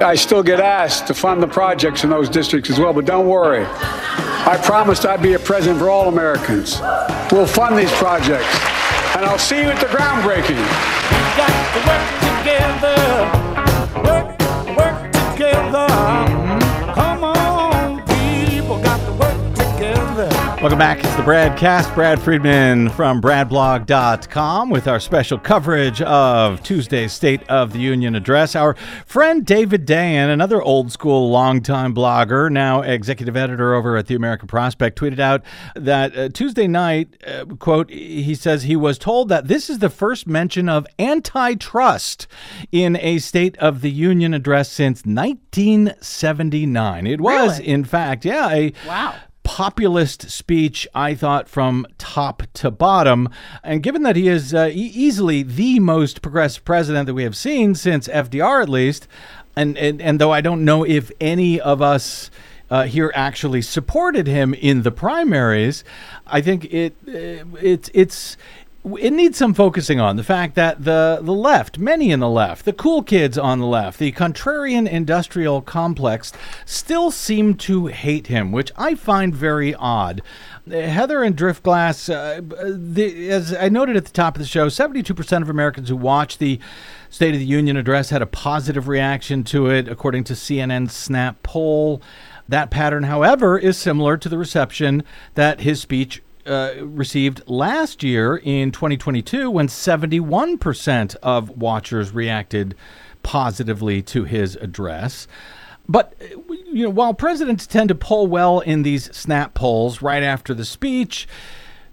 I 0.00 0.14
still 0.14 0.42
get 0.42 0.60
asked 0.60 1.06
to 1.06 1.14
fund 1.14 1.42
the 1.42 1.48
projects 1.48 2.04
in 2.04 2.10
those 2.10 2.28
districts 2.28 2.70
as 2.70 2.78
well, 2.78 2.92
but 2.92 3.04
don't 3.04 3.26
worry. 3.26 3.64
I 3.64 4.60
promised 4.62 5.04
I'd 5.04 5.22
be 5.22 5.34
a 5.34 5.38
president 5.38 5.80
for 5.80 5.90
all 5.90 6.08
Americans. 6.08 6.80
We'll 7.32 7.46
fund 7.46 7.76
these 7.76 7.92
projects, 7.92 8.54
and 9.16 9.24
I'll 9.24 9.38
see 9.38 9.60
you 9.60 9.68
at 9.68 9.80
the 9.80 9.86
groundbreaking. 9.86 10.56
We 11.10 11.18
got 11.36 11.52
to 11.74 11.80
work 11.88 12.06
together. 12.44 12.96
Work, 14.04 14.76
work 14.76 15.12
together. 15.32 16.35
Welcome 20.62 20.78
back. 20.78 21.04
It's 21.04 21.14
the 21.16 21.22
Bradcast. 21.22 21.94
Brad 21.94 22.18
Friedman 22.20 22.88
from 22.88 23.20
BradBlog.com 23.20 24.70
with 24.70 24.88
our 24.88 24.98
special 24.98 25.38
coverage 25.38 26.00
of 26.00 26.62
Tuesday's 26.62 27.12
State 27.12 27.42
of 27.50 27.74
the 27.74 27.78
Union 27.78 28.14
address. 28.16 28.56
Our 28.56 28.74
friend 29.04 29.44
David 29.44 29.86
Dayen, 29.86 30.32
another 30.32 30.62
old 30.62 30.90
school, 30.90 31.28
longtime 31.30 31.94
blogger, 31.94 32.50
now 32.50 32.80
executive 32.80 33.36
editor 33.36 33.74
over 33.74 33.98
at 33.98 34.06
the 34.06 34.14
American 34.14 34.48
Prospect, 34.48 34.98
tweeted 34.98 35.18
out 35.20 35.42
that 35.76 36.16
uh, 36.16 36.30
Tuesday 36.30 36.66
night, 36.66 37.22
uh, 37.26 37.44
quote, 37.58 37.90
he 37.90 38.34
says 38.34 38.62
he 38.62 38.76
was 38.76 38.96
told 38.98 39.28
that 39.28 39.48
this 39.48 39.68
is 39.68 39.80
the 39.80 39.90
first 39.90 40.26
mention 40.26 40.70
of 40.70 40.86
antitrust 40.98 42.26
in 42.72 42.96
a 43.02 43.18
State 43.18 43.58
of 43.58 43.82
the 43.82 43.90
Union 43.90 44.32
address 44.32 44.72
since 44.72 45.02
1979. 45.04 47.06
It 47.06 47.20
was, 47.20 47.58
Really? 47.58 47.70
in 47.70 47.84
fact, 47.84 48.24
yeah, 48.24 48.48
a 48.50 48.72
Wow. 48.88 49.16
Populist 49.56 50.28
speech, 50.30 50.86
I 50.94 51.14
thought, 51.14 51.48
from 51.48 51.86
top 51.96 52.42
to 52.52 52.70
bottom. 52.70 53.30
And 53.64 53.82
given 53.82 54.02
that 54.02 54.14
he 54.14 54.28
is 54.28 54.52
uh, 54.52 54.68
e- 54.70 54.92
easily 54.94 55.42
the 55.42 55.80
most 55.80 56.20
progressive 56.20 56.62
president 56.66 57.06
that 57.06 57.14
we 57.14 57.22
have 57.22 57.34
seen 57.34 57.74
since 57.74 58.06
FDR, 58.06 58.60
at 58.60 58.68
least, 58.68 59.08
and, 59.56 59.78
and, 59.78 60.02
and 60.02 60.20
though 60.20 60.30
I 60.30 60.42
don't 60.42 60.62
know 60.62 60.84
if 60.84 61.10
any 61.22 61.58
of 61.58 61.80
us 61.80 62.30
uh, 62.68 62.82
here 62.82 63.10
actually 63.14 63.62
supported 63.62 64.26
him 64.26 64.52
in 64.52 64.82
the 64.82 64.90
primaries, 64.90 65.84
I 66.26 66.42
think 66.42 66.66
it 66.66 66.94
uh, 67.08 67.48
it's 67.62 67.88
it's 67.94 68.36
it 68.94 69.12
needs 69.12 69.36
some 69.36 69.52
focusing 69.52 69.98
on 69.98 70.16
the 70.16 70.22
fact 70.22 70.54
that 70.54 70.84
the 70.84 71.18
the 71.20 71.32
left, 71.32 71.78
many 71.78 72.12
in 72.12 72.20
the 72.20 72.28
left, 72.28 72.64
the 72.64 72.72
cool 72.72 73.02
kids 73.02 73.36
on 73.36 73.58
the 73.58 73.66
left, 73.66 73.98
the 73.98 74.12
contrarian 74.12 74.88
industrial 74.88 75.60
complex, 75.60 76.32
still 76.64 77.10
seem 77.10 77.54
to 77.54 77.86
hate 77.86 78.28
him, 78.28 78.52
which 78.52 78.70
I 78.76 78.94
find 78.94 79.34
very 79.34 79.74
odd. 79.74 80.22
Heather 80.70 81.22
and 81.22 81.36
Driftglass, 81.36 82.12
uh, 82.12 82.40
the, 82.76 83.30
as 83.30 83.52
I 83.54 83.68
noted 83.68 83.96
at 83.96 84.04
the 84.04 84.12
top 84.12 84.36
of 84.36 84.40
the 84.40 84.48
show, 84.48 84.66
72% 84.66 85.42
of 85.42 85.48
Americans 85.48 85.88
who 85.88 85.96
watched 85.96 86.38
the 86.38 86.58
State 87.08 87.34
of 87.34 87.40
the 87.40 87.46
Union 87.46 87.76
address 87.76 88.10
had 88.10 88.22
a 88.22 88.26
positive 88.26 88.88
reaction 88.88 89.44
to 89.44 89.68
it, 89.68 89.88
according 89.88 90.24
to 90.24 90.34
CNN's 90.34 90.92
Snap 90.92 91.42
poll. 91.42 92.02
That 92.48 92.70
pattern, 92.70 93.04
however, 93.04 93.58
is 93.58 93.76
similar 93.76 94.16
to 94.16 94.28
the 94.28 94.38
reception 94.38 95.02
that 95.34 95.60
his 95.60 95.80
speech 95.80 96.22
uh, 96.46 96.74
received 96.80 97.42
last 97.46 98.02
year 98.02 98.36
in 98.36 98.72
2022 98.72 99.50
when 99.50 99.68
71% 99.68 101.16
of 101.22 101.50
watchers 101.50 102.12
reacted 102.12 102.74
positively 103.22 104.02
to 104.02 104.24
his 104.24 104.56
address. 104.56 105.26
But 105.88 106.14
uh, 106.20 106.52
you 106.72 106.84
know, 106.84 106.90
while 106.90 107.14
presidents 107.14 107.66
tend 107.66 107.88
to 107.88 107.94
poll 107.94 108.26
well 108.26 108.60
in 108.60 108.82
these 108.82 109.14
snap 109.16 109.54
polls 109.54 110.02
right 110.02 110.22
after 110.22 110.54
the 110.54 110.64
speech, 110.64 111.26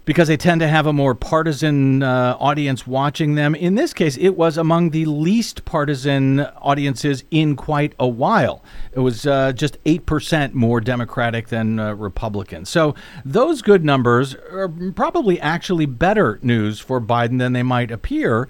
because 0.04 0.28
they 0.28 0.36
tend 0.36 0.60
to 0.60 0.68
have 0.68 0.86
a 0.86 0.92
more 0.92 1.14
partisan 1.14 2.02
uh, 2.02 2.36
audience 2.38 2.86
watching 2.86 3.34
them. 3.34 3.54
In 3.54 3.74
this 3.74 3.94
case, 3.94 4.16
it 4.18 4.30
was 4.30 4.58
among 4.58 4.90
the 4.90 5.06
least 5.06 5.64
partisan 5.64 6.40
audiences 6.40 7.24
in 7.30 7.56
quite 7.56 7.94
a 7.98 8.06
while. 8.06 8.62
It 8.92 9.00
was 9.00 9.26
uh, 9.26 9.52
just 9.52 9.82
8% 9.84 10.52
more 10.52 10.80
Democratic 10.80 11.48
than 11.48 11.78
uh, 11.78 11.94
Republican. 11.94 12.64
So 12.64 12.94
those 13.24 13.62
good 13.62 13.84
numbers 13.84 14.34
are 14.34 14.68
probably 14.94 15.40
actually 15.40 15.86
better 15.86 16.38
news 16.42 16.80
for 16.80 17.00
Biden 17.00 17.38
than 17.38 17.52
they 17.52 17.62
might 17.62 17.90
appear. 17.90 18.48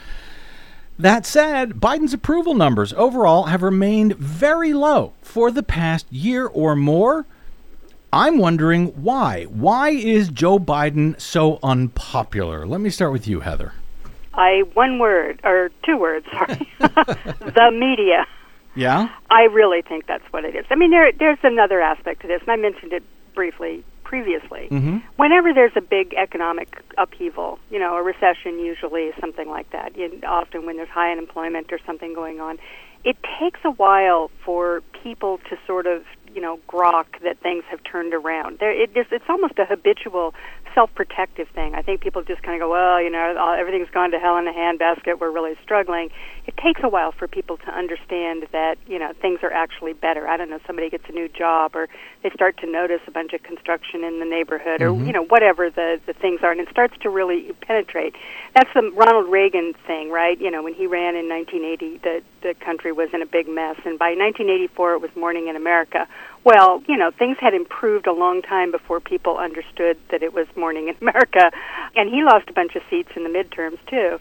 That 0.98 1.26
said, 1.26 1.80
Biden's 1.80 2.14
approval 2.14 2.54
numbers 2.54 2.92
overall 2.92 3.44
have 3.44 3.62
remained 3.62 4.16
very 4.16 4.72
low 4.72 5.12
for 5.22 5.50
the 5.50 5.62
past 5.62 6.06
year 6.12 6.46
or 6.46 6.76
more. 6.76 7.26
I'm 8.14 8.38
wondering 8.38 8.86
why. 9.02 9.46
Why 9.46 9.90
is 9.90 10.28
Joe 10.28 10.60
Biden 10.60 11.20
so 11.20 11.58
unpopular? 11.64 12.64
Let 12.64 12.80
me 12.80 12.88
start 12.88 13.10
with 13.10 13.26
you, 13.26 13.40
Heather. 13.40 13.72
I 14.32 14.62
one 14.74 15.00
word 15.00 15.40
or 15.42 15.72
two 15.84 15.96
words, 15.96 16.24
sorry. 16.30 16.70
the 16.78 17.70
media. 17.72 18.24
Yeah? 18.76 19.08
I 19.30 19.42
really 19.52 19.82
think 19.82 20.06
that's 20.06 20.22
what 20.32 20.44
it 20.44 20.54
is. 20.54 20.64
I 20.70 20.76
mean, 20.76 20.92
there 20.92 21.10
there's 21.10 21.40
another 21.42 21.80
aspect 21.80 22.22
to 22.22 22.28
this, 22.28 22.40
and 22.42 22.50
I 22.50 22.56
mentioned 22.56 22.92
it 22.92 23.02
briefly 23.34 23.82
previously. 24.04 24.68
Mm-hmm. 24.70 24.98
Whenever 25.16 25.52
there's 25.52 25.72
a 25.74 25.80
big 25.80 26.14
economic 26.14 26.68
upheaval, 26.96 27.58
you 27.68 27.80
know, 27.80 27.96
a 27.96 28.02
recession 28.02 28.60
usually, 28.60 29.10
something 29.20 29.48
like 29.48 29.68
that, 29.70 29.96
you, 29.96 30.20
often 30.24 30.66
when 30.66 30.76
there's 30.76 30.88
high 30.88 31.10
unemployment 31.10 31.72
or 31.72 31.80
something 31.84 32.14
going 32.14 32.38
on, 32.38 32.58
it 33.02 33.16
takes 33.40 33.58
a 33.64 33.72
while 33.72 34.30
for 34.44 34.82
people 35.02 35.38
to 35.50 35.58
sort 35.66 35.88
of 35.88 36.04
you 36.34 36.40
know 36.40 36.58
grok 36.68 37.06
that 37.22 37.38
things 37.40 37.64
have 37.70 37.80
turned 37.84 38.12
around. 38.12 38.58
There, 38.58 38.72
it 38.72 38.96
is, 38.96 39.06
it's 39.10 39.24
almost 39.28 39.58
a 39.58 39.64
habitual 39.64 40.34
self-protective 40.74 41.48
thing. 41.48 41.74
I 41.74 41.82
think 41.82 42.00
people 42.00 42.22
just 42.22 42.42
kind 42.42 42.60
of 42.60 42.66
go, 42.66 42.70
well, 42.70 43.00
you 43.00 43.10
know, 43.10 43.36
all- 43.38 43.54
everything's 43.54 43.90
gone 43.90 44.10
to 44.10 44.18
hell 44.18 44.36
in 44.36 44.46
a 44.48 44.52
handbasket. 44.52 45.18
We're 45.20 45.30
really 45.30 45.56
struggling. 45.62 46.10
It 46.46 46.56
takes 46.56 46.80
a 46.82 46.88
while 46.88 47.12
for 47.12 47.26
people 47.26 47.56
to 47.58 47.70
understand 47.70 48.48
that 48.52 48.76
you 48.86 48.98
know 48.98 49.12
things 49.20 49.40
are 49.42 49.52
actually 49.52 49.94
better. 49.94 50.28
I 50.28 50.36
don't 50.36 50.50
know, 50.50 50.60
somebody 50.66 50.90
gets 50.90 51.04
a 51.08 51.12
new 51.12 51.28
job, 51.28 51.74
or 51.74 51.88
they 52.22 52.30
start 52.30 52.58
to 52.58 52.66
notice 52.66 53.00
a 53.06 53.10
bunch 53.10 53.32
of 53.32 53.42
construction 53.42 54.04
in 54.04 54.18
the 54.18 54.26
neighborhood, 54.26 54.82
or 54.82 54.90
mm-hmm. 54.90 55.06
you 55.06 55.12
know 55.12 55.24
whatever 55.24 55.70
the 55.70 56.00
the 56.06 56.12
things 56.12 56.40
are, 56.42 56.50
and 56.50 56.60
it 56.60 56.68
starts 56.70 56.94
to 57.00 57.08
really 57.08 57.52
penetrate. 57.62 58.14
That's 58.54 58.70
the 58.74 58.90
Ronald 58.94 59.30
Reagan 59.30 59.74
thing, 59.86 60.10
right? 60.10 60.38
You 60.38 60.50
know, 60.50 60.62
when 60.62 60.74
he 60.74 60.86
ran 60.86 61.16
in 61.16 61.28
1980, 61.28 61.98
the 61.98 62.22
the 62.42 62.54
country 62.54 62.92
was 62.92 63.08
in 63.14 63.22
a 63.22 63.26
big 63.26 63.48
mess, 63.48 63.76
and 63.84 63.98
by 63.98 64.10
1984 64.10 64.94
it 64.94 65.00
was 65.00 65.10
morning 65.16 65.48
in 65.48 65.56
America. 65.56 66.06
Well, 66.44 66.82
you 66.86 66.96
know, 66.96 67.10
things 67.10 67.38
had 67.40 67.54
improved 67.54 68.06
a 68.06 68.12
long 68.12 68.42
time 68.42 68.70
before 68.70 69.00
people 69.00 69.38
understood 69.38 69.96
that 70.10 70.22
it 70.22 70.34
was 70.34 70.46
morning 70.54 70.88
in 70.88 70.96
America, 71.00 71.50
and 71.96 72.08
he 72.08 72.22
lost 72.22 72.48
a 72.48 72.52
bunch 72.52 72.76
of 72.76 72.82
seats 72.90 73.10
in 73.16 73.24
the 73.24 73.30
midterms 73.30 73.78
too. 73.86 74.20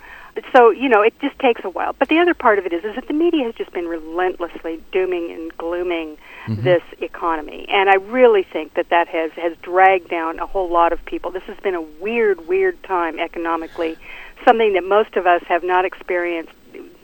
So, 0.52 0.72
you 0.72 0.90
know, 0.90 1.02
it 1.02 1.14
just 1.20 1.38
takes 1.38 1.64
a 1.64 1.70
while. 1.70 1.94
But 1.94 2.10
the 2.10 2.18
other 2.18 2.34
part 2.34 2.58
of 2.58 2.66
it 2.66 2.74
is 2.74 2.84
is 2.84 2.96
that 2.96 3.08
the 3.08 3.14
media 3.14 3.44
has 3.44 3.54
just 3.54 3.72
been 3.72 3.88
relentlessly 3.88 4.82
dooming 4.92 5.32
and 5.32 5.56
glooming 5.58 6.18
mm-hmm. 6.48 6.64
this 6.64 6.82
economy. 7.02 7.68
And 7.70 7.88
I 7.88 7.96
really 7.96 8.42
think 8.42 8.74
that 8.74 8.90
that 8.90 9.08
has 9.10 9.32
has 9.34 9.56
dragged 9.62 10.10
down 10.10 10.40
a 10.40 10.48
whole 10.48 10.70
lot 10.70 10.92
of 10.92 11.04
people. 11.06 11.30
This 11.30 11.44
has 11.44 11.58
been 11.58 11.76
a 11.76 11.82
weird 11.82 12.48
weird 12.48 12.82
time 12.84 13.20
economically, 13.20 13.96
something 14.44 14.74
that 14.74 14.84
most 14.84 15.16
of 15.18 15.28
us 15.28 15.44
have 15.48 15.64
not 15.64 15.86
experienced 15.86 16.54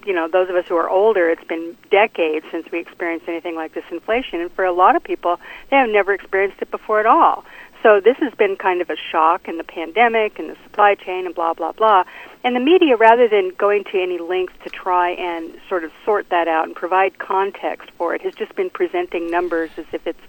you 0.10 0.16
know, 0.16 0.28
those 0.28 0.49
of 0.49 0.55
us 0.55 0.66
who 0.68 0.76
are 0.76 0.89
older, 0.89 1.30
it's 1.30 1.43
been 1.43 1.78
decades 1.91 2.43
since 2.49 2.66
we 2.72 2.80
experienced 2.80 3.28
anything 3.28 3.53
like 3.53 3.76
this 3.76 3.84
inflation. 3.91 4.41
And 4.41 4.51
for 4.51 4.66
a 4.66 4.74
lot 4.74 4.95
of 4.95 5.03
people, 5.03 5.39
they 5.70 5.78
have 5.78 5.88
never 5.88 6.14
experienced 6.14 6.60
it 6.64 6.72
before 6.72 6.99
at 6.99 7.05
all. 7.05 7.45
So 7.84 8.01
this 8.03 8.18
has 8.18 8.34
been 8.34 8.55
kind 8.55 8.82
of 8.82 8.89
a 8.89 8.95
shock 8.95 9.47
in 9.47 9.57
the 9.57 9.64
pandemic 9.64 10.39
and 10.39 10.49
the 10.49 10.57
supply 10.64 10.95
chain 10.95 11.28
and 11.28 11.36
blah, 11.36 11.53
blah, 11.53 11.74
blah. 11.74 12.05
And 12.43 12.55
the 12.55 12.60
media, 12.60 12.97
rather 12.97 13.28
than 13.28 13.51
going 13.55 13.84
to 13.91 14.01
any 14.01 14.18
lengths 14.18 14.55
to 14.64 14.72
try 14.72 15.12
and 15.12 15.53
sort 15.70 15.84
of 15.84 15.91
sort 16.03 16.28
that 16.30 16.47
out 16.47 16.66
and 16.66 16.76
provide 16.76 17.20
context 17.20 17.91
for 17.91 18.16
it, 18.16 18.22
has 18.22 18.34
just 18.34 18.55
been 18.55 18.72
presenting 18.72 19.30
numbers 19.30 19.70
as 19.78 19.86
if 19.93 20.07
it's 20.07 20.20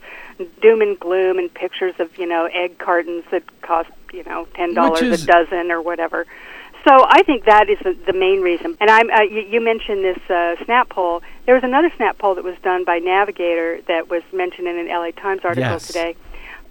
doom 0.60 0.82
and 0.82 1.00
gloom 1.00 1.38
and 1.38 1.52
pictures 1.54 1.94
of, 1.98 2.18
you 2.18 2.26
know, 2.26 2.50
egg 2.52 2.76
cartons 2.76 3.24
that 3.30 3.44
cost, 3.62 3.88
you 4.12 4.24
know, 4.24 4.46
$10 4.54 5.00
is- 5.02 5.24
a 5.24 5.26
dozen 5.26 5.72
or 5.72 5.80
whatever. 5.80 6.26
So 6.86 7.06
I 7.08 7.22
think 7.24 7.44
that 7.44 7.68
is 7.68 7.78
the, 7.84 7.94
the 8.06 8.12
main 8.18 8.40
reason. 8.40 8.76
And 8.80 8.90
I'm, 8.90 9.10
uh, 9.10 9.22
you, 9.22 9.40
you 9.40 9.60
mentioned 9.60 10.02
this 10.02 10.18
uh, 10.30 10.56
snap 10.64 10.88
poll. 10.88 11.22
There 11.44 11.54
was 11.54 11.64
another 11.64 11.92
snap 11.96 12.18
poll 12.18 12.34
that 12.36 12.44
was 12.44 12.56
done 12.62 12.84
by 12.84 12.98
Navigator 12.98 13.80
that 13.86 14.08
was 14.08 14.22
mentioned 14.32 14.66
in 14.66 14.78
an 14.78 14.88
LA 14.88 15.10
Times 15.10 15.42
article 15.44 15.72
Yes. 15.72 15.86
today, 15.86 16.16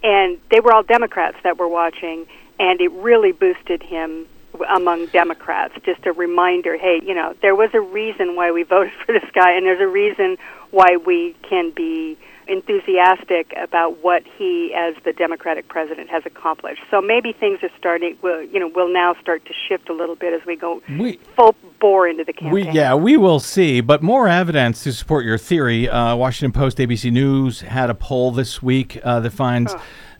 and 0.02 0.38
they 0.50 0.60
were 0.60 0.72
all 0.72 0.82
Democrats 0.82 1.36
that 1.44 1.58
were 1.58 1.68
watching, 1.68 2.26
and 2.58 2.80
it 2.80 2.90
really 2.92 3.30
boosted 3.32 3.82
him 3.82 4.26
w- 4.52 4.68
among 4.74 5.06
Democrats. 5.06 5.74
Just 5.84 6.04
a 6.06 6.12
reminder, 6.12 6.76
hey, 6.76 7.00
you 7.04 7.14
know, 7.14 7.34
there 7.40 7.54
was 7.54 7.70
a 7.72 7.80
reason 7.80 8.34
why 8.34 8.50
we 8.50 8.62
voted 8.74 8.92
for 9.06 9.12
this 9.12 9.30
guy, 9.32 9.52
and 9.52 9.64
there's 9.64 9.80
a 9.80 9.86
reason 9.86 10.38
why 10.70 10.96
we 10.96 11.36
can 11.48 11.70
be 11.70 12.18
enthusiastic 12.50 13.54
about 13.56 14.02
what 14.02 14.24
he, 14.36 14.74
as 14.76 14.94
the 15.04 15.12
Democratic 15.12 15.68
president, 15.68 16.10
has 16.10 16.24
accomplished. 16.26 16.82
So 16.90 17.00
maybe 17.00 17.32
things 17.32 17.60
are 17.62 17.70
starting. 17.78 18.16
Will 18.22 18.42
you 18.42 18.58
know? 18.58 18.68
Will 18.68 18.92
now 18.92 19.14
start 19.20 19.44
to 19.46 19.54
shift 19.68 19.88
a 19.88 19.92
little 19.92 20.16
bit 20.16 20.34
as 20.38 20.46
we 20.46 20.56
go 20.56 20.82
We- 20.98 21.18
full 21.36 21.54
bore 21.78 22.08
into 22.08 22.24
the 22.24 22.32
campaign. 22.32 22.52
We, 22.52 22.70
yeah, 22.70 22.94
we 22.94 23.16
will 23.16 23.40
see. 23.40 23.80
But 23.80 24.02
more 24.02 24.28
evidence 24.28 24.82
to 24.84 24.92
support 24.92 25.24
your 25.24 25.38
theory. 25.38 25.88
Uh, 25.88 26.16
Washington 26.16 26.52
Post, 26.52 26.78
ABC 26.78 27.10
News 27.10 27.62
had 27.62 27.88
a 27.88 27.94
poll 27.94 28.32
this 28.32 28.62
week 28.62 29.00
uh, 29.02 29.20
that 29.20 29.30
finds 29.30 29.74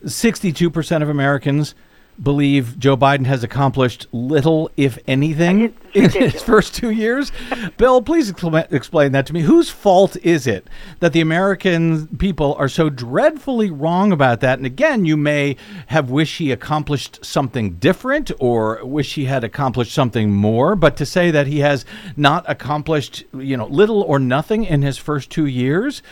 62% 0.05 1.03
of 1.03 1.09
Americans 1.09 1.75
believe 2.23 2.79
Joe 2.79 2.97
Biden 2.97 3.27
has 3.27 3.43
accomplished 3.43 4.07
little, 4.13 4.71
if 4.77 4.99
anything, 5.07 5.75
in 5.95 6.11
his 6.11 6.43
first 6.43 6.75
two 6.75 6.91
years. 6.91 7.33
Bill, 7.77 8.03
please 8.03 8.31
expl- 8.31 8.71
explain 8.73 9.13
that 9.13 9.27
to 9.27 9.33
me. 9.33 9.43
Whose 9.43 9.71
fault 9.71 10.17
is 10.23 10.47
it 10.47 10.69
that 11.01 11.13
the 11.13 11.21
American 11.21 12.07
people 12.19 12.55
are 12.55 12.69
so 12.69 12.91
dreadfully 12.91 13.71
wrong 13.71 14.13
about 14.13 14.41
that? 14.41 14.59
And 14.59 14.67
again, 14.67 15.05
you 15.05 15.17
may 15.17 15.57
have 15.89 16.11
wished 16.11 16.39
he 16.39 16.53
accomplished 16.53 17.25
something 17.25 17.75
different 17.75 18.31
or 18.39 18.85
wish 18.85 19.15
he 19.15 19.25
had 19.25 19.43
accomplished 19.43 19.93
something 19.93 20.31
more, 20.31 20.77
but 20.77 20.97
to 20.99 21.07
say 21.07 21.31
that 21.31 21.47
he 21.47 21.61
has 21.61 21.85
not 22.17 22.45
accomplished, 22.49 23.25
you 23.33 23.57
know, 23.57 23.67
little 23.67 24.03
or 24.03 24.19
nothing 24.19 24.65
in 24.65 24.83
his 24.83 24.99
first 24.99 25.31
two 25.31 25.47
years, 25.47 26.03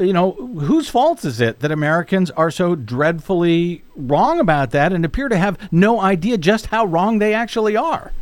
you 0.00 0.12
know, 0.12 0.32
whose 0.32 0.88
fault 0.88 1.24
is 1.24 1.40
it 1.40 1.60
that 1.60 1.70
Americans 1.72 2.30
are 2.32 2.50
so 2.50 2.74
dreadfully 2.74 3.82
wrong 3.94 4.40
about 4.40 4.70
that 4.72 4.92
and 4.92 5.04
appear 5.04 5.28
to 5.28 5.36
have 5.36 5.56
no 5.72 6.00
idea 6.00 6.38
just 6.38 6.66
how 6.66 6.84
wrong 6.84 7.18
they 7.18 7.34
actually 7.34 7.76
are? 7.76 8.12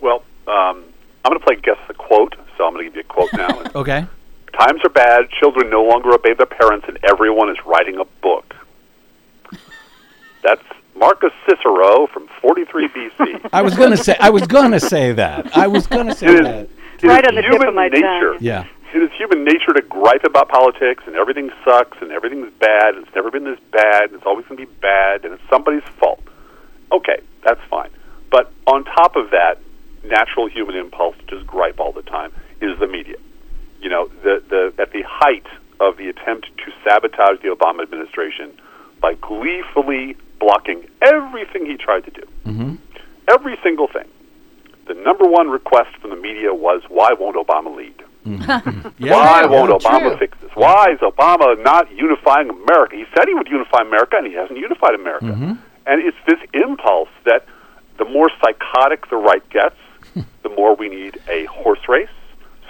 Well, 0.00 0.22
um, 0.46 0.84
I'm 1.24 1.30
going 1.30 1.38
to 1.38 1.44
play 1.44 1.56
guess 1.56 1.76
the 1.88 1.94
quote, 1.94 2.36
so 2.56 2.66
I'm 2.66 2.72
going 2.74 2.84
to 2.84 2.90
give 2.90 2.96
you 2.96 3.00
a 3.02 3.04
quote 3.04 3.32
now. 3.32 3.62
Okay. 3.74 4.06
Times 4.58 4.80
are 4.84 4.90
bad, 4.90 5.30
children 5.30 5.70
no 5.70 5.82
longer 5.84 6.12
obey 6.12 6.34
their 6.34 6.44
parents, 6.46 6.86
and 6.88 6.98
everyone 7.04 7.48
is 7.50 7.56
writing 7.64 7.98
a 8.00 8.04
book. 8.20 8.54
That's 10.42 10.62
Marcus 10.96 11.32
Cicero 11.48 12.06
from 12.08 12.28
43 12.42 12.88
BC. 12.88 13.48
I 13.52 13.62
was 13.62 13.74
gonna 13.76 13.96
say. 13.96 14.16
I 14.18 14.30
was 14.30 14.46
gonna 14.46 14.80
say 14.80 15.12
that. 15.12 15.56
I 15.56 15.66
was 15.68 15.86
gonna 15.86 16.14
say 16.14 16.26
It 16.26 16.34
is, 16.34 16.40
that. 16.46 16.68
it 17.02 17.06
Right 17.06 17.24
is 17.24 17.28
on 17.28 17.34
the 17.36 17.42
tip 17.42 17.60
of 17.68 17.74
my 17.74 17.88
nature. 17.88 18.32
tongue. 18.32 18.38
Yeah. 18.40 18.66
It 18.92 19.02
is 19.02 19.10
human 19.16 19.44
nature 19.44 19.72
to 19.74 19.82
gripe 19.82 20.24
about 20.24 20.48
politics 20.48 21.04
and 21.06 21.14
everything 21.14 21.50
sucks 21.64 21.98
and 22.00 22.10
everything's 22.10 22.52
bad. 22.58 22.96
It's 22.96 23.14
never 23.14 23.30
been 23.30 23.44
this 23.44 23.60
bad. 23.70 24.12
It's 24.12 24.24
always 24.26 24.46
going 24.46 24.58
to 24.60 24.66
be 24.66 24.72
bad, 24.80 25.24
and 25.24 25.34
it's 25.34 25.42
somebody's 25.48 25.84
fault. 25.98 26.20
Okay, 26.90 27.20
that's 27.44 27.60
fine. 27.70 27.90
But 28.30 28.50
on 28.66 28.84
top 28.84 29.14
of 29.16 29.30
that, 29.30 29.58
natural 30.04 30.48
human 30.48 30.74
impulse 30.76 31.14
to 31.18 31.36
just 31.36 31.46
gripe 31.46 31.78
all 31.78 31.92
the 31.92 32.02
time 32.02 32.32
is 32.60 32.78
the 32.80 32.86
media. 32.88 33.16
You 33.80 33.90
know, 33.90 34.08
the 34.24 34.42
the 34.48 34.72
at 34.82 34.92
the 34.92 35.02
height 35.06 35.46
of 35.78 35.96
the 35.96 36.08
attempt 36.08 36.48
to 36.58 36.72
sabotage 36.84 37.40
the 37.42 37.48
Obama 37.48 37.82
administration 37.82 38.52
by 39.00 39.14
gleefully 39.14 40.16
blocking 40.38 40.86
everything 41.00 41.64
he 41.66 41.76
tried 41.76 42.04
to 42.04 42.10
do, 42.10 42.22
Mm-hmm. 42.44 42.74
every 43.28 43.56
single 43.62 43.86
thing. 43.88 44.08
The 44.88 44.94
number 44.94 45.24
one 45.26 45.48
request 45.48 45.96
from 46.00 46.10
the 46.10 46.16
media 46.16 46.52
was, 46.52 46.82
"Why 46.88 47.12
won't 47.12 47.36
Obama 47.36 47.74
lead?" 47.74 47.94
Yeah. 48.98 49.14
Why 49.14 49.46
won't 49.46 49.70
Obama 49.82 50.10
true. 50.10 50.16
fix 50.18 50.38
this? 50.40 50.50
Why 50.54 50.92
is 50.92 50.98
Obama 51.00 51.62
not 51.62 51.90
unifying 51.92 52.50
America? 52.50 52.96
He 52.96 53.04
said 53.16 53.26
he 53.28 53.34
would 53.34 53.48
unify 53.48 53.80
America, 53.82 54.16
and 54.18 54.26
he 54.26 54.34
hasn't 54.34 54.58
unified 54.58 54.94
America. 54.94 55.26
Mm-hmm. 55.26 55.52
And 55.86 56.02
it's 56.02 56.16
this 56.26 56.38
impulse 56.52 57.08
that 57.24 57.46
the 57.98 58.04
more 58.04 58.30
psychotic 58.42 59.08
the 59.08 59.16
right 59.16 59.42
gets, 59.50 59.76
the 60.42 60.48
more 60.50 60.74
we 60.76 60.88
need 60.88 61.18
a 61.28 61.46
horse 61.46 61.88
race. 61.88 62.08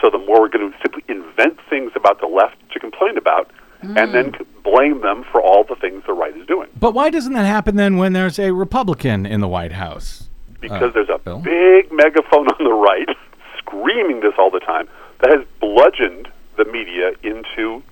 So 0.01 0.09
the 0.09 0.19
more 0.19 0.41
we're 0.41 0.49
going 0.49 0.71
to 0.73 0.79
simply 0.81 1.03
invent 1.09 1.59
things 1.69 1.93
about 1.95 2.21
the 2.21 2.27
left 2.27 2.57
to 2.73 2.79
complain 2.81 3.19
about, 3.19 3.51
and 3.83 4.15
then 4.15 4.35
blame 4.63 5.01
them 5.01 5.25
for 5.33 5.41
all 5.43 5.65
the 5.65 5.75
things 5.75 6.03
the 6.07 6.13
right 6.13 6.37
is 6.37 6.47
doing. 6.47 6.69
But 6.79 6.93
why 6.95 7.11
doesn't 7.11 7.33
that 7.33 7.47
happen 7.47 7.77
then 7.77 7.97
when 7.97 8.13
there's 8.13 8.39
a 8.39 8.53
Republican 8.53 9.27
in 9.27 9.41
the 9.41 9.49
White 9.49 9.73
House? 9.73 10.29
because 10.61 10.91
Uh, 10.91 10.95
there's 10.95 11.09
a 11.09 11.19
Bill? 11.19 11.39
big 11.39 11.91
megaphone 11.91 12.47
on 12.49 12.63
the 12.65 12.73
right 12.73 13.09
screaming 13.59 14.21
this 14.21 14.35
all 14.39 14.51
the 14.51 14.61
time 14.61 14.87
that 15.23 15.31
has 15.31 15.47
bludgeoned 15.61 16.29
the 16.57 16.65
media 16.65 17.13
into 17.23 17.83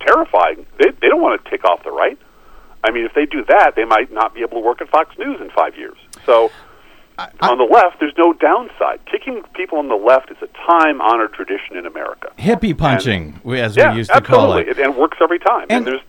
terrifying. 0.00 0.66
They, 0.78 0.90
they 1.00 1.08
don't 1.08 1.22
want 1.22 1.42
to 1.42 1.50
take 1.50 1.64
off 1.64 1.82
the 1.84 1.90
right. 1.90 2.18
I 2.84 2.90
mean, 2.90 3.04
if 3.04 3.14
they 3.14 3.26
do 3.26 3.44
that, 3.48 3.74
they 3.74 3.84
might 3.84 4.12
not 4.12 4.34
be 4.34 4.40
able 4.42 4.60
to 4.60 4.66
work 4.66 4.80
at 4.80 4.88
Fox 4.88 5.16
News 5.18 5.40
in 5.40 5.50
five 5.50 5.76
years. 5.76 5.96
So 6.24 6.50
on 7.18 7.58
the 7.58 7.64
left, 7.64 7.98
there's 7.98 8.12
no 8.18 8.32
downside. 8.34 9.00
Kicking 9.10 9.42
people 9.54 9.78
on 9.78 9.88
the 9.88 9.96
left 9.96 10.30
is 10.30 10.36
a 10.42 10.46
time-honored 10.68 11.32
tradition 11.32 11.76
in 11.76 11.86
America. 11.86 12.30
Hippie 12.38 12.76
punching, 12.76 13.40
we- 13.42 13.60
as 13.60 13.76
yeah, 13.76 13.92
we 13.92 13.98
used 13.98 14.12
to 14.12 14.20
call 14.20 14.52
absolutely. 14.52 14.70
it. 14.72 14.78
and 14.78 14.94
it 14.94 14.98
works 15.00 15.16
every 15.20 15.38
time. 15.38 15.62
And- 15.70 15.72
And, 15.72 15.86
there's 15.86 16.00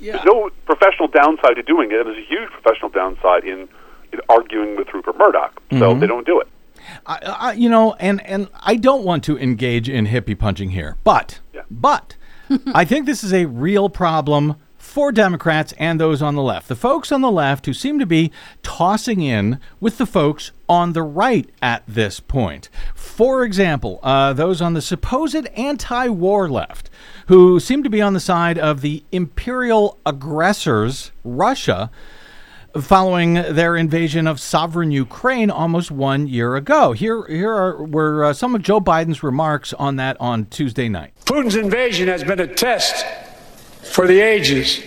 there's 0.00 0.24
no 0.24 0.50
professional 0.66 1.08
downside 1.08 1.56
to 1.56 1.62
doing 1.62 1.90
it. 1.90 1.98
and 1.98 2.06
There's 2.06 2.18
a 2.18 2.28
huge 2.28 2.50
professional 2.50 2.90
downside 2.90 3.44
in, 3.44 3.68
in 4.12 4.20
arguing 4.28 4.76
with 4.76 4.92
Rupert 4.92 5.16
Murdoch. 5.18 5.60
So 5.70 5.76
Mm-hmm. 5.76 6.00
they 6.00 6.06
don't 6.06 6.26
do 6.26 6.40
it. 6.40 6.48
I, 7.06 7.16
I, 7.16 7.52
you 7.52 7.68
know, 7.68 7.94
and 7.94 8.24
and 8.26 8.48
I 8.60 8.76
don't 8.76 9.04
want 9.04 9.24
to 9.24 9.38
engage 9.38 9.88
in 9.88 10.06
hippie 10.06 10.38
punching 10.38 10.70
here, 10.70 10.96
but 11.04 11.40
Yeah. 11.54 11.62
but 11.70 12.16
I 12.74 12.84
think 12.84 13.06
this 13.06 13.24
is 13.24 13.32
a 13.32 13.46
real 13.46 13.88
problem 13.88 14.56
for 14.78 15.10
Democrats 15.10 15.74
and 15.78 16.00
those 16.00 16.22
on 16.22 16.36
the 16.36 16.42
left. 16.42 16.68
The 16.68 16.76
folks 16.76 17.10
on 17.10 17.20
the 17.20 17.30
left 17.30 17.66
who 17.66 17.74
seem 17.74 17.98
to 17.98 18.06
be 18.06 18.30
tossing 18.62 19.20
in 19.20 19.58
with 19.80 19.98
the 19.98 20.06
folks 20.06 20.52
on 20.68 20.92
the 20.92 21.02
right 21.02 21.50
at 21.60 21.82
this 21.88 22.20
point. 22.20 22.68
For 22.94 23.44
example, 23.44 23.98
uh, 24.02 24.32
those 24.32 24.62
on 24.62 24.74
the 24.74 24.80
supposed 24.80 25.44
anti-war 25.56 26.48
left 26.48 26.88
who 27.26 27.58
seem 27.60 27.82
to 27.82 27.90
be 27.90 28.00
on 28.00 28.14
the 28.14 28.20
side 28.20 28.58
of 28.58 28.80
the 28.80 29.02
imperial 29.12 29.98
aggressors, 30.06 31.10
Russia 31.24 31.90
following 32.80 33.34
their 33.34 33.76
invasion 33.76 34.26
of 34.26 34.40
sovereign 34.40 34.90
Ukraine 34.90 35.50
almost 35.50 35.90
one 35.90 36.26
year 36.26 36.56
ago. 36.56 36.92
Here, 36.92 37.26
here 37.26 37.52
are, 37.52 37.84
were 37.84 38.24
uh, 38.24 38.32
some 38.32 38.54
of 38.54 38.62
Joe 38.62 38.80
Biden's 38.80 39.22
remarks 39.22 39.72
on 39.72 39.96
that 39.96 40.16
on 40.20 40.46
Tuesday 40.46 40.88
night. 40.88 41.12
Putin's 41.24 41.56
invasion 41.56 42.08
has 42.08 42.22
been 42.22 42.40
a 42.40 42.46
test 42.46 43.04
for 43.82 44.06
the 44.06 44.20
ages, 44.20 44.82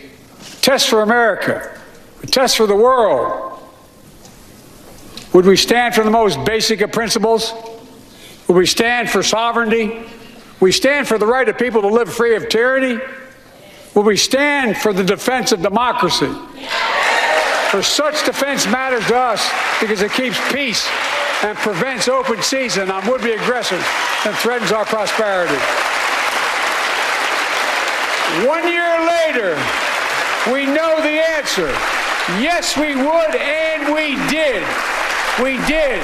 test 0.62 0.90
for 0.90 1.02
America, 1.02 1.80
a 2.22 2.28
test 2.28 2.58
for 2.58 2.68
the 2.68 2.76
world. 2.76 3.62
Would 5.34 5.46
we 5.46 5.58
stand 5.58 5.96
for 5.96 6.04
the 6.04 6.12
most 6.12 6.44
basic 6.46 6.82
of 6.82 6.92
principles? 6.92 7.54
Would 8.48 8.58
we 8.58 8.66
stand 8.66 9.10
for 9.10 9.22
sovereignty? 9.22 10.06
We 10.60 10.72
stand 10.72 11.08
for 11.08 11.18
the 11.18 11.28
right 11.28 11.48
of 11.48 11.58
people 11.58 11.82
to 11.82 11.88
live 11.88 12.12
free 12.12 12.36
of 12.36 12.50
tyranny? 12.50 13.00
Will 13.96 14.04
we 14.04 14.18
stand 14.18 14.78
for 14.78 14.94
the 14.94 15.04
defense 15.04 15.52
of 15.52 15.62
democracy? 15.62 16.32
For 17.72 17.84
such 17.84 18.26
defense 18.26 18.66
matters 18.66 19.06
to 19.08 19.16
us 19.16 19.48
because 19.80 20.02
it 20.02 20.12
keeps 20.14 20.40
peace 20.52 20.90
and 21.44 21.56
prevents 21.58 22.08
open 22.08 22.42
season 22.42 22.90
on 22.90 23.06
would-be 23.08 23.32
aggressors 23.32 23.84
and 24.26 24.36
threatens 24.38 24.72
our 24.72 24.86
prosperity. 24.86 25.54
One 28.48 28.68
year 28.68 28.90
later, 29.06 29.54
we 30.52 30.66
know 30.66 30.98
the 31.02 31.22
answer. 31.38 31.70
Yes, 32.42 32.76
we 32.76 32.96
would, 32.96 33.36
and 33.36 33.94
we 33.94 34.18
did. 34.30 34.66
We 35.38 35.58
did. 35.68 36.02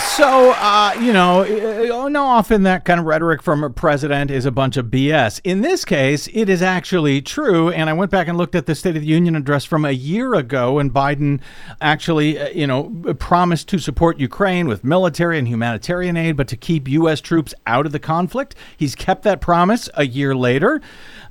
So, 0.00 0.52
uh, 0.52 0.96
you 1.00 1.12
know, 1.12 1.42
uh, 1.42 2.08
no, 2.08 2.24
often 2.24 2.62
that 2.64 2.84
kind 2.84 3.00
of 3.00 3.06
rhetoric 3.06 3.42
from 3.42 3.62
a 3.62 3.70
president 3.70 4.30
is 4.30 4.46
a 4.46 4.50
bunch 4.50 4.76
of 4.76 4.86
BS. 4.86 5.40
In 5.44 5.60
this 5.60 5.84
case, 5.84 6.28
it 6.32 6.48
is 6.48 6.62
actually 6.62 7.20
true. 7.22 7.70
And 7.70 7.90
I 7.90 7.92
went 7.92 8.10
back 8.10 8.28
and 8.28 8.38
looked 8.38 8.54
at 8.54 8.66
the 8.66 8.74
State 8.74 8.96
of 8.96 9.02
the 9.02 9.08
Union 9.08 9.36
address 9.36 9.64
from 9.64 9.84
a 9.84 9.90
year 9.90 10.34
ago, 10.34 10.74
when 10.74 10.90
Biden 10.90 11.40
actually, 11.80 12.38
uh, 12.38 12.48
you 12.48 12.66
know, 12.66 12.90
promised 13.18 13.68
to 13.68 13.78
support 13.78 14.18
Ukraine 14.18 14.68
with 14.68 14.84
military 14.84 15.38
and 15.38 15.46
humanitarian 15.46 16.16
aid, 16.16 16.36
but 16.36 16.48
to 16.48 16.56
keep 16.56 16.88
U.S. 16.88 17.20
troops 17.20 17.54
out 17.66 17.86
of 17.86 17.92
the 17.92 17.98
conflict. 17.98 18.54
He's 18.76 18.94
kept 18.94 19.22
that 19.22 19.40
promise 19.40 19.88
a 19.94 20.06
year 20.06 20.34
later. 20.34 20.80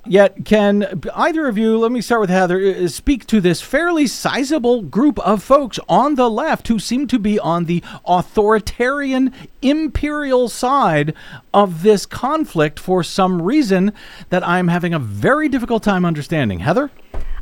Yet, 0.10 0.46
can 0.46 1.02
either 1.14 1.48
of 1.48 1.58
you, 1.58 1.78
let 1.78 1.92
me 1.92 2.00
start 2.00 2.22
with 2.22 2.30
Heather, 2.30 2.60
uh, 2.60 2.88
speak 2.88 3.28
to 3.28 3.42
this 3.42 3.62
fairly 3.62 4.08
sizable 4.08 4.82
group 4.82 5.20
of 5.20 5.44
folks 5.44 5.80
on 5.90 6.16
the 6.16 6.30
left 6.30 6.70
who 6.70 6.80
seem 6.80 7.08
to 7.08 7.20
be 7.20 7.38
on 7.38 7.66
the 7.66 7.84
authoritarian 8.06 9.34
imperial 9.62 10.48
side 10.48 11.14
of 11.54 11.84
this 11.84 12.06
conflict 12.06 12.80
for 12.80 13.04
some 13.04 13.42
reason 13.42 13.92
that 14.30 14.48
I'm 14.48 14.70
having 14.70 14.94
a 14.94 15.00
very 15.00 15.50
difficult 15.50 15.84
time 15.84 16.06
understanding? 16.06 16.60
Heather? 16.60 16.90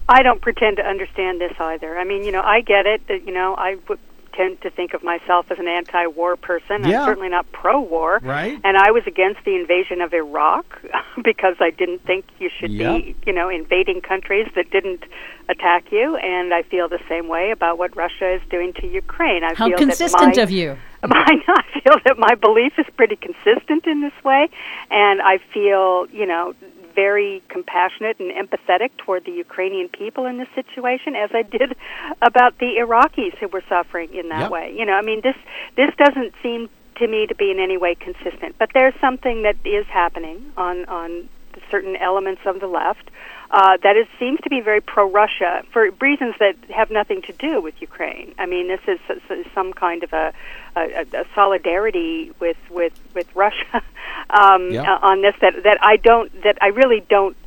I 0.09 0.23
don't 0.23 0.41
pretend 0.41 0.77
to 0.77 0.83
understand 0.83 1.39
this 1.39 1.53
either. 1.59 1.97
I 1.97 2.03
mean, 2.03 2.23
you 2.23 2.31
know, 2.31 2.41
I 2.41 2.61
get 2.61 2.85
it. 2.87 3.07
That, 3.07 3.25
you 3.25 3.33
know, 3.33 3.55
I 3.55 3.77
would 3.87 3.99
tend 4.35 4.61
to 4.61 4.69
think 4.69 4.93
of 4.93 5.03
myself 5.03 5.49
as 5.51 5.59
an 5.59 5.67
anti-war 5.67 6.35
person. 6.35 6.83
Yeah. 6.83 7.01
I'm 7.01 7.07
certainly 7.07 7.29
not 7.29 7.51
pro-war. 7.51 8.19
Right. 8.21 8.59
And 8.63 8.77
I 8.77 8.91
was 8.91 9.03
against 9.07 9.43
the 9.45 9.55
invasion 9.55 10.01
of 10.01 10.13
Iraq 10.13 10.81
because 11.23 11.55
I 11.59 11.69
didn't 11.71 12.03
think 12.05 12.25
you 12.39 12.49
should 12.59 12.71
Yep. 12.71 13.01
be, 13.03 13.15
you 13.25 13.33
know, 13.33 13.49
invading 13.49 14.01
countries 14.01 14.47
that 14.55 14.69
didn't 14.71 15.03
attack 15.49 15.91
you. 15.91 16.15
And 16.17 16.53
I 16.53 16.63
feel 16.63 16.87
the 16.89 16.99
same 17.07 17.27
way 17.27 17.51
about 17.51 17.77
what 17.77 17.95
Russia 17.95 18.33
is 18.35 18.41
doing 18.49 18.73
to 18.73 18.87
Ukraine. 18.87 19.43
I 19.43 19.53
How 19.53 19.67
feel 19.67 19.77
consistent 19.77 20.35
that 20.35 20.37
my, 20.37 20.43
of 20.43 20.51
you. 20.51 20.77
I 21.03 21.37
I 21.47 21.79
feel 21.81 21.97
that 22.05 22.17
my 22.17 22.35
belief 22.35 22.73
is 22.77 22.85
pretty 22.97 23.15
consistent 23.15 23.85
in 23.85 24.01
this 24.01 24.17
way, 24.23 24.49
and 24.89 25.21
I 25.21 25.37
feel, 25.53 26.07
you 26.11 26.25
know, 26.25 26.53
very 26.95 27.43
compassionate 27.49 28.19
and 28.19 28.31
empathetic 28.31 28.89
toward 28.97 29.25
the 29.25 29.31
Ukrainian 29.31 29.89
people 29.89 30.25
in 30.25 30.37
this 30.37 30.47
situation, 30.55 31.15
as 31.15 31.29
I 31.33 31.43
did 31.43 31.75
about 32.21 32.57
the 32.59 32.77
Iraqis 32.79 33.37
who 33.39 33.47
were 33.47 33.63
suffering 33.69 34.13
in 34.13 34.29
that 34.29 34.43
Yep. 34.43 34.51
way. 34.51 34.73
You 34.77 34.85
know, 34.85 34.93
I 34.93 35.01
mean, 35.01 35.21
this 35.21 35.35
this 35.75 35.91
doesn't 35.97 36.33
seem 36.41 36.69
to 36.97 37.07
me 37.07 37.27
to 37.27 37.35
be 37.35 37.51
in 37.51 37.59
any 37.59 37.77
way 37.77 37.95
consistent, 37.95 38.55
but 38.57 38.69
there's 38.73 38.93
something 39.01 39.43
that 39.43 39.57
is 39.65 39.85
happening 39.87 40.51
on 40.57 40.85
on 40.85 41.29
certain 41.71 41.95
elements 41.95 42.41
of 42.45 42.59
the 42.59 42.67
left 42.67 43.09
uh, 43.57 43.77
that 43.85 43.95
is 43.95 44.05
seems 44.19 44.39
to 44.41 44.49
be 44.49 44.59
very 44.59 44.81
pro-Russia 44.81 45.63
for 45.71 45.89
reasons 46.01 46.35
that 46.43 46.55
have 46.79 46.89
nothing 46.91 47.21
to 47.29 47.31
do 47.47 47.61
with 47.61 47.75
Ukraine. 47.89 48.35
I 48.37 48.45
mean, 48.53 48.67
this 48.67 48.81
is, 48.93 48.99
s- 49.09 49.21
s- 49.29 49.45
some 49.57 49.71
kind 49.71 50.03
of 50.03 50.11
a, 50.11 50.33
a, 50.75 51.05
a 51.21 51.25
solidarity 51.33 52.33
with 52.43 52.57
with 52.69 52.93
with 53.15 53.27
Russia 53.45 53.75
um, 54.29 54.71
Yeah. 54.71 54.95
uh, 54.95 55.09
on 55.09 55.21
this 55.25 55.35
that 55.43 55.53
that 55.63 55.77
I 55.81 55.95
don't 56.09 56.29
that 56.43 56.57
I 56.61 56.67
really 56.81 57.01
don't 57.15 57.37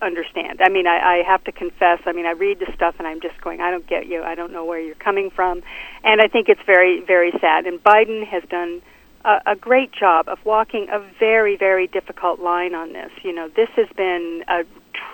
understand. 0.00 0.60
I 0.62 0.68
mean, 0.68 0.86
I, 0.86 0.98
I 1.14 1.22
have 1.32 1.42
to 1.44 1.52
confess. 1.52 1.98
I 2.06 2.12
mean, 2.12 2.24
I 2.32 2.34
read 2.46 2.60
the 2.60 2.70
stuff 2.78 2.94
and 3.00 3.06
I'm 3.10 3.20
just 3.20 3.40
going, 3.40 3.60
I 3.60 3.72
don't 3.72 3.86
get 3.94 4.06
you. 4.06 4.22
I 4.22 4.36
don't 4.36 4.52
know 4.52 4.64
where 4.64 4.78
you're 4.86 4.94
coming 5.10 5.28
from, 5.30 5.62
and 6.04 6.20
I 6.20 6.28
think 6.28 6.48
it's 6.48 6.62
very 6.74 7.00
very 7.14 7.32
sad. 7.40 7.66
And 7.66 7.82
Biden 7.82 8.24
has 8.34 8.44
done 8.58 8.80
a, 9.24 9.40
a 9.54 9.56
great 9.56 9.90
job 9.92 10.28
of 10.28 10.38
walking 10.44 10.86
a 10.90 11.00
very, 11.18 11.56
very 11.56 11.88
difficult 11.88 12.38
line 12.38 12.74
on 12.76 12.92
this. 12.92 13.10
You 13.24 13.32
know, 13.34 13.48
this 13.48 13.70
has 13.80 13.88
been 13.96 14.44
a 14.46 14.64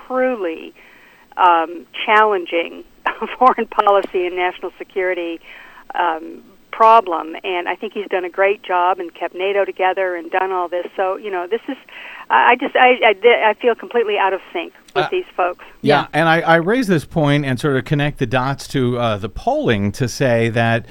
truly 0.07 0.75
um, 1.37 1.87
challenging 2.07 2.85
foreign 3.39 3.67
policy 3.67 4.27
and 4.27 4.37
national 4.37 4.73
security 4.79 5.41
um, 5.95 6.43
problem, 6.71 7.37
and 7.45 7.69
I 7.69 7.77
think 7.77 7.93
he's 7.93 8.09
done 8.09 8.25
a 8.25 8.31
great 8.31 8.63
job 8.63 8.99
and 8.99 9.15
kept 9.15 9.35
NATO 9.35 9.65
together 9.65 10.17
and 10.17 10.31
done 10.31 10.51
all 10.51 10.69
this. 10.69 10.87
So, 10.97 11.17
you 11.17 11.31
know, 11.31 11.47
this 11.47 11.61
is. 11.69 11.77
I 12.31 12.57
just 12.57 12.75
I, 12.75 12.99
I, 13.05 13.51
I 13.51 13.55
feel 13.55 13.75
completely 13.75 14.17
out 14.19 14.33
of 14.33 14.41
sync 14.53 14.73
with 14.95 15.05
Uh, 15.05 15.09
these 15.11 15.25
folks. 15.37 15.65
Yeah, 15.83 16.07
and 16.13 16.29
I, 16.29 16.41
I 16.41 16.55
raise 16.57 16.87
this 16.87 17.05
point 17.05 17.45
and 17.45 17.59
sort 17.61 17.77
of 17.77 17.85
connect 17.85 18.19
the 18.19 18.27
dots 18.27 18.67
to 18.69 18.99
uh, 18.99 19.17
the 19.19 19.29
polling 19.29 19.93
to 19.93 20.09
say 20.09 20.49
that, 20.51 20.87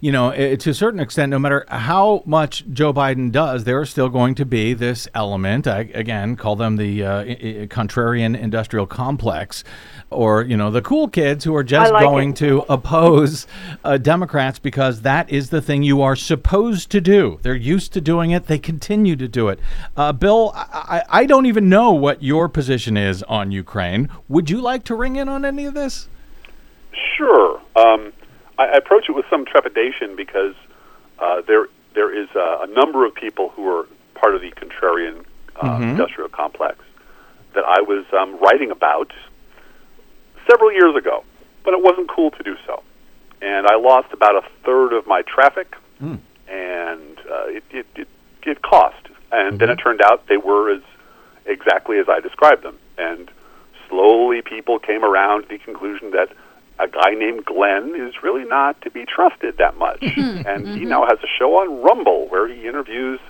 you 0.00 0.10
know, 0.12 0.30
i 0.30 0.54
to 0.56 0.70
a 0.70 0.74
certain 0.74 1.00
extent, 1.00 1.30
no 1.30 1.38
matter 1.38 1.66
how 1.68 2.22
much 2.24 2.64
Joe 2.72 2.92
Biden 2.94 3.30
does, 3.30 3.64
there 3.64 3.82
is 3.82 3.90
still 3.90 4.08
going 4.08 4.34
to 4.36 4.46
be 4.46 4.74
this 4.74 5.06
element. 5.14 5.66
I, 5.66 5.90
again, 5.94 6.36
call 6.36 6.56
them 6.56 6.76
the 6.76 7.04
uh, 7.04 7.20
i- 7.20 7.22
i- 7.24 7.66
contrarian 7.68 8.38
industrial 8.38 8.86
complex, 8.86 9.64
or 10.10 10.42
you 10.42 10.56
know, 10.56 10.70
the 10.70 10.82
cool 10.82 11.08
kids 11.08 11.44
who 11.44 11.54
are 11.54 11.64
just 11.64 11.92
like 11.92 12.04
going 12.04 12.30
it. 12.30 12.36
to 12.36 12.64
oppose 12.68 13.46
uh, 13.84 13.98
Democrats 13.98 14.58
because 14.58 15.02
that 15.02 15.28
is 15.30 15.50
the 15.50 15.60
thing 15.60 15.82
you 15.82 16.00
are 16.00 16.16
supposed 16.16 16.90
to 16.90 17.00
do. 17.00 17.38
They're 17.42 17.54
used 17.54 17.92
to 17.94 18.00
doing 18.00 18.30
it. 18.30 18.46
They 18.46 18.58
continue 18.58 19.16
to 19.16 19.28
do 19.28 19.48
it. 19.48 19.58
Uh, 19.96 20.12
Bill, 20.12 20.52
I, 20.54 21.02
I, 21.10 21.20
I 21.22 21.26
don't 21.26 21.46
even 21.46 21.68
know 21.68 21.92
what 21.92 22.22
your 22.22 22.48
position 22.48 22.96
is 22.96 23.22
on 23.24 23.47
Ukraine. 23.50 24.08
Would 24.28 24.50
you 24.50 24.60
like 24.60 24.84
to 24.84 24.94
ring 24.94 25.16
in 25.16 25.28
on 25.28 25.44
any 25.44 25.64
of 25.64 25.74
this? 25.74 26.08
Sure. 27.16 27.60
Um, 27.76 28.12
I, 28.58 28.66
I 28.66 28.76
approach 28.76 29.08
it 29.08 29.12
with 29.12 29.26
some 29.30 29.44
trepidation 29.44 30.16
because 30.16 30.54
uh, 31.18 31.42
there 31.46 31.66
there 31.94 32.14
is 32.14 32.28
uh, 32.36 32.58
a 32.62 32.66
number 32.68 33.04
of 33.04 33.14
people 33.14 33.50
who 33.50 33.66
are 33.68 33.86
part 34.14 34.34
of 34.34 34.40
the 34.40 34.50
contrarian 34.52 35.24
uh, 35.62 35.78
industrial 35.82 36.28
complex 36.28 36.78
that 37.54 37.64
I 37.64 37.80
was 37.80 38.04
um, 38.12 38.38
writing 38.40 38.70
about 38.70 39.12
several 40.48 40.72
years 40.72 40.94
ago, 40.96 41.24
but 41.64 41.74
it 41.74 41.82
wasn't 41.82 42.08
cool 42.08 42.30
to 42.32 42.42
do 42.42 42.56
so, 42.66 42.82
and 43.42 43.66
I 43.66 43.76
lost 43.76 44.12
about 44.12 44.36
a 44.36 44.42
third 44.64 44.92
of 44.92 45.06
my 45.06 45.22
traffic, 45.22 45.74
and 46.48 47.18
uh, 47.18 47.46
it, 47.48 47.64
it, 47.70 47.86
it 47.96 48.08
it 48.44 48.62
cost. 48.62 48.96
And 49.30 49.58
then 49.58 49.68
it 49.68 49.76
turned 49.76 50.00
out 50.02 50.26
they 50.26 50.38
were 50.38 50.70
as 50.70 50.82
exactly 51.44 51.98
as 51.98 52.08
I 52.08 52.20
described 52.20 52.62
them, 52.62 52.78
and 52.96 53.30
slowly 53.88 54.42
people 54.42 54.78
came 54.78 55.04
around 55.04 55.42
to 55.42 55.48
the 55.48 55.58
conclusion 55.58 56.10
that 56.12 56.28
a 56.78 56.88
guy 56.88 57.10
named 57.14 57.44
Glenn 57.44 57.94
is 57.96 58.22
really 58.22 58.44
not 58.44 58.80
to 58.82 58.90
be 58.90 59.04
trusted 59.04 59.58
that 59.58 59.76
much. 59.76 60.02
and 60.16 60.68
he 60.68 60.84
now 60.84 61.06
has 61.06 61.18
a 61.22 61.26
show 61.38 61.56
on 61.56 61.82
Rumble 61.82 62.28
where 62.28 62.46
he 62.46 62.66
interviews 62.66 63.20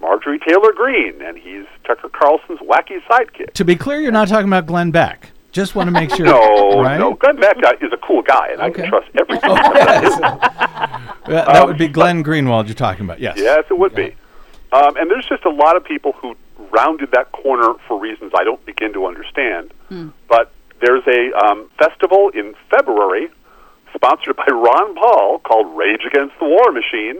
Marjorie 0.00 0.38
Taylor 0.38 0.72
Greene, 0.72 1.22
and 1.22 1.38
he's 1.38 1.64
Tucker 1.86 2.08
Carlson's 2.08 2.60
wacky 2.60 3.00
sidekick. 3.08 3.52
To 3.54 3.64
be 3.64 3.76
clear, 3.76 4.00
you're 4.00 4.12
not 4.12 4.28
talking 4.28 4.48
about 4.48 4.66
Glenn 4.66 4.90
Beck. 4.90 5.30
Just 5.52 5.74
want 5.74 5.86
to 5.86 5.90
make 5.90 6.10
sure. 6.14 6.26
No, 6.26 6.82
right? 6.82 6.98
no. 6.98 7.14
Glenn 7.14 7.36
Beck 7.36 7.56
is 7.80 7.90
a 7.92 7.96
cool 7.96 8.20
guy, 8.20 8.48
and 8.52 8.60
I 8.60 8.70
can 8.70 8.88
trust 8.88 9.08
everything. 9.18 9.50
Uh, 9.50 11.16
that 11.26 11.66
would 11.66 11.78
be 11.78 11.88
Glenn 11.88 12.22
Greenwald 12.22 12.66
you're 12.66 12.74
talking 12.74 13.04
about. 13.06 13.20
Yes. 13.20 13.38
Yes, 13.38 13.64
it 13.70 13.78
would 13.78 13.94
be. 13.94 14.14
Um, 14.72 14.96
and 14.96 15.10
there's 15.10 15.26
just 15.26 15.44
a 15.44 15.50
lot 15.50 15.76
of 15.76 15.84
people 15.84 16.12
who 16.12 16.36
rounded 16.72 17.10
that 17.12 17.32
corner 17.32 17.74
for 17.86 17.98
reasons 17.98 18.32
I 18.34 18.44
don't 18.44 18.64
begin 18.64 18.92
to 18.94 19.06
understand. 19.06 19.72
But 20.28 20.52
there's 20.80 21.04
a 21.06 21.32
um, 21.46 21.70
festival 21.78 22.30
in 22.34 22.54
February 22.70 23.28
sponsored 23.94 24.36
by 24.36 24.46
Ron 24.50 24.94
Paul 24.94 25.38
called 25.38 25.76
Rage 25.76 26.02
Against 26.06 26.34
the 26.38 26.44
War 26.44 26.70
Machine, 26.72 27.16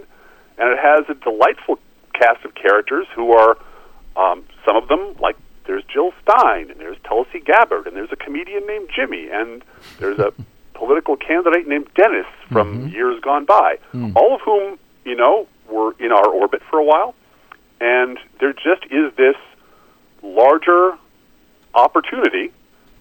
and 0.58 0.72
it 0.72 0.78
has 0.78 1.04
a 1.08 1.14
delightful 1.14 1.78
cast 2.12 2.44
of 2.44 2.54
characters 2.54 3.06
who 3.14 3.32
are 3.32 3.56
um, 4.16 4.44
some 4.64 4.76
of 4.76 4.88
them 4.88 5.14
like 5.20 5.36
there's 5.66 5.84
Jill 5.92 6.12
Stein 6.22 6.70
and 6.70 6.80
there's 6.80 6.96
Tulsi 7.04 7.40
Gabbard 7.40 7.86
and 7.86 7.96
there's 7.96 8.12
a 8.12 8.16
comedian 8.16 8.66
named 8.66 8.88
Jimmy 8.94 9.28
and 9.30 9.62
there's 9.98 10.18
a 10.18 10.32
political 10.74 11.16
candidate 11.16 11.66
named 11.66 11.88
Dennis 11.94 12.26
from 12.52 12.88
years 12.88 13.18
gone 13.22 13.44
by, 13.46 13.78
all 14.14 14.34
of 14.34 14.40
whom 14.42 14.78
you 15.04 15.16
know 15.16 15.46
were 15.70 15.94
in 15.98 16.12
our 16.12 16.28
orbit 16.28 16.62
for 16.70 16.78
a 16.78 16.84
while, 16.84 17.14
and 17.80 18.18
there 18.40 18.52
just 18.52 18.84
is 18.90 19.12
this 19.16 19.36
larger 20.22 20.98
opportunity 21.74 22.52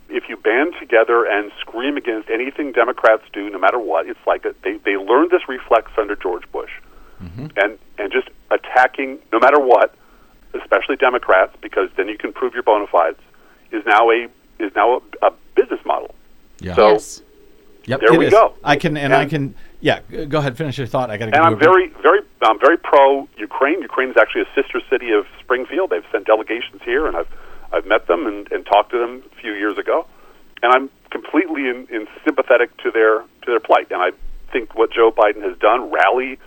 if 0.09 0.30
you 0.30 0.38
band 0.38 0.76
together 0.80 1.26
and 1.26 1.51
scream 1.59 1.97
against 1.97 2.30
anything 2.30 2.71
Democrats 2.71 3.23
do, 3.34 3.49
no 3.49 3.57
matter 3.57 3.80
what. 3.80 4.07
It's 4.07 4.19
like 4.28 4.45
a, 4.45 4.53
they 4.63 4.78
they 4.78 4.97
learned 4.97 5.32
this 5.32 5.47
reflex 5.47 5.91
under 5.97 6.15
George 6.15 6.49
Bush, 6.51 6.71
mm-hmm. 7.21 7.47
and 7.57 7.78
and 7.97 8.11
just 8.11 8.30
attacking 8.51 9.19
no 9.32 9.39
matter 9.39 9.59
what, 9.59 9.95
especially 10.53 10.95
Democrats, 10.95 11.55
because 11.61 11.89
then 11.97 12.07
you 12.07 12.17
can 12.17 12.34
prove 12.34 12.53
your 12.53 12.63
bona 12.63 12.88
fides. 12.88 13.19
Is 13.71 13.84
now 13.86 14.11
a 14.11 14.28
is 14.59 14.71
now 14.76 14.97
a, 14.97 15.28
a 15.28 15.34
business 15.55 15.84
model. 15.86 16.13
Yeah. 16.59 16.76
So 16.76 16.91
yes. 16.91 17.21
Yep, 17.88 17.99
there 18.01 18.17
we 18.17 18.26
is. 18.28 18.32
go. 18.34 18.55
I 18.63 18.78
can, 18.78 18.97
and, 18.97 19.13
I 19.13 19.26
can. 19.26 19.53
Yeah, 19.80 19.99
go 20.28 20.39
ahead. 20.39 20.57
Finish 20.57 20.78
your 20.80 20.88
thought. 20.88 21.11
I 21.11 21.17
got 21.17 21.26
to. 21.26 21.36
and 21.36 21.45
I'm 21.45 21.59
very, 21.59 21.89
very, 22.01 22.21
I'm 22.45 22.59
very 22.59 22.77
pro 22.77 23.27
Ukraine. 23.37 23.81
Ukraine 23.81 24.09
is 24.09 24.17
actually 24.19 24.41
a 24.41 24.61
sister 24.61 24.81
city 24.89 25.11
of 25.11 25.25
Springfield. 25.39 25.89
They've 25.89 26.05
sent 26.11 26.25
delegations 26.25 26.81
here, 26.83 27.07
and 27.07 27.15
I've, 27.17 27.27
I've 27.73 27.85
met 27.85 28.07
them 28.07 28.27
and, 28.27 28.51
and 28.51 28.65
talked 28.65 28.91
to 28.91 28.99
them 28.99 29.23
a 29.31 29.41
few 29.41 29.53
years 29.53 29.77
ago, 29.77 30.05
and 30.61 30.71
I'm 30.73 30.89
completely 31.11 31.67
in, 31.67 31.87
in 31.91 32.07
sympathetic 32.23 32.75
to 32.83 32.91
their 32.91 33.21
to 33.21 33.47
their 33.47 33.59
plight. 33.59 33.91
And 33.91 34.01
I 34.01 34.11
think 34.51 34.75
what 34.75 34.91
Joe 34.91 35.11
Biden 35.11 35.41
has 35.41 35.57
done, 35.59 35.91
rally 35.91 36.39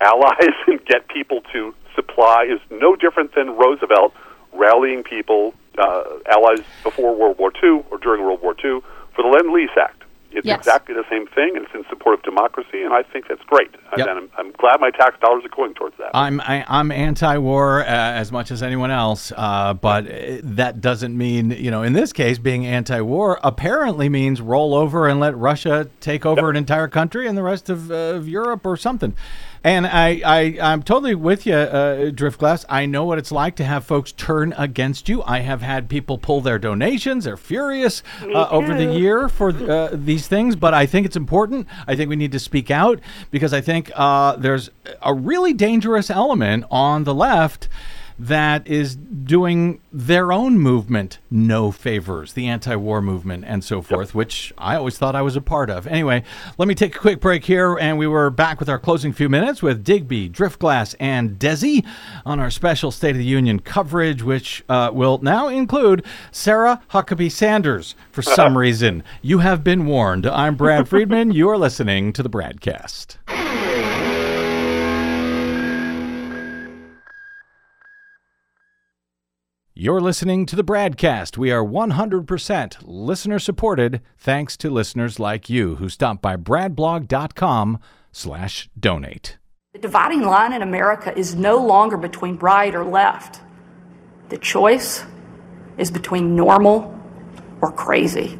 allies 0.00 0.54
and 0.66 0.84
get 0.86 1.08
people 1.08 1.40
to 1.52 1.74
supply, 1.94 2.46
is 2.48 2.60
no 2.70 2.96
different 2.96 3.34
than 3.34 3.56
Roosevelt 3.56 4.14
rallying 4.52 5.02
people, 5.02 5.54
uh, 5.78 6.04
allies 6.28 6.60
before 6.82 7.14
World 7.14 7.38
War 7.38 7.52
II 7.62 7.84
or 7.90 7.98
during 7.98 8.22
World 8.22 8.42
War 8.42 8.52
II 8.52 8.80
for 9.14 9.22
the 9.22 9.28
Lend 9.28 9.52
Lease 9.52 9.70
Act. 9.80 10.01
It's 10.34 10.46
Yes. 10.46 10.58
exactly 10.58 10.94
the 10.94 11.04
same 11.10 11.26
thing, 11.28 11.56
and 11.56 11.64
it's 11.66 11.74
in 11.74 11.84
support 11.88 12.14
of 12.14 12.22
democracy, 12.22 12.82
and 12.82 12.92
I 12.92 13.02
think 13.02 13.28
that's 13.28 13.42
great. 13.44 13.70
Yep. 13.96 14.08
And 14.08 14.18
I'm, 14.18 14.30
I'm 14.38 14.52
glad 14.52 14.80
my 14.80 14.90
tax 14.90 15.18
dollars 15.20 15.44
are 15.44 15.54
going 15.54 15.74
towards 15.74 15.96
that. 15.98 16.10
I'm 16.14 16.40
I, 16.40 16.64
I'm 16.68 16.90
anti-war 16.90 17.80
uh, 17.80 17.84
as 17.84 18.32
much 18.32 18.50
as 18.50 18.62
anyone 18.62 18.90
else, 18.90 19.32
uh, 19.36 19.74
but 19.74 20.06
uh, 20.06 20.38
that 20.42 20.80
doesn't 20.80 21.16
mean 21.16 21.50
you 21.50 21.70
know. 21.70 21.82
In 21.82 21.92
this 21.92 22.12
case, 22.12 22.38
being 22.38 22.66
anti-war 22.66 23.38
apparently 23.42 24.08
means 24.08 24.40
roll 24.40 24.74
over 24.74 25.08
and 25.08 25.20
let 25.20 25.36
Russia 25.36 25.88
take 26.00 26.24
over 26.24 26.50
an 26.50 26.56
entire 26.56 26.88
country 26.88 27.26
and 27.28 27.36
the 27.36 27.42
rest 27.42 27.68
of, 27.68 27.90
uh, 27.90 27.94
of 27.94 28.28
Europe 28.28 28.64
or 28.66 28.76
something. 28.76 29.14
And 29.64 29.86
I, 29.86 30.20
I 30.24 30.58
I'm 30.60 30.82
totally 30.82 31.14
with 31.14 31.46
you, 31.46 31.54
uh, 31.54 32.10
Driftglass. 32.10 32.64
I 32.68 32.86
know 32.86 33.04
what 33.04 33.18
it's 33.18 33.30
like 33.30 33.54
to 33.56 33.64
have 33.64 33.84
folks 33.84 34.10
turn 34.10 34.52
against 34.58 35.08
you. 35.08 35.22
I 35.22 35.40
have 35.40 35.62
had 35.62 35.88
people 35.88 36.18
pull 36.18 36.40
their 36.40 36.58
donations. 36.58 37.24
They're 37.24 37.36
furious 37.36 38.02
uh, 38.22 38.48
over 38.50 38.74
the 38.74 38.92
year 38.92 39.28
for 39.28 39.50
uh, 39.50 39.90
these 39.92 40.26
things, 40.26 40.56
but 40.56 40.74
I 40.74 40.86
think 40.86 41.06
it's 41.06 41.16
important. 41.16 41.68
I 41.86 41.94
think 41.94 42.10
we 42.10 42.16
need 42.16 42.32
to 42.32 42.40
speak 42.40 42.70
out 42.72 42.98
because 43.30 43.52
I 43.52 43.60
think 43.60 43.92
uh, 43.94 44.34
there's 44.34 44.70
a 45.00 45.14
really 45.14 45.52
dangerous 45.52 46.10
element 46.10 46.64
on 46.70 47.04
the 47.04 47.14
left 47.14 47.68
that 48.18 48.66
is 48.66 48.96
doing 48.96 49.80
their 49.92 50.32
own 50.32 50.58
movement 50.58 51.18
no 51.30 51.70
favors, 51.70 52.32
the 52.34 52.46
anti 52.46 52.76
war 52.76 53.02
movement 53.02 53.44
and 53.46 53.64
so 53.64 53.82
forth, 53.82 54.14
which 54.14 54.52
I 54.58 54.76
always 54.76 54.98
thought 54.98 55.14
I 55.14 55.22
was 55.22 55.36
a 55.36 55.40
part 55.40 55.70
of. 55.70 55.86
Anyway, 55.86 56.22
let 56.58 56.68
me 56.68 56.74
take 56.74 56.94
a 56.96 56.98
quick 56.98 57.20
break 57.20 57.44
here, 57.44 57.76
and 57.76 57.98
we 57.98 58.06
were 58.06 58.30
back 58.30 58.58
with 58.60 58.68
our 58.68 58.78
closing 58.78 59.12
few 59.12 59.28
minutes 59.28 59.62
with 59.62 59.84
Digby, 59.84 60.28
Driftglass, 60.28 60.94
and 61.00 61.38
Desi 61.38 61.84
on 62.24 62.40
our 62.40 62.50
special 62.50 62.90
State 62.90 63.12
of 63.12 63.18
the 63.18 63.24
Union 63.24 63.60
coverage, 63.60 64.22
which 64.22 64.64
uh, 64.68 64.90
will 64.92 65.18
now 65.22 65.48
include 65.48 66.04
Sarah 66.30 66.82
Huckabee 66.90 67.30
Sanders 67.30 67.94
for 68.10 68.22
some 68.22 68.56
reason. 68.62 69.02
You 69.22 69.38
have 69.38 69.64
been 69.64 69.86
warned. 69.86 70.26
I'm 70.26 70.56
Brad 70.56 70.88
Friedman. 70.90 71.32
You 71.32 71.48
are 71.48 71.58
listening 71.58 72.12
to 72.12 72.22
the 72.22 72.30
Bradcast. 72.30 73.16
You're 79.82 80.00
listening 80.00 80.46
to 80.46 80.54
the 80.54 80.62
BradCast. 80.62 81.36
We 81.36 81.50
are 81.50 81.64
100% 81.64 82.76
listener 82.82 83.40
supported 83.40 84.00
thanks 84.16 84.56
to 84.58 84.70
listeners 84.70 85.18
like 85.18 85.50
you 85.50 85.74
who 85.74 85.88
stop 85.88 86.22
by 86.22 86.36
bradblog.com 86.36 87.80
slash 88.12 88.70
donate. 88.78 89.38
The 89.72 89.80
dividing 89.80 90.22
line 90.22 90.52
in 90.52 90.62
America 90.62 91.12
is 91.18 91.34
no 91.34 91.56
longer 91.56 91.96
between 91.96 92.36
right 92.36 92.72
or 92.72 92.84
left. 92.84 93.40
The 94.28 94.38
choice 94.38 95.04
is 95.78 95.90
between 95.90 96.36
normal 96.36 96.96
or 97.60 97.72
crazy. 97.72 98.38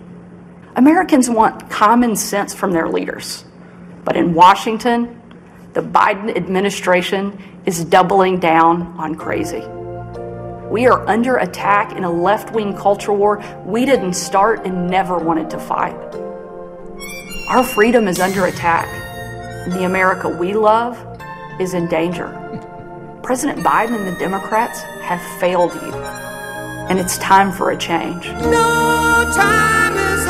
Americans 0.76 1.28
want 1.28 1.68
common 1.68 2.14
sense 2.14 2.55
from 2.55 2.70
their 2.70 2.88
leaders. 2.88 3.45
But 4.05 4.14
in 4.14 4.32
Washington, 4.32 5.20
the 5.72 5.82
Biden 5.82 6.36
administration 6.36 7.36
is 7.66 7.84
doubling 7.84 8.38
down 8.38 8.82
on 8.97 9.16
crazy. 9.16 9.64
We 10.72 10.86
are 10.86 11.06
under 11.06 11.36
attack 11.36 11.92
in 11.98 12.04
a 12.04 12.10
left 12.10 12.54
wing 12.54 12.74
culture 12.74 13.12
war 13.12 13.44
we 13.66 13.84
didn't 13.84 14.14
start 14.14 14.64
and 14.64 14.88
never 14.88 15.18
wanted 15.18 15.50
to 15.50 15.58
fight. 15.58 15.94
Our 17.50 17.62
freedom 17.62 18.08
is 18.08 18.18
under 18.18 18.46
attack, 18.46 18.88
and 19.66 19.72
the 19.74 19.84
America 19.84 20.30
we 20.30 20.54
love 20.54 20.96
is 21.60 21.74
in 21.74 21.88
danger. 21.88 22.28
President 23.22 23.58
Biden 23.58 23.98
and 23.98 24.06
the 24.06 24.18
Democrats 24.18 24.80
have 25.02 25.20
failed 25.38 25.74
you, 25.74 25.92
and 26.88 26.98
it's 26.98 27.18
time 27.18 27.52
for 27.52 27.72
a 27.72 27.76
change. 27.76 28.24
No 28.28 29.30
time 29.36 29.94
is 29.94 30.26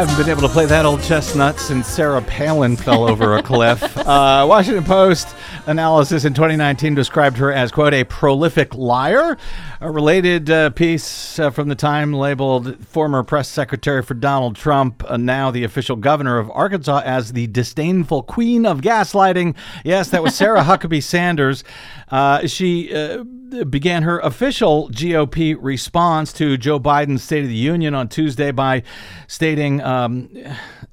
Haven't 0.00 0.16
been 0.16 0.30
able 0.30 0.40
to 0.40 0.48
play 0.48 0.64
that 0.64 0.86
old 0.86 1.02
chestnut 1.02 1.60
since 1.60 1.86
Sarah 1.86 2.22
Palin 2.22 2.74
fell 2.74 3.06
over 3.06 3.36
a 3.36 3.42
cliff. 3.42 3.82
Uh, 4.10 4.46
Washington 4.48 4.82
Post 4.82 5.36
analysis 5.66 6.24
in 6.24 6.34
2019 6.34 6.94
described 6.94 7.36
her 7.38 7.52
as, 7.52 7.72
quote, 7.72 7.94
a 7.94 8.04
prolific 8.04 8.74
liar. 8.74 9.36
A 9.80 9.90
related 9.90 10.50
uh, 10.50 10.70
piece 10.70 11.38
uh, 11.38 11.50
from 11.50 11.68
the 11.68 11.74
time 11.74 12.12
labeled 12.12 12.84
former 12.86 13.22
press 13.22 13.48
secretary 13.48 14.02
for 14.02 14.14
Donald 14.14 14.56
Trump, 14.56 15.02
uh, 15.08 15.16
now 15.16 15.50
the 15.50 15.64
official 15.64 15.96
governor 15.96 16.38
of 16.38 16.50
Arkansas, 16.50 17.02
as 17.04 17.32
the 17.32 17.46
disdainful 17.46 18.22
queen 18.24 18.66
of 18.66 18.80
gaslighting. 18.80 19.56
Yes, 19.84 20.10
that 20.10 20.22
was 20.22 20.34
Sarah 20.34 20.62
Huckabee 20.64 21.02
Sanders. 21.02 21.64
Uh, 22.08 22.46
she 22.46 22.94
uh, 22.94 23.24
began 23.64 24.02
her 24.02 24.18
official 24.20 24.88
GOP 24.90 25.56
response 25.58 26.32
to 26.34 26.56
Joe 26.56 26.80
Biden's 26.80 27.22
State 27.22 27.42
of 27.42 27.48
the 27.48 27.54
Union 27.54 27.94
on 27.94 28.08
Tuesday 28.08 28.50
by 28.50 28.82
stating, 29.26 29.80
um, 29.82 30.28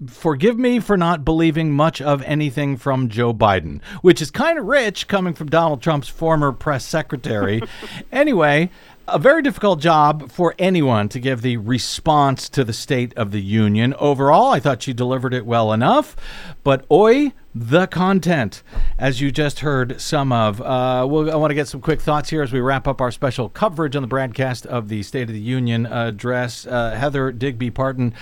Forgive 0.05 0.59
me 0.59 0.79
for 0.79 0.95
not 0.95 1.25
believing 1.25 1.73
much 1.73 2.01
of 2.01 2.21
anything 2.21 2.77
from 2.77 3.09
Joe 3.09 3.33
Biden, 3.33 3.81
which 4.01 4.21
is 4.21 4.29
kind 4.29 4.59
of 4.59 4.65
rich 4.65 5.07
coming 5.07 5.33
from 5.33 5.47
Donald 5.47 5.81
Trump's 5.81 6.07
former 6.07 6.51
press 6.51 6.85
secretary. 6.85 7.63
anyway, 8.11 8.69
a 9.07 9.17
very 9.17 9.41
difficult 9.41 9.79
job 9.79 10.29
for 10.31 10.53
anyone 10.59 11.09
to 11.09 11.19
give 11.19 11.41
the 11.41 11.57
response 11.57 12.47
to 12.49 12.63
the 12.63 12.73
State 12.73 13.11
of 13.15 13.31
the 13.31 13.41
Union. 13.41 13.95
Overall, 13.95 14.51
I 14.51 14.59
thought 14.59 14.83
she 14.83 14.93
delivered 14.93 15.33
it 15.33 15.47
well 15.47 15.73
enough, 15.73 16.15
but 16.63 16.85
oi, 16.91 17.31
the 17.55 17.87
content, 17.87 18.61
as 18.99 19.19
you 19.19 19.31
just 19.31 19.61
heard 19.61 19.99
some 19.99 20.31
of. 20.31 20.61
Uh, 20.61 21.07
we'll, 21.09 21.31
I 21.31 21.35
want 21.35 21.49
to 21.49 21.55
get 21.55 21.67
some 21.67 21.81
quick 21.81 22.01
thoughts 22.01 22.29
here 22.29 22.43
as 22.43 22.53
we 22.53 22.59
wrap 22.59 22.87
up 22.87 23.01
our 23.01 23.09
special 23.09 23.49
coverage 23.49 23.95
on 23.95 24.03
the 24.03 24.07
BradCast 24.07 24.67
of 24.67 24.89
the 24.89 25.01
State 25.01 25.23
of 25.23 25.33
the 25.33 25.39
Union 25.39 25.87
address. 25.87 26.67
Uh, 26.67 26.91
Heather 26.91 27.31
Digby 27.31 27.71
Parton. 27.71 28.13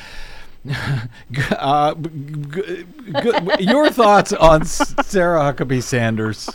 uh, 1.52 1.94
g- 1.96 2.10
g- 2.52 2.86
g- 3.22 3.64
your 3.64 3.90
thoughts 3.92 4.34
on 4.34 4.66
Sarah 4.66 5.54
Huckabee 5.54 5.84
Sanders? 5.84 6.50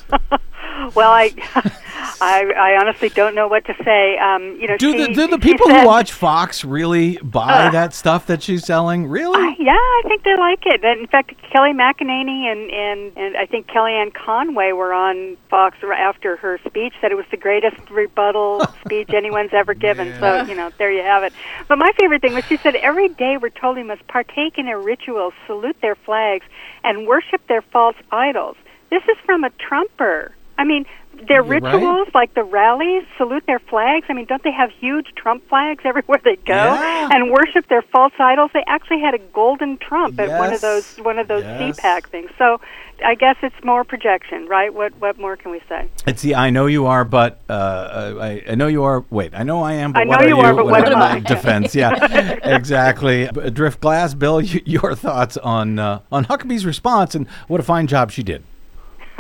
Well, 0.95 1.11
I 1.11 1.31
I, 2.23 2.45
I 2.57 2.77
honestly 2.81 3.09
don't 3.11 3.35
know 3.35 3.49
what 3.49 3.65
to 3.67 3.75
say. 3.85 4.19
Um, 4.19 4.57
you 4.61 4.67
know, 4.69 4.77
Do 4.77 4.93
she, 4.93 5.07
the, 5.07 5.13
do 5.15 5.27
the 5.29 5.39
people 5.39 5.67
said- 5.67 5.81
who 5.83 5.87
watch 5.87 6.13
Fox 6.13 6.65
really 6.65 7.17
buy 7.23 7.67
Uh, 7.67 7.71
that 7.71 7.95
stuff 7.95 8.27
that 8.27 8.43
she's 8.43 8.65
selling? 8.65 9.07
Really? 9.07 9.39
I- 9.41 9.57
yeah, 9.59 9.73
I 9.73 10.03
think 10.09 10.23
they 10.25 10.37
like 10.37 10.65
it. 10.67 10.83
And 10.85 11.01
In 11.01 11.07
fact, 11.07 11.35
Kayleigh 11.53 11.75
McEnany 11.75 12.51
and 12.51 12.71
and 12.71 13.13
and 13.17 13.37
I 13.37 13.47
think 13.47 13.67
Kellyanne 13.69 14.13
Conway 14.15 14.73
were 14.73 14.93
on 14.93 15.37
Fox 15.49 15.77
after 15.83 16.37
her 16.37 16.59
speech. 16.67 16.95
Said 17.01 17.11
it 17.13 17.17
was 17.17 17.27
the 17.31 17.37
greatest 17.37 17.91
rebuttal 17.91 18.65
speech 18.85 19.11
anyone's 19.11 19.53
ever 19.53 19.75
given. 19.75 20.19
So 20.21 20.43
you 20.43 20.55
know, 20.55 20.71
there 20.79 20.91
you 20.93 21.03
have 21.03 21.23
it. 21.23 21.33
But 21.69 21.79
my 21.79 21.91
favorite 21.99 22.23
thing 22.23 22.35
was 22.35 22.45
she 22.47 22.57
said 22.59 22.75
every 22.77 23.09
day 23.09 23.37
we're 23.37 23.51
told 23.51 23.77
we 23.77 23.83
must 23.83 24.07
partake 24.09 24.59
in 24.59 24.67
their 24.67 24.79
rituals, 24.81 25.33
salute 25.47 25.77
their 25.83 25.95
flags, 25.97 26.45
and 26.85 27.07
worship 27.07 27.47
their 27.47 27.63
false 27.63 27.97
idols. 28.11 28.57
This 28.91 29.03
is 29.05 29.17
from 29.25 29.45
a 29.45 29.51
Trumper. 29.51 30.33
I 30.61 30.65
mean, 30.65 30.85
their 31.27 31.43
You're 31.45 31.61
right. 31.61 31.73
rituals, 31.73 32.09
like 32.15 32.35
the 32.35 32.43
rallies, 32.45 33.05
salute 33.17 33.45
their 33.47 33.59
flags. 33.59 34.07
I 34.09 34.13
mean, 34.13 34.27
don't 34.27 34.43
they 34.43 34.53
have 34.53 34.71
huge 34.79 35.07
Trump 35.17 35.49
flags 35.49 35.83
everywhere 35.91 36.21
they 36.23 36.37
go? 36.37 36.53
Yeah. 36.55 37.09
And 37.11 37.31
worship 37.31 37.67
their 37.69 37.83
false 37.83 38.13
idols. 38.19 38.51
They 38.53 38.65
actually 38.67 39.01
had 39.01 39.15
a 39.15 39.19
golden 39.33 39.79
Trump 39.79 40.21
at 40.21 40.39
one 40.39 40.53
of 40.53 40.61
those 40.61 40.85
one 40.99 41.19
of 41.19 41.29
those 41.29 41.45
Yes. 41.45 41.79
CPAC 41.81 42.09
things. 42.09 42.31
So, 42.37 42.61
I 43.05 43.15
guess 43.15 43.37
it's 43.43 43.57
more 43.65 43.83
projection, 43.85 44.47
right? 44.47 44.73
What 44.73 44.93
what 45.01 45.19
more 45.19 45.37
can 45.37 45.51
we 45.51 45.61
say? 45.69 45.89
It's 46.07 46.21
the 46.21 46.35
I 46.35 46.51
know 46.51 46.67
you 46.67 46.85
are, 46.87 47.05
but 47.05 47.41
uh, 47.49 47.53
uh, 47.53 48.15
I, 48.21 48.43
I 48.51 48.55
know 48.55 48.67
you 48.67 48.83
are. 48.85 49.05
Wait, 49.09 49.33
I 49.35 49.43
know 49.43 49.63
I 49.63 49.73
am, 49.75 49.93
but 49.93 50.03
I 50.03 50.05
what 50.05 50.21
know 50.21 50.27
are 50.27 50.51
you 50.51 50.57
but 50.57 50.67
what 50.67 50.87
are 50.89 50.93
am 50.93 51.03
I? 51.03 51.21
defense? 51.35 51.75
Yeah, 51.75 51.91
exactly. 52.45 53.27
Driftglass, 53.29 54.19
Bill, 54.19 54.43
your 54.43 54.95
thoughts 54.95 55.39
on 55.39 55.79
uh, 55.79 56.01
on 56.13 56.27
Huckabee's 56.27 56.67
response 56.67 57.15
and 57.15 57.27
what 57.49 57.61
a 57.61 57.63
fine 57.65 57.87
job 57.87 58.11
she 58.11 58.23
did. 58.23 58.43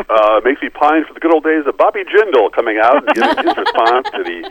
Uh, 0.08 0.40
makes 0.44 0.62
me 0.62 0.68
pine 0.70 1.04
for 1.04 1.14
the 1.14 1.20
good 1.20 1.32
old 1.32 1.44
days 1.44 1.66
of 1.66 1.76
Bobby 1.76 2.04
Jindal 2.04 2.52
coming 2.52 2.78
out 2.78 2.96
and 3.06 3.14
giving 3.14 3.44
his 3.46 3.56
response 3.64 4.08
to 4.10 4.22
the 4.24 4.50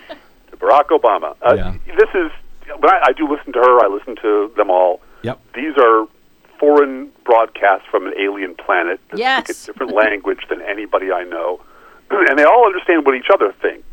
to 0.52 0.58
Barack 0.58 0.88
Obama. 0.88 1.36
Uh, 1.42 1.54
Yeah. 1.56 1.76
This 1.98 2.10
is 2.14 2.32
but 2.80 2.90
I, 2.94 3.08
I 3.10 3.14
do 3.14 3.28
listen 3.28 3.52
to 3.54 3.60
her. 3.60 3.84
I 3.84 3.88
listen 3.88 4.16
to 4.22 4.52
them 4.56 4.70
all. 4.70 5.02
Yep. 5.24 5.40
These 5.56 5.74
are 5.78 6.08
foreign 6.60 7.12
broadcasts 7.26 7.88
from 7.90 8.06
an 8.06 8.14
alien 8.20 8.54
planet 8.56 9.00
that 9.10 9.18
Yes. 9.20 9.44
speak 9.46 9.58
a 9.58 9.66
different 9.74 9.94
language 9.96 10.40
than 10.50 10.62
anybody 10.62 11.12
I 11.12 11.24
know, 11.24 11.62
and 12.12 12.38
they 12.38 12.44
all 12.44 12.66
understand 12.66 13.06
what 13.06 13.16
each 13.16 13.30
other 13.34 13.52
think. 13.62 13.84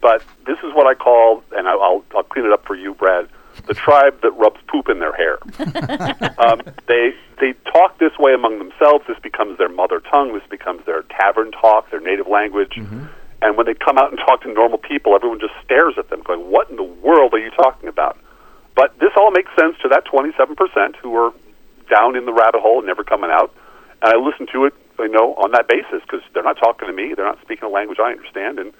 But 0.00 0.22
this 0.46 0.58
is 0.64 0.74
what 0.74 0.86
I 0.86 0.94
call, 0.94 1.42
and 1.56 1.68
I- 1.68 1.72
I'll 1.72 2.04
I'll 2.14 2.24
clean 2.24 2.44
it 2.44 2.52
up 2.52 2.66
for 2.66 2.74
you, 2.74 2.94
Brad. 2.94 3.28
The 3.66 3.74
tribe 3.74 4.20
that 4.22 4.30
rubs 4.32 4.60
poop 4.66 4.88
in 4.88 4.98
their 4.98 5.12
hair. 5.12 5.38
um, 6.38 6.62
they 6.88 7.14
they 7.40 7.52
talk 7.70 7.98
this 7.98 8.12
way 8.18 8.34
among 8.34 8.58
themselves. 8.58 9.04
This 9.06 9.18
becomes 9.22 9.58
their 9.58 9.68
mother 9.68 10.00
tongue. 10.00 10.32
This 10.32 10.46
becomes 10.50 10.84
their 10.86 11.02
tavern 11.02 11.52
talk, 11.52 11.90
their 11.90 12.00
native 12.00 12.26
language. 12.28 12.76
And 13.42 13.56
when 13.56 13.66
they 13.66 13.74
come 13.74 13.98
out 13.98 14.10
and 14.10 14.18
talk 14.18 14.42
to 14.42 14.52
normal 14.52 14.78
people, 14.78 15.14
everyone 15.14 15.40
just 15.40 15.54
stares 15.64 15.94
at 15.98 16.08
them, 16.10 16.22
going, 16.22 16.50
"What 16.50 16.70
in 16.70 16.76
the 16.76 16.82
world 16.82 17.34
are 17.34 17.38
you 17.38 17.50
talking 17.50 17.88
about?" 17.88 18.16
But 18.74 18.98
this 18.98 19.10
all 19.16 19.30
makes 19.30 19.50
sense 19.58 19.76
to 19.82 19.88
that 19.88 20.04
27% 20.06 20.96
who 20.96 21.14
are 21.16 21.32
down 21.90 22.16
in 22.16 22.24
the 22.24 22.32
rabbit 22.32 22.60
hole 22.60 22.78
and 22.78 22.86
never 22.86 23.04
coming 23.04 23.30
out. 23.30 23.52
And 24.00 24.14
I 24.14 24.16
listen 24.16 24.46
to 24.52 24.64
it, 24.64 24.74
you 24.98 25.08
know, 25.08 25.34
on 25.34 25.52
that 25.52 25.68
basis 25.68 26.02
because 26.02 26.22
they're 26.32 26.42
not 26.42 26.56
talking 26.56 26.88
to 26.88 26.94
me. 26.94 27.14
They're 27.14 27.26
not 27.26 27.40
speaking 27.42 27.64
a 27.64 27.68
language 27.68 27.98
I 28.00 28.10
understand. 28.12 28.58
And 28.58 28.72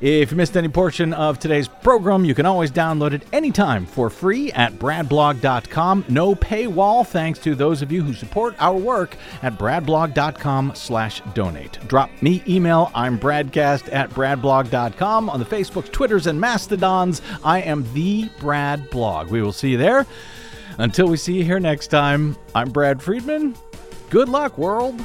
If 0.00 0.30
you 0.30 0.36
missed 0.36 0.56
any 0.56 0.68
portion 0.68 1.14
of 1.14 1.38
today's 1.38 1.68
program, 1.68 2.24
you 2.24 2.34
can 2.34 2.44
always 2.44 2.70
download 2.70 3.12
it 3.12 3.24
anytime 3.32 3.86
for 3.86 4.10
free 4.10 4.52
at 4.52 4.74
bradblog.com. 4.74 6.04
No 6.08 6.34
paywall, 6.34 7.06
thanks 7.06 7.38
to 7.40 7.54
those 7.54 7.80
of 7.80 7.90
you 7.90 8.02
who 8.02 8.12
support 8.12 8.54
our 8.58 8.76
work 8.76 9.16
at 9.42 9.54
bradblog.com 9.58 10.72
slash 10.74 11.22
donate. 11.32 11.78
Drop 11.88 12.10
me 12.20 12.42
email. 12.46 12.90
I'm 12.94 13.18
bradcast 13.18 13.92
at 13.92 14.10
bradblog.com. 14.10 15.30
On 15.30 15.40
the 15.40 15.46
Facebooks, 15.46 15.90
Twitters, 15.90 16.26
and 16.26 16.38
Mastodons, 16.38 17.22
I 17.42 17.62
am 17.62 17.90
the 17.94 18.28
Brad 18.38 18.90
Blog. 18.90 19.30
We 19.30 19.40
will 19.40 19.52
see 19.52 19.70
you 19.70 19.78
there. 19.78 20.06
Until 20.78 21.08
we 21.08 21.16
see 21.16 21.34
you 21.34 21.44
here 21.44 21.58
next 21.58 21.86
time, 21.86 22.36
I'm 22.54 22.68
Brad 22.68 23.00
Friedman. 23.00 23.56
Good 24.10 24.28
luck, 24.28 24.58
world. 24.58 25.00